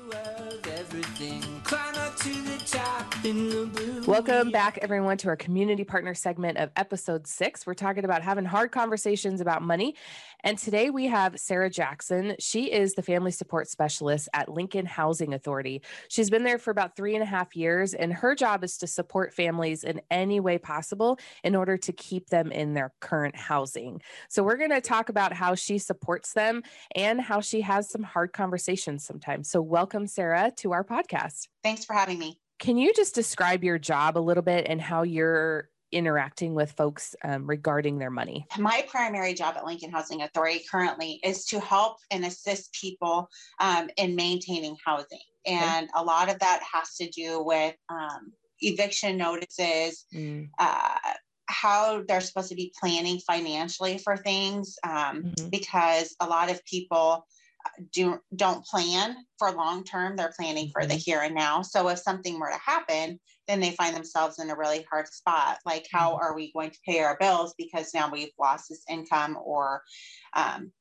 Welcome 3.23 4.51
back, 4.51 4.79
everyone, 4.81 5.15
to 5.19 5.29
our 5.29 5.37
community 5.37 5.85
partner 5.85 6.13
segment 6.13 6.57
of 6.57 6.71
episode 6.75 7.25
six. 7.25 7.65
We're 7.65 7.73
talking 7.73 8.03
about 8.03 8.21
having 8.21 8.43
hard 8.43 8.73
conversations 8.73 9.39
about 9.39 9.61
money. 9.61 9.95
And 10.43 10.57
today 10.57 10.89
we 10.89 11.05
have 11.07 11.39
Sarah 11.39 11.69
Jackson. 11.69 12.35
She 12.37 12.69
is 12.69 12.95
the 12.95 13.01
family 13.01 13.31
support 13.31 13.69
specialist 13.69 14.27
at 14.33 14.49
Lincoln 14.49 14.85
Housing 14.85 15.33
Authority. 15.33 15.83
She's 16.09 16.29
been 16.29 16.43
there 16.43 16.57
for 16.57 16.71
about 16.71 16.97
three 16.97 17.15
and 17.15 17.23
a 17.23 17.25
half 17.25 17.55
years, 17.55 17.93
and 17.93 18.11
her 18.11 18.35
job 18.35 18.61
is 18.61 18.77
to 18.79 18.87
support 18.87 19.33
families 19.33 19.85
in 19.85 20.01
any 20.11 20.41
way 20.41 20.57
possible 20.57 21.17
in 21.45 21.55
order 21.55 21.77
to 21.77 21.93
keep 21.93 22.27
them 22.27 22.51
in 22.51 22.73
their 22.73 22.91
current 22.99 23.37
housing. 23.37 24.01
So 24.27 24.43
we're 24.43 24.57
going 24.57 24.71
to 24.71 24.81
talk 24.81 25.07
about 25.07 25.31
how 25.31 25.55
she 25.55 25.77
supports 25.77 26.33
them 26.33 26.61
and 26.93 27.21
how 27.21 27.39
she 27.39 27.61
has 27.61 27.89
some 27.89 28.03
hard 28.03 28.33
conversations 28.33 29.05
sometimes. 29.05 29.49
So, 29.49 29.61
welcome, 29.61 30.07
Sarah, 30.07 30.51
to 30.57 30.73
our 30.73 30.83
podcast. 30.83 31.47
Thanks 31.63 31.85
for 31.85 31.93
having 31.93 32.19
me. 32.19 32.42
Can 32.63 32.77
you 32.77 32.93
just 32.93 33.13
describe 33.13 33.61
your 33.61 33.77
job 33.77 34.17
a 34.17 34.19
little 34.19 34.41
bit 34.41 34.67
and 34.69 34.79
how 34.79 35.03
you're 35.03 35.69
interacting 35.91 36.53
with 36.53 36.71
folks 36.71 37.13
um, 37.21 37.45
regarding 37.45 37.99
their 37.99 38.09
money? 38.09 38.47
My 38.57 38.85
primary 38.87 39.33
job 39.33 39.57
at 39.57 39.65
Lincoln 39.65 39.91
Housing 39.91 40.21
Authority 40.21 40.63
currently 40.71 41.19
is 41.25 41.43
to 41.47 41.59
help 41.59 41.97
and 42.09 42.23
assist 42.23 42.71
people 42.79 43.27
um, 43.59 43.89
in 43.97 44.15
maintaining 44.15 44.77
housing. 44.85 45.19
And 45.45 45.89
a 45.93 46.01
lot 46.01 46.31
of 46.31 46.39
that 46.39 46.63
has 46.71 46.95
to 46.95 47.09
do 47.09 47.43
with 47.43 47.75
um, 47.89 48.31
eviction 48.61 49.17
notices, 49.17 50.05
Mm, 50.15 50.47
uh, 50.57 50.95
how 51.49 52.01
they're 52.07 52.21
supposed 52.21 52.47
to 52.47 52.55
be 52.55 52.73
planning 52.79 53.19
financially 53.19 53.97
for 53.97 54.15
things, 54.15 54.77
um, 54.87 55.23
Mhm. 55.23 55.51
because 55.51 56.15
a 56.21 56.25
lot 56.25 56.49
of 56.49 56.63
people 56.63 57.27
do 57.91 58.19
don't 58.35 58.65
plan 58.65 59.15
for 59.37 59.51
long 59.51 59.83
term. 59.83 60.15
They're 60.15 60.33
planning 60.37 60.69
for 60.71 60.85
the 60.85 60.95
here 60.95 61.21
and 61.21 61.35
now. 61.35 61.61
So 61.61 61.89
if 61.89 61.99
something 61.99 62.39
were 62.39 62.51
to 62.51 62.57
happen, 62.57 63.19
then 63.47 63.59
they 63.59 63.71
find 63.71 63.95
themselves 63.95 64.39
in 64.39 64.49
a 64.49 64.55
really 64.55 64.85
hard 64.89 65.07
spot. 65.07 65.57
Like, 65.65 65.87
how 65.91 66.15
are 66.15 66.35
we 66.35 66.51
going 66.53 66.71
to 66.71 66.79
pay 66.85 66.99
our 66.99 67.17
bills 67.19 67.53
because 67.57 67.93
now 67.93 68.09
we've 68.11 68.31
lost 68.39 68.69
this 68.69 68.83
income, 68.89 69.37
or 69.43 69.81
um, 70.35 70.71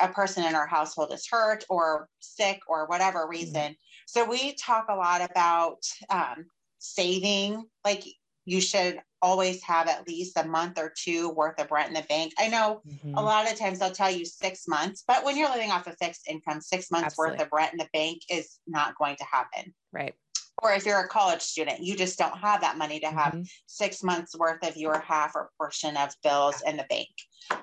a 0.00 0.08
person 0.08 0.44
in 0.44 0.54
our 0.54 0.66
household 0.66 1.12
is 1.12 1.28
hurt 1.30 1.64
or 1.68 2.08
sick 2.20 2.60
or 2.68 2.86
whatever 2.86 3.26
reason. 3.28 3.76
So 4.06 4.24
we 4.24 4.54
talk 4.54 4.86
a 4.88 4.94
lot 4.94 5.28
about 5.28 5.82
um, 6.08 6.46
saving. 6.78 7.64
Like, 7.84 8.04
you 8.44 8.60
should 8.60 9.00
always 9.22 9.62
have 9.62 9.86
at 9.86 10.08
least 10.08 10.36
a 10.36 10.46
month 10.46 10.78
or 10.78 10.92
two 10.96 11.30
worth 11.30 11.60
of 11.60 11.70
rent 11.70 11.88
in 11.88 11.94
the 11.94 12.06
bank. 12.08 12.32
I 12.38 12.48
know 12.48 12.82
mhm. 12.86 13.16
a 13.16 13.22
lot 13.22 13.50
of 13.50 13.58
times 13.58 13.78
they'll 13.78 13.90
tell 13.90 14.10
you 14.10 14.24
six 14.24 14.66
months, 14.66 15.04
but 15.06 15.24
when 15.24 15.36
you're 15.36 15.50
living 15.50 15.70
off 15.70 15.86
a 15.86 15.92
fixed 15.96 16.28
income, 16.28 16.60
six 16.60 16.90
months 16.90 17.18
worth 17.18 17.40
of 17.40 17.48
rent 17.52 17.72
in 17.72 17.78
the 17.78 17.88
bank 17.92 18.22
is 18.30 18.58
not 18.66 18.96
going 18.96 19.16
to 19.16 19.24
happen. 19.24 19.74
Right. 19.92 20.14
Or 20.62 20.72
if 20.72 20.84
you're 20.84 21.00
a 21.00 21.08
college 21.08 21.40
student, 21.40 21.80
you 21.80 21.96
just 21.96 22.18
don't 22.18 22.36
have 22.36 22.60
that 22.60 22.76
money 22.76 23.00
to 23.00 23.10
have 23.10 23.34
Mhm. 23.34 23.48
six 23.66 24.02
months 24.02 24.36
worth 24.36 24.62
of 24.66 24.76
your 24.76 25.00
half 25.00 25.34
or 25.34 25.50
portion 25.56 25.96
of 25.96 26.14
bills 26.22 26.62
in 26.62 26.76
the 26.76 26.84
bank. 26.84 27.08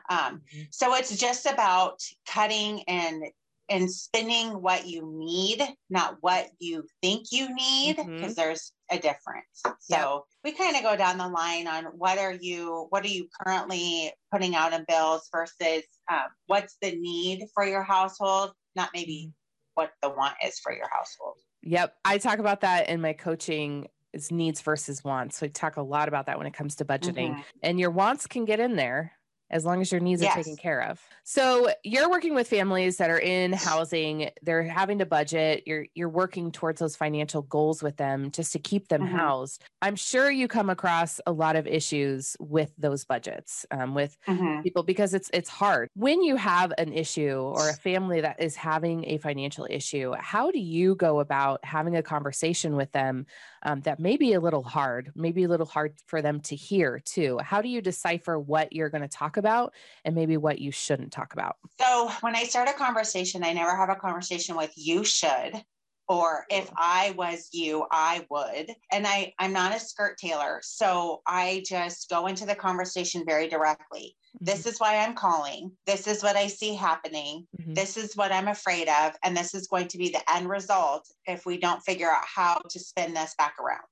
Um, 0.10 0.42
Mhm. 0.54 0.68
so 0.72 0.96
it's 0.96 1.16
just 1.16 1.46
about 1.46 2.02
cutting 2.26 2.84
and 2.88 3.24
and 3.70 3.92
spending 3.92 4.62
what 4.62 4.88
you 4.88 5.12
need, 5.18 5.62
not 5.90 6.18
what 6.22 6.50
you 6.60 6.84
think 7.02 7.28
you 7.32 7.54
need, 7.54 7.98
because 7.98 8.36
there's 8.36 8.72
a 8.90 8.98
difference. 8.98 9.64
So 9.80 10.26
we 10.44 10.54
kind 10.54 10.76
of 10.76 10.84
go 10.84 10.96
down 10.96 11.18
the 11.18 11.28
line 11.28 11.68
on 11.68 11.86
what 11.86 12.18
are 12.18 12.34
you 12.34 12.88
what 12.90 13.04
are 13.04 13.10
you 13.10 13.28
currently 13.42 14.14
putting 14.32 14.56
out 14.56 14.74
in 14.74 14.86
bills 14.88 15.30
versus 15.34 15.84
um, 16.12 16.28
what's 16.46 16.78
the 16.82 16.96
need 16.96 17.46
for 17.54 17.66
your 17.66 17.84
household, 17.84 18.52
not 18.76 18.90
maybe 18.94 19.32
what 19.76 19.92
the 20.02 20.10
want 20.10 20.36
is 20.46 20.60
for 20.60 20.74
your 20.74 20.90
household. 20.92 21.36
Yep. 21.64 21.94
I 22.06 22.18
talk 22.18 22.40
about 22.40 22.62
that 22.62 22.90
in 22.90 23.02
my 23.02 23.14
coaching 23.14 23.88
is 24.14 24.32
needs 24.32 24.62
versus 24.62 25.04
wants. 25.04 25.38
So 25.38 25.46
I 25.46 25.50
talk 25.50 25.78
a 25.78 25.82
lot 25.82 26.08
about 26.08 26.28
that 26.28 26.38
when 26.38 26.48
it 26.48 26.54
comes 26.54 26.76
to 26.78 26.86
budgeting. 26.86 27.36
Mhm. 27.36 27.44
And 27.62 27.80
your 27.80 27.92
wants 27.92 28.26
can 28.26 28.46
get 28.46 28.60
in 28.60 28.76
there 28.76 29.17
as 29.50 29.66
long 29.66 29.82
as 29.82 29.92
your 29.92 30.02
needs 30.02 30.22
are 30.22 30.28
taken 30.28 30.56
care 30.58 30.82
of. 30.84 31.10
So 31.24 31.74
you're 31.84 32.10
working 32.10 32.34
with 32.36 32.48
families 32.48 32.98
that 32.98 33.10
are 33.10 33.20
in 33.20 33.52
housing, 33.54 34.30
they're 34.42 34.64
having 34.64 35.00
to 35.00 35.06
budget, 35.06 35.64
you're 35.68 35.86
you're 35.94 36.10
working 36.10 36.52
towards 36.52 36.80
those 36.80 36.96
financial 36.96 37.42
goals 37.42 37.84
with 37.84 37.98
them 37.98 38.32
just 38.32 38.54
to 38.54 38.60
keep 38.60 38.88
them 38.88 39.04
Mhm. 39.04 39.18
housed. 39.18 39.64
I'm 39.82 39.96
sure 39.96 40.32
you 40.32 40.48
come 40.48 40.70
across 40.70 41.20
a 41.28 41.32
lot 41.34 41.56
of 41.56 41.68
issues 41.68 42.38
with 42.40 42.74
those 42.78 43.04
budgets, 43.06 43.66
um, 43.72 43.94
with 43.94 44.18
Mhm. 44.28 44.64
people 44.64 44.84
because 44.84 45.14
it's 45.14 45.30
it's 45.34 45.50
hard 45.50 45.88
when 45.94 46.22
you 46.24 46.36
have 46.36 46.74
an 46.78 46.92
issue 46.92 47.36
or 47.38 47.70
a 47.70 47.76
family 47.76 48.22
that 48.22 48.40
is 48.42 48.56
having 48.56 49.06
a 49.06 49.18
financial 49.20 49.68
issue 49.70 50.14
how 50.20 50.50
do 50.50 50.60
you 50.60 50.96
go 50.96 51.20
about 51.20 51.64
having 51.64 51.96
a 51.96 52.02
conversation 52.02 52.76
with 52.76 52.92
them 52.92 53.26
um, 53.64 53.82
that 53.82 54.00
may 54.00 54.18
be 54.18 54.34
a 54.34 54.40
little 54.40 54.64
hard 54.64 55.12
maybe 55.16 55.44
a 55.44 55.48
little 55.48 55.66
hard 55.66 55.96
for 56.08 56.22
them 56.22 56.40
to 56.42 56.56
hear 56.56 57.00
too 57.00 57.38
how 57.40 57.62
do 57.62 57.70
you 57.70 57.82
decipher 57.82 58.40
what 58.40 58.74
you're 58.74 58.90
going 58.90 59.02
to 59.02 59.08
talk 59.08 59.37
about 59.38 59.74
and 60.06 60.16
maybe 60.16 60.38
what 60.38 60.60
you 60.60 60.72
shouldn't 60.72 61.12
talk 61.12 61.34
about 61.34 61.58
So 61.80 62.12
when 62.22 62.36
I 62.36 62.44
start 62.44 62.70
a 62.70 62.74
conversation, 62.74 63.44
I 63.44 63.54
never 63.54 63.76
have 63.76 63.90
a 63.90 63.96
conversation 63.96 64.56
with 64.56 64.72
you 64.76 65.04
should 65.04 65.62
or 66.10 66.46
if 66.50 66.72
I 66.78 67.14
was 67.18 67.50
you, 67.52 67.86
I 67.92 68.26
would. 68.30 68.72
And 68.94 69.06
I 69.06 69.34
I'm 69.40 69.52
not 69.52 69.76
a 69.76 69.80
skirt 69.80 70.18
tailor, 70.18 70.62
so 70.64 71.22
I 71.28 71.64
just 71.68 72.10
go 72.10 72.28
into 72.28 72.46
the 72.46 72.56
conversation 72.56 73.24
very 73.26 73.50
directly. 73.50 74.16
This 74.40 74.66
is 74.66 74.80
why 74.80 74.98
I'm 74.98 75.16
calling. 75.16 75.72
This 75.86 76.08
is 76.08 76.24
what 76.24 76.38
I 76.38 76.48
see 76.48 76.74
happening. 76.76 77.46
Mhm. 77.62 77.76
This 77.76 77.98
is 77.98 78.16
what 78.16 78.32
I'm 78.32 78.48
afraid 78.48 78.88
of 78.88 79.16
and 79.24 79.36
this 79.36 79.54
is 79.54 79.68
going 79.68 79.90
to 79.90 79.98
be 79.98 80.10
the 80.10 80.24
end 80.34 80.48
result 80.48 81.06
if 81.26 81.46
we 81.46 81.58
don't 81.58 81.82
figure 81.82 82.10
out 82.10 82.24
how 82.24 82.62
to 82.70 82.80
spin 82.80 83.14
this 83.14 83.36
back 83.38 83.56
around. 83.60 83.84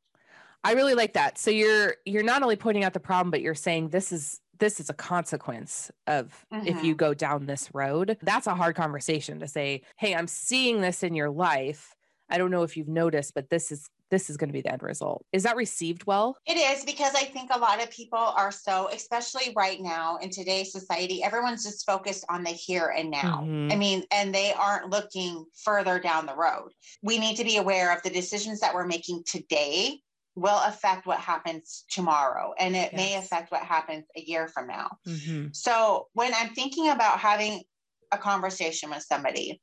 i 0.63 0.71
really 0.73 0.95
like 0.95 1.13
that 1.13 1.37
so 1.37 1.51
you're 1.51 1.95
you're 2.05 2.23
not 2.23 2.41
only 2.41 2.55
pointing 2.55 2.83
out 2.83 2.93
the 2.93 2.99
problem 2.99 3.29
but 3.29 3.41
you're 3.41 3.53
saying 3.53 3.89
this 3.89 4.11
is 4.11 4.39
this 4.59 4.79
is 4.79 4.89
a 4.89 4.93
consequence 4.93 5.91
of 6.07 6.45
if 6.51 6.83
you 6.83 6.95
go 6.95 7.13
down 7.13 7.45
this 7.45 7.69
road 7.73 8.17
that's 8.21 8.47
a 8.47 8.55
hard 8.55 8.75
conversation 8.75 9.39
to 9.39 9.47
say 9.47 9.81
hey 9.97 10.15
i'm 10.15 10.27
seeing 10.27 10.81
this 10.81 11.03
in 11.03 11.13
your 11.13 11.29
life 11.29 11.95
i 12.29 12.37
don't 12.37 12.51
know 12.51 12.63
if 12.63 12.75
you've 12.77 12.87
noticed 12.87 13.33
but 13.33 13.49
this 13.49 13.71
is 13.71 13.89
this 14.11 14.29
is 14.29 14.37
going 14.37 14.47
to 14.47 14.53
be 14.53 14.61
the 14.61 14.71
end 14.71 14.83
result 14.83 15.25
is 15.33 15.43
that 15.43 15.55
received 15.55 16.05
well 16.05 16.37
It 16.45 16.57
is 16.57 16.85
because 16.85 17.13
I 17.15 17.25
think 17.25 17.49
a 17.51 17.57
lot 17.57 17.81
of 17.81 17.89
people 17.89 18.19
are 18.19 18.51
so, 18.51 18.87
especially 18.93 19.51
right 19.55 19.81
now 19.81 20.17
in 20.17 20.29
today's 20.29 20.71
society, 20.71 21.23
everyone's 21.23 21.63
just 21.63 21.87
focused 21.87 22.23
on 22.29 22.43
the 22.43 22.51
here 22.51 22.93
and 22.95 23.09
now. 23.09 23.41
Mhm. 23.43 23.73
I 23.73 23.75
mean, 23.75 24.03
and 24.11 24.33
they 24.33 24.53
aren't 24.53 24.91
looking 24.91 25.45
further 25.63 25.99
down 25.99 26.27
the 26.27 26.35
road. 26.35 26.71
We 27.01 27.17
need 27.17 27.35
to 27.37 27.43
be 27.43 27.57
aware 27.57 27.91
of 27.95 28.03
the 28.03 28.11
decisions 28.11 28.59
that 28.59 28.75
we're 28.75 28.85
making 28.85 29.23
today 29.25 30.01
will 30.35 30.59
affect 30.65 31.05
what 31.05 31.19
happens 31.19 31.85
tomorrow, 31.89 32.53
and 32.59 32.75
it 32.75 32.93
may 32.93 33.15
affect 33.15 33.51
what 33.51 33.61
happens 33.63 34.05
a 34.17 34.21
year 34.21 34.47
from 34.47 34.67
now. 34.67 34.89
mm-hmm. 35.07 35.47
So 35.53 36.07
when 36.13 36.33
I'm 36.33 36.49
thinking 36.53 36.89
about 36.89 37.19
having 37.19 37.63
a 38.11 38.17
conversation 38.17 38.89
with 38.89 39.03
somebody, 39.03 39.61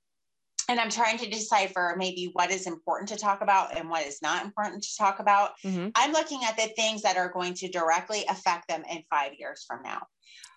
and 0.68 0.80
I'm 0.80 0.90
trying 0.90 1.18
to 1.18 1.28
decipher 1.28 1.94
maybe 1.98 2.30
what 2.32 2.50
is 2.50 2.66
important 2.66 3.08
to 3.10 3.16
talk 3.16 3.42
about 3.42 3.76
and 3.76 3.90
what 3.90 4.06
is 4.06 4.22
not 4.22 4.44
important 4.44 4.82
to 4.84 4.96
talk 4.96 5.18
about, 5.20 5.50
Mm-hmm. 5.64 5.88
I'm 5.94 6.12
looking 6.12 6.40
at 6.44 6.56
the 6.56 6.68
things 6.76 7.02
that 7.02 7.16
are 7.16 7.30
going 7.30 7.54
to 7.54 7.68
directly 7.68 8.24
affect 8.28 8.68
them 8.68 8.82
in 8.90 9.02
five 9.10 9.32
years 9.38 9.64
from 9.66 9.82
now. 9.82 10.02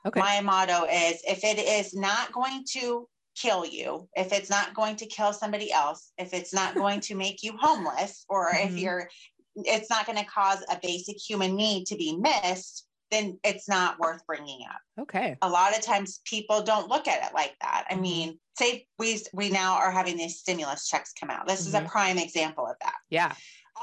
okay 0.05 0.19
My 0.19 0.39
motto 0.41 0.85
is 0.85 1.21
if 1.27 1.43
it 1.43 1.59
is 1.59 1.93
not 1.93 2.31
going 2.31 2.63
to 2.73 3.07
kill 3.35 3.65
you, 3.65 4.07
if 4.15 4.31
it's 4.31 4.49
not 4.49 4.73
going 4.73 4.95
to 4.95 5.05
kill 5.07 5.33
somebody 5.33 5.69
else, 5.71 6.13
if 6.17 6.33
it's 6.33 6.53
not 6.53 6.73
going 6.75 7.01
to 7.01 7.15
make 7.15 7.43
you 7.43 7.57
homeless, 7.59 8.23
or 8.29 8.49
if 8.53 8.71
Mhm. 8.71 8.79
you're, 8.79 9.09
it's 9.55 9.89
not 9.89 10.05
going 10.05 10.17
to 10.17 10.25
cause 10.25 10.63
a 10.69 10.77
basic 10.81 11.17
human 11.17 11.55
need 11.55 11.85
to 11.87 11.95
be 11.95 12.17
missed, 12.17 12.87
then 13.11 13.39
it's 13.43 13.69
not 13.69 13.99
worth 13.99 14.25
bringing 14.25 14.61
up. 14.69 14.81
Okay. 15.03 15.37
A 15.41 15.49
lot 15.49 15.77
of 15.77 15.81
times 15.83 16.21
people 16.25 16.61
don't 16.63 16.89
look 16.89 17.07
at 17.07 17.23
it 17.27 17.33
like 17.33 17.55
that. 17.61 17.85
I 17.89 17.93
Mhm. 17.93 18.01
mean, 18.01 18.39
say 18.57 18.87
we 18.97 19.21
we 19.33 19.49
now 19.49 19.75
are 19.75 19.91
having 19.91 20.17
these 20.17 20.39
stimulus 20.39 20.87
checks 20.87 21.13
come 21.19 21.29
out. 21.29 21.47
This 21.47 21.65
is 21.67 21.73
a 21.73 21.81
Mhm. 21.81 21.87
prime 21.87 22.17
example 22.17 22.65
of 22.65 22.75
that. 22.81 22.95
Yeah. 23.09 23.33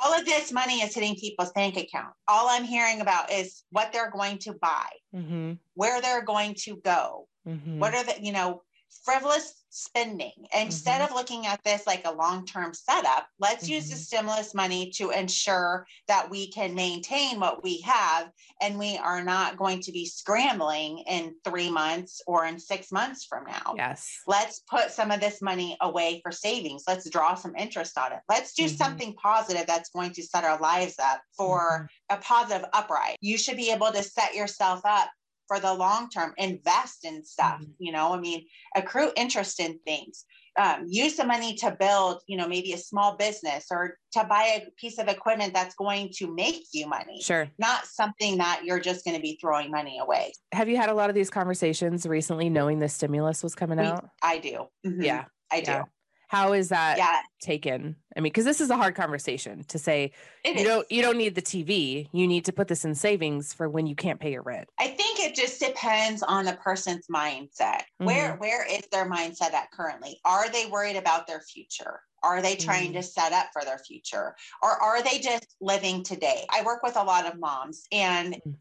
All 0.03 0.13
of 0.15 0.25
this 0.25 0.51
money 0.53 0.81
is 0.81 0.95
hitting 0.95 1.15
people's 1.17 1.53
bank 1.53 1.77
account. 1.77 2.15
All 2.27 2.49
I'm 2.49 2.65
hearing 2.65 3.01
about 3.03 3.31
is 3.31 3.63
what 3.71 3.93
they're 3.93 4.11
going 4.11 4.39
to 4.39 4.55
buy, 4.55 4.89
Mm-hmm. 5.15 5.53
where 5.75 6.01
they're 6.01 6.23
going 6.25 6.55
to 6.65 6.77
go, 6.77 7.29
Mm-hmm. 7.47 7.79
what 7.79 7.95
are 7.95 8.05
the 8.05 8.23
you 8.23 8.33
know 8.33 8.63
frivolous 9.05 9.55
spending 9.75 10.33
instead 10.55 11.01
Mm-hmm. 11.01 11.11
of 11.13 11.15
looking 11.17 11.47
at 11.47 11.63
this 11.65 11.87
like 11.87 12.03
a 12.07 12.13
long-term 12.13 12.75
setup 12.75 13.27
let's 13.39 13.67
use 13.69 13.89
the 13.89 13.95
Mhm. 13.97 13.99
stimulus 14.05 14.55
money 14.55 14.91
to 14.91 15.11
ensure 15.11 15.87
that 16.09 16.29
we 16.29 16.51
can 16.53 16.75
maintain 16.75 17.41
what 17.41 17.63
we 17.63 17.81
have 17.81 18.31
and 18.61 18.79
we 18.79 18.99
are 18.99 19.23
not 19.25 19.57
going 19.57 19.81
to 19.81 19.91
be 19.93 20.05
scrambling 20.05 20.99
in 21.09 21.35
three 21.43 21.71
months 21.71 22.21
or 22.27 22.45
in 22.45 22.59
six 22.59 22.93
months 22.93 23.25
from 23.25 23.45
now 23.47 23.73
yes. 23.75 24.11
let's 24.27 24.61
put 24.71 24.91
some 24.91 25.11
of 25.11 25.21
this 25.21 25.41
money 25.41 25.75
away 25.81 26.21
for 26.23 26.31
savings 26.31 26.85
let's 26.87 27.09
draw 27.09 27.35
some 27.35 27.57
interest 27.57 27.97
on 27.97 28.13
it 28.13 28.21
let's 28.29 28.53
do 28.53 28.65
Mhm. 28.65 28.77
something 28.77 29.15
positive 29.15 29.67
that's 29.67 29.89
going 29.91 30.13
to 30.13 30.23
set 30.23 30.45
our 30.45 30.59
lives 30.61 30.99
up 30.99 31.23
for 31.35 31.89
Mhm. 32.11 32.17
a 32.17 32.17
positive 32.19 32.69
upright. 32.75 33.17
You 33.23 33.39
should 33.39 33.57
be 33.57 33.71
able 33.71 33.91
to 33.91 34.03
set 34.03 34.35
yourself 34.35 34.83
up 34.85 35.09
for 35.49 35.59
the 35.61 35.73
long 35.75 36.09
term, 36.09 36.33
invest 36.39 37.05
in 37.05 37.25
stuff, 37.25 37.61
Mhm. 37.61 37.75
you 37.79 37.93
know, 37.93 38.13
I 38.15 38.19
mean, 38.21 38.47
accrue 38.75 39.11
interest 39.17 39.61
in 39.61 39.79
things. 39.87 40.25
Um, 40.59 40.85
use 40.87 41.17
the 41.17 41.25
money 41.25 41.55
to 41.57 41.71
build, 41.71 42.21
you 42.27 42.37
know, 42.37 42.47
maybe 42.47 42.75
a 42.75 42.79
small 42.79 43.17
business 43.17 43.67
or 43.71 43.97
to 44.13 44.25
buy 44.25 44.61
a 44.63 44.71
piece 44.79 44.99
of 44.99 45.09
equipment 45.09 45.55
that's 45.55 45.75
going 45.75 46.11
to 46.17 46.27
make 46.35 46.65
you 46.73 46.87
money, 46.87 47.23
Sure. 47.23 47.49
not 47.59 47.87
something 47.87 48.37
that 48.37 48.63
you're 48.65 48.79
just 48.81 49.03
going 49.05 49.17
to 49.17 49.23
be 49.23 49.39
throwing 49.41 49.71
money 49.71 49.99
away. 49.99 50.33
Have 50.53 50.69
you 50.69 50.77
had 50.77 50.91
a 50.91 50.95
lot 50.95 51.09
of 51.09 51.15
these 51.15 51.31
conversations 51.31 52.05
recently, 52.07 52.51
knowing 52.51 52.81
the 52.81 52.89
stimulus 52.91 53.43
was 53.43 53.55
coming 53.55 53.79
We- 53.79 53.87
out? 53.87 54.09
I 54.23 54.39
do. 54.39 54.69
Mhm. 54.87 55.03
Yeah. 55.05 55.25
I 55.51 55.61
do. 55.61 55.71
yeah. 55.71 55.83
How 56.33 56.55
is 56.55 56.71
that 56.71 56.97
Yeah, 56.97 57.21
taken? 57.43 57.95
I 58.17 58.21
mean, 58.21 58.33
because 58.33 58.47
this 58.47 58.63
is 58.63 58.71
a 58.71 58.77
hard 58.77 58.95
conversation 58.95 59.65
to 59.65 59.79
say 59.79 60.13
it 60.45 60.57
you 60.57 60.63
is. 60.63 60.65
don't 60.65 60.91
you 60.91 61.03
don't 61.03 61.19
need 61.19 61.35
the 61.35 61.43
TV. 61.43 62.09
You 62.11 62.27
need 62.27 62.47
to 62.47 62.53
put 62.55 62.69
this 62.69 62.87
in 62.87 62.95
savings 62.95 63.53
for 63.53 63.69
when 63.69 63.87
you 63.87 63.95
can't 63.95 64.19
pay 64.19 64.33
your 64.33 64.41
rent. 64.41 64.71
I 64.79 64.89
think 64.89 65.21
it 65.21 65.35
just 65.35 65.61
depends 65.61 66.23
on 66.23 66.47
the 66.47 66.55
person's 66.55 67.07
mindset. 67.09 67.83
Where 67.99 68.37
where 68.37 68.67
is 68.67 68.81
their 68.91 69.05
mindset 69.05 69.53
at 69.53 69.71
currently? 69.73 70.21
Are 70.25 70.49
they 70.51 70.65
worried 70.65 70.97
about 70.97 71.27
their 71.27 71.43
future? 71.43 72.01
Are 72.23 72.41
they 72.41 72.57
trying 72.57 72.95
to 72.95 73.03
set 73.03 73.35
up 73.35 73.49
for 73.53 73.63
their 73.63 73.79
future? 73.81 74.35
Or 74.63 74.71
are 74.71 75.03
they 75.03 75.19
just 75.19 75.55
living 75.61 76.03
today? 76.03 76.47
I 76.49 76.63
work 76.63 76.83
with 76.83 76.97
a 76.97 77.05
lot 77.05 77.27
of 77.27 77.39
moms 77.39 77.87
and 77.93 78.37
Mhm. 78.37 78.57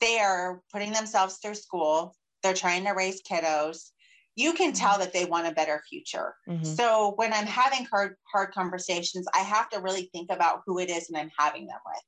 they 0.00 0.20
are 0.20 0.62
putting 0.70 0.92
themselves 0.92 1.38
through 1.38 1.56
school. 1.56 2.14
They're 2.44 2.54
trying 2.54 2.84
to 2.84 2.92
raise 2.92 3.22
kiddos. 3.22 3.90
You 4.36 4.52
can 4.52 4.72
tell 4.72 4.98
that 4.98 5.12
they 5.12 5.24
want 5.24 5.46
a 5.48 5.52
better 5.52 5.82
future. 5.88 6.36
Mhm. 6.48 6.64
So 6.76 7.12
when 7.16 7.32
I'm 7.32 7.46
having 7.46 7.84
hard 7.86 8.16
hard 8.32 8.52
conversations, 8.52 9.26
I 9.34 9.40
have 9.40 9.68
to 9.70 9.80
really 9.80 10.08
think 10.12 10.30
about 10.30 10.62
who 10.66 10.78
it 10.78 10.90
is 10.90 11.08
and 11.08 11.18
I'm 11.18 11.30
having 11.38 11.66
them 11.66 11.80
with. 11.86 12.02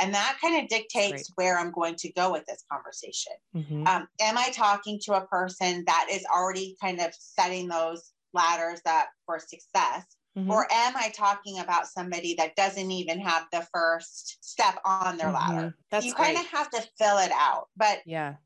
And 0.00 0.14
that 0.14 0.38
kind 0.40 0.60
of 0.62 0.68
dictates 0.68 1.30
where 1.36 1.58
I'm 1.58 1.70
going 1.70 1.96
to 1.96 2.12
go 2.12 2.32
with 2.32 2.44
this 2.46 2.64
conversation. 2.70 3.34
Mhm. 3.54 3.86
Um, 3.86 4.08
am 4.20 4.38
I 4.38 4.50
talking 4.50 4.98
to 5.04 5.14
a 5.14 5.26
person 5.26 5.84
that 5.86 6.08
is 6.10 6.24
already 6.24 6.76
kind 6.80 7.00
of 7.00 7.14
setting 7.14 7.68
those 7.68 8.12
ladders 8.32 8.80
up 8.86 9.10
for 9.26 9.38
success? 9.38 10.04
Mhm. 10.36 10.50
Or 10.50 10.66
am 10.72 10.96
I 10.96 11.10
talking 11.10 11.58
about 11.58 11.86
somebody 11.88 12.34
that 12.36 12.56
doesn't 12.56 12.90
even 12.90 13.20
have 13.20 13.46
the 13.52 13.68
first 13.72 14.42
step 14.42 14.80
on 14.84 15.18
their 15.18 15.30
ladder? 15.30 15.68
Mhm. 15.68 15.74
That's 15.90 16.06
you 16.06 16.14
kind 16.14 16.38
of 16.38 16.46
have 16.46 16.70
to 16.70 16.80
fill 16.98 17.18
it 17.18 17.32
out. 17.32 17.68
But 17.76 18.02
yeah. 18.06 18.36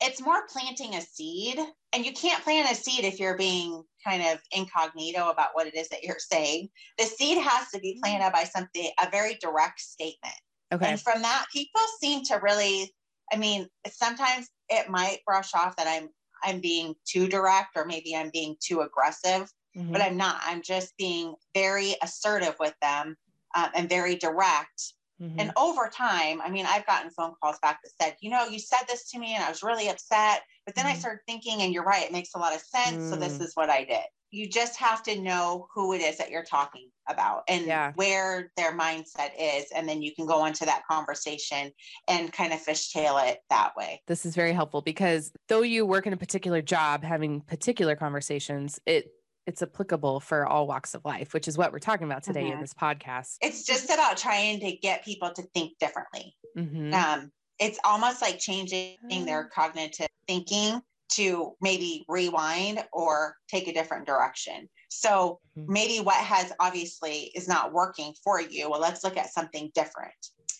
It's 0.00 0.20
more 0.20 0.46
planting 0.48 0.94
a 0.94 1.00
seed 1.00 1.58
and 1.92 2.04
you 2.04 2.12
can't 2.12 2.42
plant 2.44 2.70
a 2.70 2.74
seed 2.74 3.04
if 3.04 3.18
you're 3.18 3.36
being 3.36 3.82
kind 4.06 4.22
of 4.22 4.38
incognito 4.52 5.28
about 5.28 5.48
what 5.54 5.66
it 5.66 5.74
is 5.74 5.88
that 5.88 6.02
you're 6.02 6.18
saying 6.18 6.68
the 6.98 7.04
seed 7.04 7.38
has 7.38 7.68
to 7.70 7.80
be 7.80 7.98
planted 8.02 8.32
by 8.32 8.44
something 8.44 8.90
a 9.00 9.10
very 9.10 9.34
direct 9.40 9.80
statement 9.80 10.34
Okay. 10.72 10.90
and 10.90 11.00
from 11.00 11.22
that 11.22 11.46
people 11.52 11.80
seem 12.00 12.24
to 12.24 12.40
really 12.42 12.92
i 13.32 13.36
mean 13.36 13.68
sometimes 13.88 14.48
it 14.68 14.90
might 14.90 15.18
brush 15.24 15.54
off 15.54 15.76
that 15.76 15.86
i'm 15.86 16.08
i'm 16.44 16.60
being 16.60 16.94
too 17.06 17.28
direct 17.28 17.70
or 17.76 17.84
maybe 17.84 18.14
i'm 18.16 18.30
being 18.32 18.56
too 18.60 18.80
aggressive 18.80 19.50
Mhm. 19.76 19.92
but 19.92 20.00
i'm 20.02 20.16
not 20.16 20.40
i'm 20.42 20.62
just 20.62 20.96
being 20.96 21.34
very 21.54 21.94
assertive 22.02 22.56
with 22.58 22.74
them 22.80 23.16
um, 23.54 23.68
and 23.74 23.88
very 23.88 24.16
direct 24.16 24.94
Mhm. 25.20 25.38
and 25.38 25.52
over 25.56 25.88
time, 25.88 26.40
I 26.40 26.50
mean, 26.50 26.66
I've 26.66 26.86
gotten 26.86 27.10
phone 27.10 27.34
calls 27.42 27.58
back 27.60 27.80
that 27.82 27.90
said, 28.00 28.16
you 28.20 28.30
know, 28.30 28.46
you 28.46 28.58
said 28.58 28.84
this 28.88 29.10
to 29.10 29.18
me 29.18 29.34
and 29.34 29.44
I 29.44 29.48
was 29.50 29.62
really 29.62 29.88
upset. 29.88 30.42
But 30.64 30.74
then 30.74 30.86
I 30.86 30.94
Mhm. 30.94 31.00
started 31.00 31.20
thinking, 31.26 31.62
and 31.62 31.72
you're 31.72 31.84
right, 31.84 32.04
it 32.06 32.12
makes 32.12 32.34
a 32.34 32.38
lot 32.38 32.54
of 32.54 32.60
sense. 32.60 33.06
So 33.08 33.16
this 33.16 33.38
Mm. 33.38 33.40
is 33.40 33.52
what 33.54 33.70
I 33.70 33.84
did. 33.84 34.04
You 34.30 34.48
just 34.48 34.76
have 34.78 35.02
to 35.04 35.20
know 35.20 35.68
who 35.74 35.92
it 35.92 36.00
is 36.00 36.18
that 36.18 36.30
you're 36.30 36.44
talking 36.44 36.90
about 37.08 37.44
and 37.48 37.64
Yeah. 37.64 37.94
where 37.94 38.50
their 38.56 38.72
mindset 38.76 39.30
is. 39.38 39.66
And 39.74 39.88
then 39.88 40.02
you 40.02 40.14
can 40.14 40.26
go 40.26 40.44
into 40.46 40.64
that 40.64 40.82
conversation 40.90 41.72
and 42.08 42.32
kind 42.32 42.52
of 42.52 42.60
fishtail 42.60 43.30
it 43.30 43.40
that 43.50 43.76
way. 43.76 44.02
this 44.06 44.24
is 44.24 44.34
very 44.34 44.52
helpful 44.52 44.82
because 44.82 45.32
though 45.48 45.62
you 45.62 45.84
work 45.84 46.06
in 46.06 46.12
a 46.12 46.16
particular 46.16 46.62
job 46.62 47.02
having 47.02 47.40
particular 47.42 47.96
conversations 47.96 48.78
it 48.86 49.06
it's 49.46 49.62
applicable 49.62 50.20
for 50.20 50.46
all 50.46 50.66
walks 50.66 50.94
of 50.94 51.04
life 51.04 51.32
which 51.34 51.48
is 51.48 51.56
what 51.56 51.72
we're 51.72 51.78
talking 51.78 52.06
about 52.06 52.22
today 52.22 52.48
in 52.48 52.58
Mhm. 52.58 52.60
this 52.60 52.74
podcast 52.74 53.36
It's 53.40 53.64
just 53.64 53.90
about 53.90 54.16
trying 54.16 54.60
to 54.60 54.72
get 54.76 55.04
people 55.04 55.32
to 55.32 55.42
think 55.54 55.78
differently. 55.78 56.36
Mhm. 56.56 56.92
um, 56.94 57.32
it's 57.58 57.78
almost 57.84 58.20
like 58.20 58.38
changing 58.38 58.98
their 59.24 59.48
cognitive 59.48 60.08
thinking 60.26 60.80
to 61.08 61.56
maybe 61.60 62.04
rewind 62.08 62.84
or 62.92 63.36
take 63.48 63.68
a 63.68 63.72
different 63.72 64.06
direction. 64.06 64.68
So 64.90 65.40
Mhm. 65.56 65.68
maybe 65.68 66.00
what 66.00 66.16
has 66.16 66.52
obviously 66.58 67.30
is 67.34 67.46
not 67.48 67.72
working 67.72 68.14
for 68.24 68.40
you. 68.40 68.68
Well, 68.68 68.80
let's 68.80 69.04
look 69.04 69.16
at 69.16 69.32
something 69.32 69.70
different. 69.74 70.14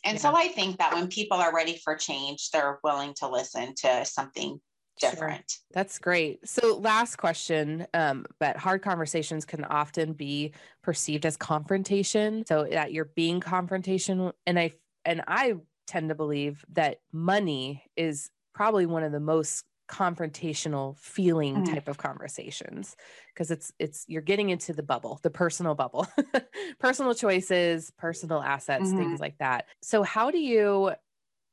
And 0.04 0.20
so 0.20 0.34
I 0.36 0.48
think 0.48 0.78
that 0.78 0.92
when 0.94 1.08
people 1.08 1.36
are 1.36 1.52
ready 1.52 1.78
for 1.82 1.96
change, 1.96 2.50
they're 2.50 2.78
willing 2.84 3.12
to 3.14 3.28
listen 3.28 3.74
to 3.76 4.04
something 4.04 4.60
Sure. 4.98 5.38
That's 5.72 5.98
great. 5.98 6.46
So, 6.48 6.78
last 6.78 7.16
question, 7.16 7.86
um, 7.92 8.24
but 8.38 8.56
hard 8.56 8.82
conversations 8.82 9.44
can 9.44 9.64
often 9.64 10.14
be 10.14 10.54
perceived 10.82 11.26
as 11.26 11.36
confrontation. 11.36 12.46
So 12.46 12.64
that 12.64 12.92
you're 12.92 13.04
being 13.04 13.40
confrontational, 13.40 14.32
and 14.46 14.58
I 14.58 14.72
and 15.04 15.22
I 15.26 15.56
tend 15.86 16.08
to 16.08 16.14
believe 16.14 16.64
that 16.70 17.00
money 17.12 17.84
is 17.96 18.30
probably 18.54 18.86
one 18.86 19.02
of 19.02 19.12
the 19.12 19.20
most 19.20 19.64
confrontational 19.88 20.98
feeling 20.98 21.62
Mhm. 21.62 21.76
type 21.76 21.86
of 21.88 21.98
conversations 21.98 22.96
because 23.32 23.52
it's 23.52 23.70
it's 23.78 24.04
you're 24.08 24.20
getting 24.20 24.50
into 24.50 24.72
the 24.72 24.82
bubble 24.82 25.20
the 25.22 25.30
personal 25.30 25.76
bubble 25.76 26.08
personal 26.80 27.14
choices 27.14 27.92
personal 27.96 28.42
assets 28.42 28.90
Mhm. 28.90 28.90
things 28.92 29.20
like 29.20 29.38
that 29.38 29.66
so 29.82 30.02
how 30.02 30.28
do 30.32 30.38
you 30.38 30.92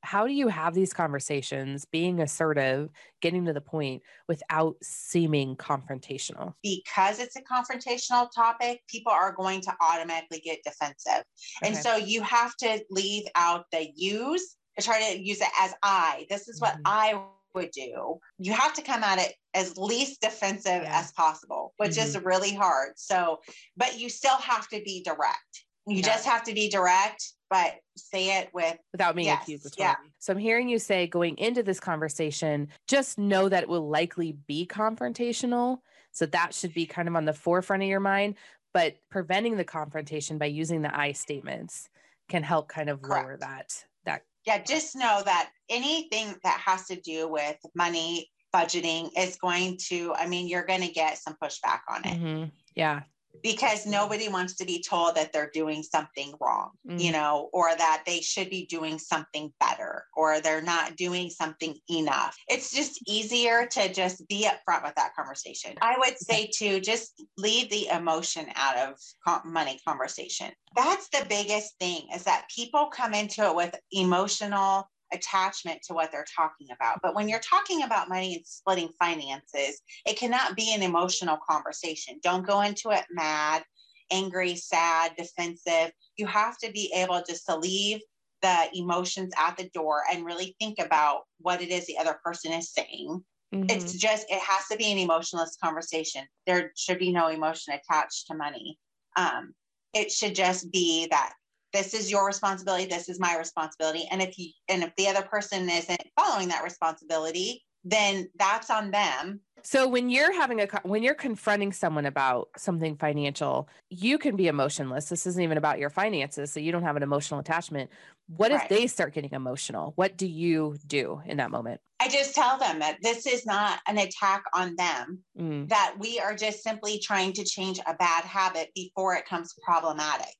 how 0.03 0.27
do 0.27 0.33
you 0.33 0.49
have 0.49 0.73
these 0.73 0.93
conversations 0.93 1.85
being 1.85 2.19
assertive 2.19 2.89
getting 3.21 3.45
to 3.45 3.53
the 3.53 3.61
point 3.61 4.01
without 4.27 4.75
seeming 4.83 5.55
confrontational 5.55 6.53
Because 6.61 7.19
it's 7.19 7.37
a 7.37 7.41
confrontational 7.41 8.29
topic, 8.35 8.81
people 8.87 9.11
are 9.13 9.31
going 9.31 9.61
to 9.61 9.73
automatically 9.81 10.39
get 10.39 10.59
defensive. 10.63 11.23
And 11.63 11.75
so 11.75 11.95
you 11.95 12.21
have 12.21 12.55
to 12.57 12.83
leave 12.89 13.23
out 13.35 13.65
the 13.71 13.89
use, 13.95 14.57
to 14.77 14.83
try 14.85 15.13
to 15.13 15.19
use 15.19 15.39
it 15.39 15.47
as 15.59 15.73
I. 15.81 16.25
This 16.29 16.47
is 16.47 16.59
what 16.59 16.75
Mhm. 16.75 16.81
I 16.85 17.25
would 17.53 17.71
do. 17.71 18.19
You 18.39 18.53
have 18.53 18.73
to 18.73 18.81
come 18.81 19.03
at 19.03 19.19
it 19.19 19.35
as 19.53 19.77
least 19.77 20.21
defensive 20.21 20.83
Yeah. 20.83 20.99
as 20.99 21.11
possible, 21.13 21.73
which 21.77 21.97
is 21.97 22.17
really 22.17 22.53
hard. 22.53 22.97
So, 22.97 23.41
but 23.77 23.99
you 23.99 24.09
still 24.09 24.37
have 24.37 24.67
to 24.69 24.81
be 24.81 25.03
direct. 25.03 25.65
You 25.85 25.97
Yeah. 25.97 26.07
just 26.07 26.25
have 26.25 26.43
to 26.45 26.53
be 26.53 26.69
direct, 26.69 27.23
but 27.53 27.75
say 27.95 28.39
it 28.39 28.49
with 28.51 28.75
without 28.91 29.15
being 29.15 29.27
Yes, 29.27 29.43
accusatory. 29.43 29.87
yeah. 29.87 29.95
So 30.17 30.33
I'm 30.33 30.39
hearing 30.39 30.67
you 30.67 30.79
say 30.79 31.05
going 31.05 31.37
into 31.37 31.61
this 31.61 31.79
conversation, 31.79 32.69
just 32.87 33.19
know 33.19 33.47
that 33.47 33.61
it 33.61 33.69
will 33.69 33.87
likely 33.87 34.31
be 34.47 34.65
confrontational. 34.65 35.77
So 36.13 36.25
that 36.25 36.55
should 36.55 36.73
be 36.73 36.87
kind 36.87 37.07
of 37.07 37.15
on 37.15 37.25
the 37.25 37.33
forefront 37.33 37.83
of 37.83 37.89
your 37.89 37.99
mind. 37.99 38.35
But 38.73 38.95
preventing 39.11 39.55
the 39.55 39.63
confrontation 39.63 40.39
by 40.39 40.47
using 40.47 40.81
the 40.81 40.97
I 40.97 41.11
statements 41.11 41.89
can 42.27 42.41
help 42.41 42.69
kind 42.69 42.89
of 42.89 43.03
lower 43.03 43.37
that 43.39 43.85
that 44.05 44.23
yeah, 44.47 44.57
just 44.63 44.95
know 44.95 45.21
that 45.23 45.51
anything 45.69 46.33
that 46.43 46.59
has 46.59 46.87
to 46.87 46.99
do 46.99 47.27
with 47.27 47.57
money 47.75 48.31
budgeting 48.53 49.11
is 49.15 49.35
going 49.37 49.77
to, 49.89 50.13
I 50.15 50.27
mean, 50.27 50.47
you're 50.47 50.65
going 50.65 50.81
to 50.81 50.91
get 50.91 51.19
some 51.19 51.35
pushback 51.41 51.81
on 51.87 52.03
it 52.03 52.19
Mhm. 52.19 52.51
yeah. 52.75 53.03
Because 53.41 53.85
nobody 53.85 54.29
wants 54.29 54.55
to 54.55 54.65
be 54.65 54.81
told 54.81 55.15
that 55.15 55.33
they're 55.33 55.49
doing 55.53 55.83
something 55.83 56.33
wrong, 56.39 56.71
you 56.85 57.09
Mhm. 57.09 57.13
know, 57.13 57.49
or 57.53 57.75
that 57.75 58.03
they 58.05 58.21
should 58.21 58.49
be 58.49 58.65
doing 58.65 58.99
something 58.99 59.53
better 59.59 60.05
or 60.15 60.39
they're 60.39 60.61
not 60.61 60.95
doing 60.95 61.29
something 61.29 61.77
enough. 61.89 62.37
It's 62.47 62.71
just 62.71 63.01
easier 63.07 63.65
to 63.67 63.91
just 63.93 64.27
be 64.27 64.47
upfront 64.47 64.83
with 64.83 64.95
that 64.95 65.15
conversation. 65.15 65.75
I 65.81 65.97
would 65.97 66.17
say 66.17 66.47
to 66.59 66.79
just 66.79 67.23
leave 67.37 67.69
the 67.69 67.87
emotion 67.87 68.51
out 68.55 68.77
of 68.77 68.97
money 69.45 69.79
conversation. 69.85 70.51
That's 70.75 71.09
the 71.09 71.25
biggest 71.27 71.77
thing 71.79 72.07
is 72.13 72.23
that 72.23 72.47
people 72.53 72.87
come 72.87 73.13
into 73.13 73.45
it 73.45 73.55
with 73.55 73.75
emotional 73.91 74.89
attachment 75.13 75.81
to 75.83 75.93
what 75.93 76.11
they're 76.11 76.25
talking 76.35 76.67
about. 76.73 76.99
But 77.01 77.15
when 77.15 77.29
you're 77.29 77.39
talking 77.39 77.83
about 77.83 78.09
money 78.09 78.35
and 78.35 78.45
splitting 78.45 78.89
finances, 78.99 79.81
it 80.05 80.17
cannot 80.17 80.55
be 80.55 80.73
an 80.73 80.81
emotional 80.81 81.37
conversation. 81.47 82.19
Don't 82.23 82.45
go 82.45 82.61
into 82.61 82.89
it 82.91 83.05
mad, 83.11 83.63
angry, 84.11 84.55
sad, 84.55 85.13
defensive. 85.17 85.91
You 86.17 86.27
have 86.27 86.57
to 86.59 86.71
be 86.71 86.91
able 86.95 87.21
just 87.27 87.45
to 87.47 87.57
leave 87.57 88.01
the 88.41 88.69
emotions 88.73 89.33
at 89.37 89.55
the 89.57 89.69
door 89.69 90.01
and 90.11 90.25
really 90.25 90.55
think 90.59 90.79
about 90.79 91.21
what 91.39 91.61
it 91.61 91.69
is 91.69 91.85
the 91.85 91.97
other 91.97 92.19
person 92.23 92.51
is 92.51 92.71
saying. 92.71 93.23
Mm-hmm. 93.53 93.69
It's 93.69 93.93
just, 93.93 94.25
it 94.29 94.41
has 94.41 94.67
to 94.67 94.77
be 94.77 94.91
an 94.91 94.97
emotionless 94.97 95.57
conversation. 95.63 96.23
There 96.45 96.71
should 96.75 96.99
be 96.99 97.11
no 97.11 97.29
emotion 97.29 97.73
attached 97.73 98.27
to 98.27 98.35
money. 98.35 98.77
Um, 99.15 99.53
it 99.93 100.11
should 100.11 100.35
just 100.35 100.71
be 100.71 101.07
that 101.11 101.33
this 101.73 101.93
is 101.93 102.09
your 102.09 102.25
responsibility 102.25 102.85
this 102.85 103.09
is 103.09 103.19
my 103.19 103.37
responsibility. 103.37 104.07
And 104.11 104.21
if 104.21 104.37
you 104.37 104.51
and 104.69 104.83
if 104.83 104.95
the 104.95 105.07
other 105.07 105.23
person 105.23 105.69
isn't 105.69 106.01
following 106.17 106.49
that 106.49 106.63
responsibility 106.63 107.63
then 107.83 108.29
that's 108.37 108.69
on 108.69 108.91
them. 108.91 109.41
So 109.65 109.87
when 109.87 110.09
you're 110.09 110.33
having 110.33 110.61
a 110.61 110.67
when 110.83 111.03
you're 111.03 111.15
confronting 111.15 111.71
someone 111.71 112.05
about 112.05 112.49
something 112.57 112.97
financial 112.97 113.69
you 113.89 114.17
can 114.17 114.35
be 114.35 114.47
emotionless. 114.47 115.09
This 115.09 115.25
isn't 115.25 115.41
even 115.41 115.57
about 115.57 115.79
your 115.79 115.89
finances 115.89 116.51
so 116.51 116.59
you 116.59 116.71
don't 116.71 116.83
have 116.83 116.95
an 116.95 117.03
emotional 117.03 117.39
attachment. 117.39 117.89
What 118.27 118.51
right. 118.51 118.61
if 118.61 118.69
they 118.69 118.87
start 118.87 119.13
getting 119.13 119.31
emotional? 119.33 119.93
What 119.95 120.17
do 120.17 120.27
you 120.27 120.77
do 120.87 121.21
in 121.25 121.37
that 121.37 121.51
moment? 121.51 121.81
I 121.99 122.09
just 122.09 122.35
tell 122.35 122.57
them 122.57 122.79
that 122.79 122.97
this 123.01 123.25
is 123.25 123.45
not 123.45 123.79
an 123.87 123.97
attack 123.97 124.43
on 124.53 124.75
them 124.75 125.19
mm. 125.39 125.69
that 125.69 125.95
we 125.97 126.19
are 126.19 126.35
just 126.35 126.61
simply 126.61 126.99
trying 126.99 127.31
to 127.33 127.45
change 127.45 127.79
a 127.85 127.93
bad 127.93 128.25
habit 128.25 128.69
before 128.75 129.15
it 129.15 129.25
comes 129.25 129.53
problematic. 129.65 130.35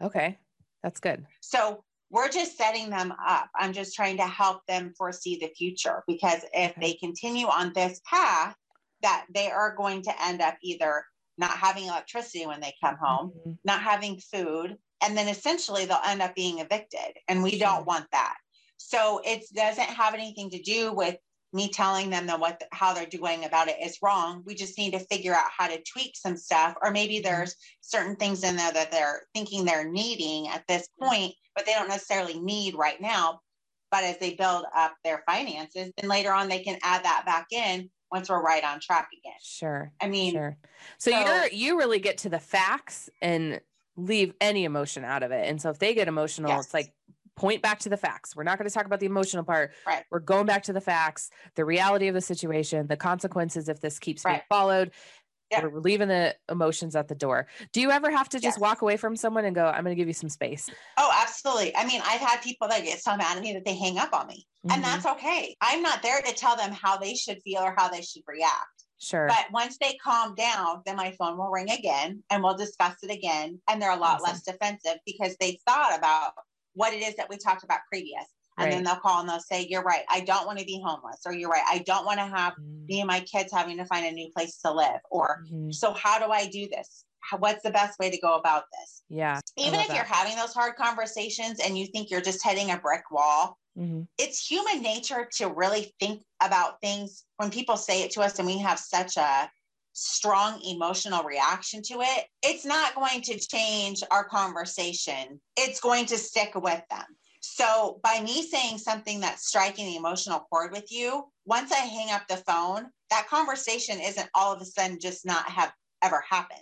Okay 0.00 0.38
that's 0.84 1.00
good. 1.00 1.24
So 1.40 1.82
we're 2.10 2.28
just 2.28 2.58
setting 2.58 2.90
them 2.90 3.12
up. 3.26 3.48
I'm 3.56 3.72
just 3.72 3.96
trying 3.96 4.18
to 4.18 4.26
help 4.26 4.60
them 4.68 4.92
foresee 4.96 5.38
the 5.40 5.50
future 5.56 6.04
because 6.06 6.44
if 6.52 6.72
okay. 6.72 6.80
they 6.80 6.92
continue 6.94 7.46
on 7.46 7.72
this 7.72 8.02
path, 8.08 8.54
that 9.02 9.24
they 9.34 9.50
are 9.50 9.74
going 9.74 10.02
to 10.02 10.22
end 10.22 10.42
up 10.42 10.56
either 10.62 11.04
not 11.38 11.50
having 11.50 11.86
electricity 11.86 12.46
when 12.46 12.60
they 12.60 12.74
come 12.82 12.96
home, 13.02 13.32
mm-hmm. 13.36 13.52
not 13.64 13.80
having 13.80 14.20
food, 14.20 14.76
and 15.02 15.16
then 15.16 15.26
essentially 15.28 15.86
they'll 15.86 15.98
end 16.06 16.22
up 16.22 16.34
being 16.34 16.58
evicted. 16.58 17.16
And 17.28 17.42
we 17.42 17.50
sure. 17.50 17.60
don't 17.60 17.86
want 17.86 18.06
that. 18.12 18.36
So 18.76 19.20
it 19.24 19.44
doesn't 19.54 19.88
have 19.88 20.14
anything 20.14 20.50
to 20.50 20.62
do 20.62 20.92
with 20.92 21.16
me 21.54 21.68
telling 21.68 22.10
them 22.10 22.26
that 22.26 22.40
what 22.40 22.60
how 22.72 22.92
they're 22.92 23.06
doing 23.06 23.44
about 23.44 23.68
it 23.68 23.76
is 23.82 23.98
wrong. 24.02 24.42
We 24.44 24.54
just 24.54 24.76
need 24.76 24.90
to 24.90 24.98
figure 24.98 25.34
out 25.34 25.50
how 25.56 25.68
to 25.68 25.80
tweak 25.82 26.16
some 26.16 26.36
stuff, 26.36 26.74
or 26.82 26.90
maybe 26.90 27.16
mm-hmm. 27.16 27.32
there's 27.32 27.54
certain 27.80 28.16
things 28.16 28.42
in 28.42 28.56
there 28.56 28.72
that 28.72 28.90
they're 28.90 29.22
thinking 29.34 29.64
they're 29.64 29.88
needing 29.88 30.48
at 30.48 30.66
this 30.66 30.88
point, 31.00 31.32
but 31.54 31.64
they 31.64 31.72
don't 31.72 31.88
necessarily 31.88 32.40
need 32.40 32.74
right 32.74 33.00
now. 33.00 33.40
But 33.92 34.02
as 34.02 34.18
they 34.18 34.34
build 34.34 34.64
up 34.76 34.94
their 35.04 35.22
finances, 35.26 35.92
then 35.96 36.10
later 36.10 36.32
on 36.32 36.48
they 36.48 36.64
can 36.64 36.78
add 36.82 37.04
that 37.04 37.22
back 37.24 37.46
in 37.52 37.88
once 38.10 38.28
we're 38.28 38.42
right 38.42 38.64
on 38.64 38.80
track 38.80 39.08
again. 39.12 39.38
Sure. 39.40 39.92
I 40.00 40.08
mean, 40.08 40.32
sure. 40.32 40.56
So, 40.98 41.12
so 41.12 41.20
you're 41.20 41.46
you 41.52 41.78
really 41.78 42.00
get 42.00 42.18
to 42.18 42.28
the 42.28 42.40
facts 42.40 43.08
and 43.22 43.60
leave 43.96 44.34
any 44.40 44.64
emotion 44.64 45.04
out 45.04 45.22
of 45.22 45.30
it. 45.30 45.48
And 45.48 45.62
so 45.62 45.70
if 45.70 45.78
they 45.78 45.94
get 45.94 46.08
emotional, 46.08 46.50
yes. 46.50 46.64
it's 46.64 46.74
like 46.74 46.92
point 47.36 47.62
back 47.62 47.80
to 47.80 47.88
the 47.88 47.96
facts. 47.96 48.36
We're 48.36 48.44
not 48.44 48.58
going 48.58 48.68
to 48.68 48.74
talk 48.74 48.86
about 48.86 49.00
the 49.00 49.06
emotional 49.06 49.44
part. 49.44 49.72
Right. 49.86 50.04
We're 50.10 50.20
going 50.20 50.46
back 50.46 50.64
to 50.64 50.72
the 50.72 50.80
facts, 50.80 51.30
the 51.54 51.64
reality 51.64 52.08
of 52.08 52.14
the 52.14 52.20
situation, 52.20 52.86
the 52.86 52.96
consequences 52.96 53.68
if 53.68 53.80
this 53.80 53.98
keeps 53.98 54.24
right. 54.24 54.32
being 54.32 54.42
followed. 54.48 54.92
Yeah. 55.50 55.66
We're 55.66 55.80
leaving 55.80 56.08
the 56.08 56.34
emotions 56.50 56.96
at 56.96 57.08
the 57.08 57.14
door. 57.14 57.46
Do 57.72 57.80
you 57.80 57.90
ever 57.90 58.10
have 58.10 58.28
to 58.30 58.38
just 58.38 58.56
yes. 58.56 58.58
walk 58.58 58.82
away 58.82 58.96
from 58.96 59.14
someone 59.14 59.44
and 59.44 59.54
go, 59.54 59.66
I'm 59.66 59.84
going 59.84 59.94
to 59.94 60.00
give 60.00 60.08
you 60.08 60.14
some 60.14 60.30
space? 60.30 60.68
Oh, 60.96 61.12
absolutely. 61.22 61.76
I 61.76 61.86
mean, 61.86 62.00
I've 62.04 62.20
had 62.20 62.40
people 62.40 62.66
that 62.68 62.82
get 62.82 63.00
so 63.00 63.16
mad 63.16 63.36
at 63.36 63.42
me 63.42 63.52
that 63.52 63.64
they 63.64 63.76
hang 63.76 63.98
up 63.98 64.12
on 64.14 64.26
me, 64.26 64.46
mm-hmm. 64.66 64.74
and 64.74 64.82
that's 64.82 65.06
okay. 65.06 65.54
I'm 65.60 65.82
not 65.82 66.02
there 66.02 66.20
to 66.22 66.34
tell 66.34 66.56
them 66.56 66.72
how 66.72 66.96
they 66.96 67.14
should 67.14 67.42
feel 67.42 67.60
or 67.60 67.74
how 67.76 67.88
they 67.88 68.00
should 68.00 68.22
react. 68.26 68.84
Sure. 68.98 69.28
But 69.28 69.46
once 69.52 69.76
they 69.78 69.98
calm 70.02 70.34
down, 70.34 70.80
then 70.86 70.96
my 70.96 71.12
phone 71.18 71.36
will 71.36 71.50
ring 71.50 71.70
again 71.70 72.22
and 72.30 72.42
we'll 72.42 72.56
discuss 72.56 72.96
it 73.02 73.10
again. 73.10 73.60
And 73.68 73.80
they're 73.80 73.92
a 73.92 73.96
lot 73.96 74.20
awesome. 74.20 74.32
less 74.32 74.42
defensive 74.42 74.98
because 75.04 75.36
they 75.38 75.60
thought 75.66 75.96
about 75.98 76.32
what 76.74 76.92
it 76.92 77.02
is 77.02 77.16
that 77.16 77.28
we 77.28 77.36
talked 77.36 77.64
about 77.64 77.80
previous. 77.88 78.24
And 78.56 78.66
right. 78.66 78.72
then 78.72 78.84
they'll 78.84 78.96
call 78.96 79.20
and 79.20 79.28
they'll 79.28 79.40
say, 79.40 79.66
You're 79.68 79.82
right. 79.82 80.02
I 80.08 80.20
don't 80.20 80.46
want 80.46 80.58
to 80.58 80.64
be 80.64 80.80
homeless. 80.84 81.22
Or 81.26 81.32
you're 81.32 81.50
right. 81.50 81.64
I 81.68 81.78
don't 81.78 82.06
want 82.06 82.18
to 82.18 82.26
have 82.26 82.52
mm-hmm. 82.52 82.86
me 82.86 83.00
and 83.00 83.08
my 83.08 83.20
kids 83.20 83.52
having 83.52 83.76
to 83.78 83.84
find 83.86 84.06
a 84.06 84.12
new 84.12 84.30
place 84.34 84.58
to 84.58 84.72
live. 84.72 85.00
Or 85.10 85.44
mm-hmm. 85.46 85.72
so 85.72 85.92
how 85.92 86.24
do 86.24 86.30
I 86.30 86.46
do 86.46 86.68
this? 86.68 87.04
What's 87.38 87.62
the 87.62 87.70
best 87.70 87.98
way 87.98 88.10
to 88.10 88.20
go 88.20 88.34
about 88.36 88.64
this? 88.70 89.02
Yeah. 89.08 89.40
Even 89.56 89.80
if 89.80 89.88
that. 89.88 89.96
you're 89.96 90.04
having 90.04 90.36
those 90.36 90.52
hard 90.52 90.76
conversations 90.76 91.58
and 91.58 91.76
you 91.76 91.86
think 91.86 92.10
you're 92.10 92.20
just 92.20 92.44
hitting 92.44 92.70
a 92.70 92.76
brick 92.76 93.10
wall, 93.10 93.58
mm-hmm. 93.76 94.02
it's 94.18 94.46
human 94.46 94.82
nature 94.82 95.28
to 95.38 95.48
really 95.48 95.94
think 95.98 96.22
about 96.42 96.80
things 96.80 97.24
when 97.38 97.50
people 97.50 97.76
say 97.76 98.02
it 98.02 98.10
to 98.12 98.20
us 98.20 98.38
and 98.38 98.46
we 98.46 98.58
have 98.58 98.78
such 98.78 99.16
a 99.16 99.50
strong 99.94 100.60
emotional 100.62 101.22
reaction 101.24 101.80
to 101.82 102.00
it, 102.00 102.26
it's 102.42 102.66
not 102.66 102.94
going 102.94 103.22
to 103.22 103.38
change 103.38 104.02
our 104.10 104.24
conversation. 104.24 105.40
It's 105.56 105.80
going 105.80 106.06
to 106.06 106.18
stick 106.18 106.52
with 106.54 106.82
them. 106.90 107.04
So, 107.40 108.00
by 108.02 108.20
me 108.22 108.42
saying 108.42 108.78
something 108.78 109.20
that's 109.20 109.46
striking 109.46 109.86
the 109.86 109.96
emotional 109.96 110.46
chord 110.50 110.72
with 110.72 110.90
you, 110.90 111.24
once 111.44 111.72
I 111.72 111.76
hang 111.76 112.10
up 112.10 112.26
the 112.26 112.38
phone, 112.38 112.86
that 113.10 113.28
conversation 113.28 114.00
isn't 114.00 114.30
all 114.34 114.52
of 114.52 114.60
a 114.60 114.64
sudden 114.64 114.98
just 114.98 115.26
not 115.26 115.48
have 115.48 115.72
ever 116.02 116.24
happened. 116.28 116.60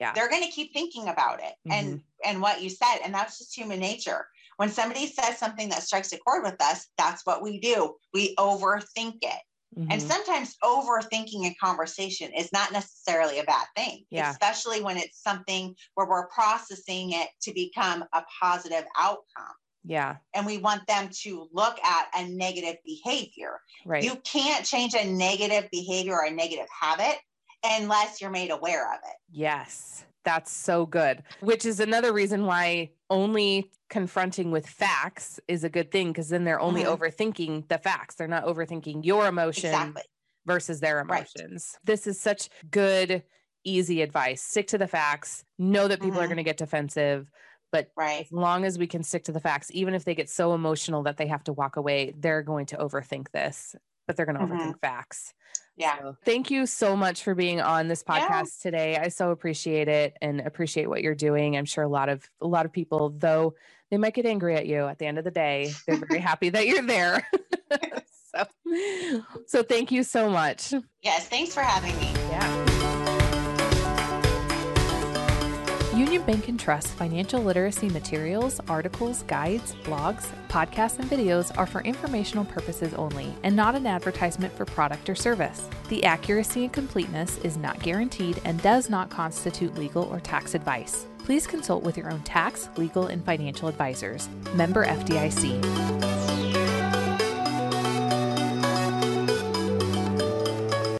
Yeah. 0.00 0.12
They're 0.12 0.28
going 0.28 0.44
to 0.44 0.50
keep 0.50 0.72
thinking 0.72 1.08
about 1.08 1.40
it 1.40 1.54
mm-hmm. 1.66 1.72
and 1.72 2.00
and 2.24 2.42
what 2.42 2.62
you 2.62 2.70
said 2.70 2.98
and 3.04 3.12
that's 3.12 3.38
just 3.38 3.56
human 3.56 3.80
nature. 3.80 4.26
When 4.56 4.68
somebody 4.68 5.06
says 5.06 5.38
something 5.38 5.68
that 5.70 5.82
strikes 5.82 6.12
a 6.12 6.18
chord 6.18 6.42
with 6.44 6.60
us, 6.60 6.86
that's 6.98 7.24
what 7.24 7.42
we 7.42 7.58
do. 7.58 7.94
We 8.12 8.34
overthink 8.36 9.18
it. 9.22 9.40
Mm-hmm. 9.76 9.92
And 9.92 10.02
sometimes 10.02 10.56
overthinking 10.64 11.46
a 11.46 11.54
conversation 11.62 12.32
is 12.36 12.50
not 12.52 12.72
necessarily 12.72 13.38
a 13.38 13.44
bad 13.44 13.66
thing, 13.76 14.04
yeah. 14.10 14.30
especially 14.30 14.82
when 14.82 14.96
it's 14.96 15.22
something 15.22 15.74
where 15.94 16.08
we're 16.08 16.28
processing 16.28 17.12
it 17.12 17.28
to 17.42 17.52
become 17.52 18.04
a 18.14 18.22
positive 18.40 18.84
outcome. 18.96 19.54
Yeah. 19.84 20.16
And 20.34 20.46
we 20.46 20.58
want 20.58 20.86
them 20.86 21.10
to 21.22 21.48
look 21.52 21.78
at 21.84 22.08
a 22.16 22.28
negative 22.28 22.76
behavior. 22.84 23.60
Right. 23.86 24.02
You 24.02 24.16
can't 24.24 24.64
change 24.64 24.94
a 24.94 25.04
negative 25.04 25.68
behavior 25.70 26.14
or 26.14 26.26
a 26.26 26.30
negative 26.30 26.66
habit 26.80 27.16
unless 27.64 28.20
you're 28.20 28.30
made 28.30 28.50
aware 28.50 28.92
of 28.92 28.98
it. 29.04 29.16
Yes. 29.30 30.04
That's 30.28 30.52
so 30.52 30.84
good, 30.84 31.22
which 31.40 31.64
is 31.64 31.80
another 31.80 32.12
reason 32.12 32.44
why 32.44 32.90
only 33.08 33.70
confronting 33.88 34.50
with 34.50 34.66
facts 34.66 35.40
is 35.48 35.64
a 35.64 35.70
good 35.70 35.90
thing 35.90 36.08
because 36.08 36.28
then 36.28 36.44
they're 36.44 36.60
only 36.60 36.82
mm-hmm. 36.82 37.02
overthinking 37.02 37.66
the 37.68 37.78
facts. 37.78 38.16
They're 38.16 38.28
not 38.28 38.44
overthinking 38.44 39.06
your 39.06 39.26
emotion 39.26 39.70
exactly. 39.70 40.02
versus 40.44 40.80
their 40.80 41.00
emotions. 41.00 41.70
Right. 41.72 41.86
This 41.86 42.06
is 42.06 42.20
such 42.20 42.50
good, 42.70 43.22
easy 43.64 44.02
advice. 44.02 44.42
Stick 44.42 44.66
to 44.66 44.76
the 44.76 44.86
facts. 44.86 45.46
Know 45.58 45.88
that 45.88 46.00
people 46.00 46.16
mm-hmm. 46.16 46.24
are 46.24 46.26
going 46.26 46.36
to 46.36 46.42
get 46.42 46.58
defensive. 46.58 47.30
But 47.72 47.90
right. 47.96 48.20
as 48.20 48.30
long 48.30 48.66
as 48.66 48.78
we 48.78 48.86
can 48.86 49.02
stick 49.02 49.24
to 49.24 49.32
the 49.32 49.40
facts, 49.40 49.70
even 49.72 49.94
if 49.94 50.04
they 50.04 50.14
get 50.14 50.28
so 50.28 50.52
emotional 50.52 51.04
that 51.04 51.16
they 51.16 51.28
have 51.28 51.44
to 51.44 51.54
walk 51.54 51.76
away, 51.76 52.12
they're 52.18 52.42
going 52.42 52.66
to 52.66 52.76
overthink 52.76 53.30
this, 53.30 53.74
but 54.08 54.16
they're 54.16 54.26
going 54.26 54.38
to 54.38 54.44
mm-hmm. 54.44 54.70
overthink 54.70 54.80
facts. 54.80 55.34
Yeah. 55.76 55.98
So 56.00 56.16
thank 56.24 56.50
you 56.50 56.66
so 56.66 56.96
much 56.96 57.22
for 57.22 57.36
being 57.36 57.60
on 57.60 57.86
this 57.86 58.02
podcast 58.02 58.28
yeah. 58.64 58.70
today. 58.70 58.96
I 58.96 59.08
so 59.08 59.30
appreciate 59.30 59.86
it 59.86 60.16
and 60.20 60.40
appreciate 60.40 60.88
what 60.88 61.02
you're 61.02 61.14
doing. 61.14 61.56
I'm 61.56 61.66
sure 61.66 61.84
a 61.84 61.88
lot 61.88 62.08
of 62.08 62.28
a 62.40 62.48
lot 62.48 62.66
of 62.66 62.72
people, 62.72 63.14
though 63.16 63.54
they 63.90 63.96
might 63.96 64.14
get 64.14 64.26
angry 64.26 64.56
at 64.56 64.66
you 64.66 64.86
at 64.86 64.98
the 64.98 65.06
end 65.06 65.18
of 65.18 65.24
the 65.24 65.30
day, 65.30 65.70
they're 65.86 65.96
very 65.96 66.20
happy 66.20 66.48
that 66.48 66.66
you're 66.66 66.82
there. 66.82 67.28
so 68.34 68.44
so 69.46 69.62
thank 69.62 69.92
you 69.92 70.02
so 70.02 70.28
much. 70.28 70.74
Yes, 71.02 71.28
thanks 71.28 71.54
for 71.54 71.60
having 71.60 71.96
me. 72.00 72.12
Yeah. 72.30 73.17
Union 75.98 76.22
Bank 76.22 76.46
and 76.46 76.60
Trust 76.60 76.86
financial 76.94 77.42
literacy 77.42 77.88
materials, 77.88 78.60
articles, 78.68 79.24
guides, 79.24 79.74
blogs, 79.82 80.28
podcasts, 80.48 81.00
and 81.00 81.10
videos 81.10 81.50
are 81.58 81.66
for 81.66 81.80
informational 81.80 82.44
purposes 82.44 82.94
only 82.94 83.34
and 83.42 83.56
not 83.56 83.74
an 83.74 83.84
advertisement 83.84 84.54
for 84.54 84.64
product 84.64 85.10
or 85.10 85.16
service. 85.16 85.68
The 85.88 86.04
accuracy 86.04 86.62
and 86.62 86.72
completeness 86.72 87.38
is 87.38 87.56
not 87.56 87.82
guaranteed 87.82 88.40
and 88.44 88.62
does 88.62 88.88
not 88.88 89.10
constitute 89.10 89.74
legal 89.74 90.04
or 90.04 90.20
tax 90.20 90.54
advice. 90.54 91.06
Please 91.18 91.48
consult 91.48 91.82
with 91.82 91.96
your 91.96 92.12
own 92.12 92.22
tax, 92.22 92.68
legal, 92.76 93.08
and 93.08 93.24
financial 93.24 93.66
advisors. 93.66 94.28
Member 94.54 94.86
FDIC. 94.86 96.17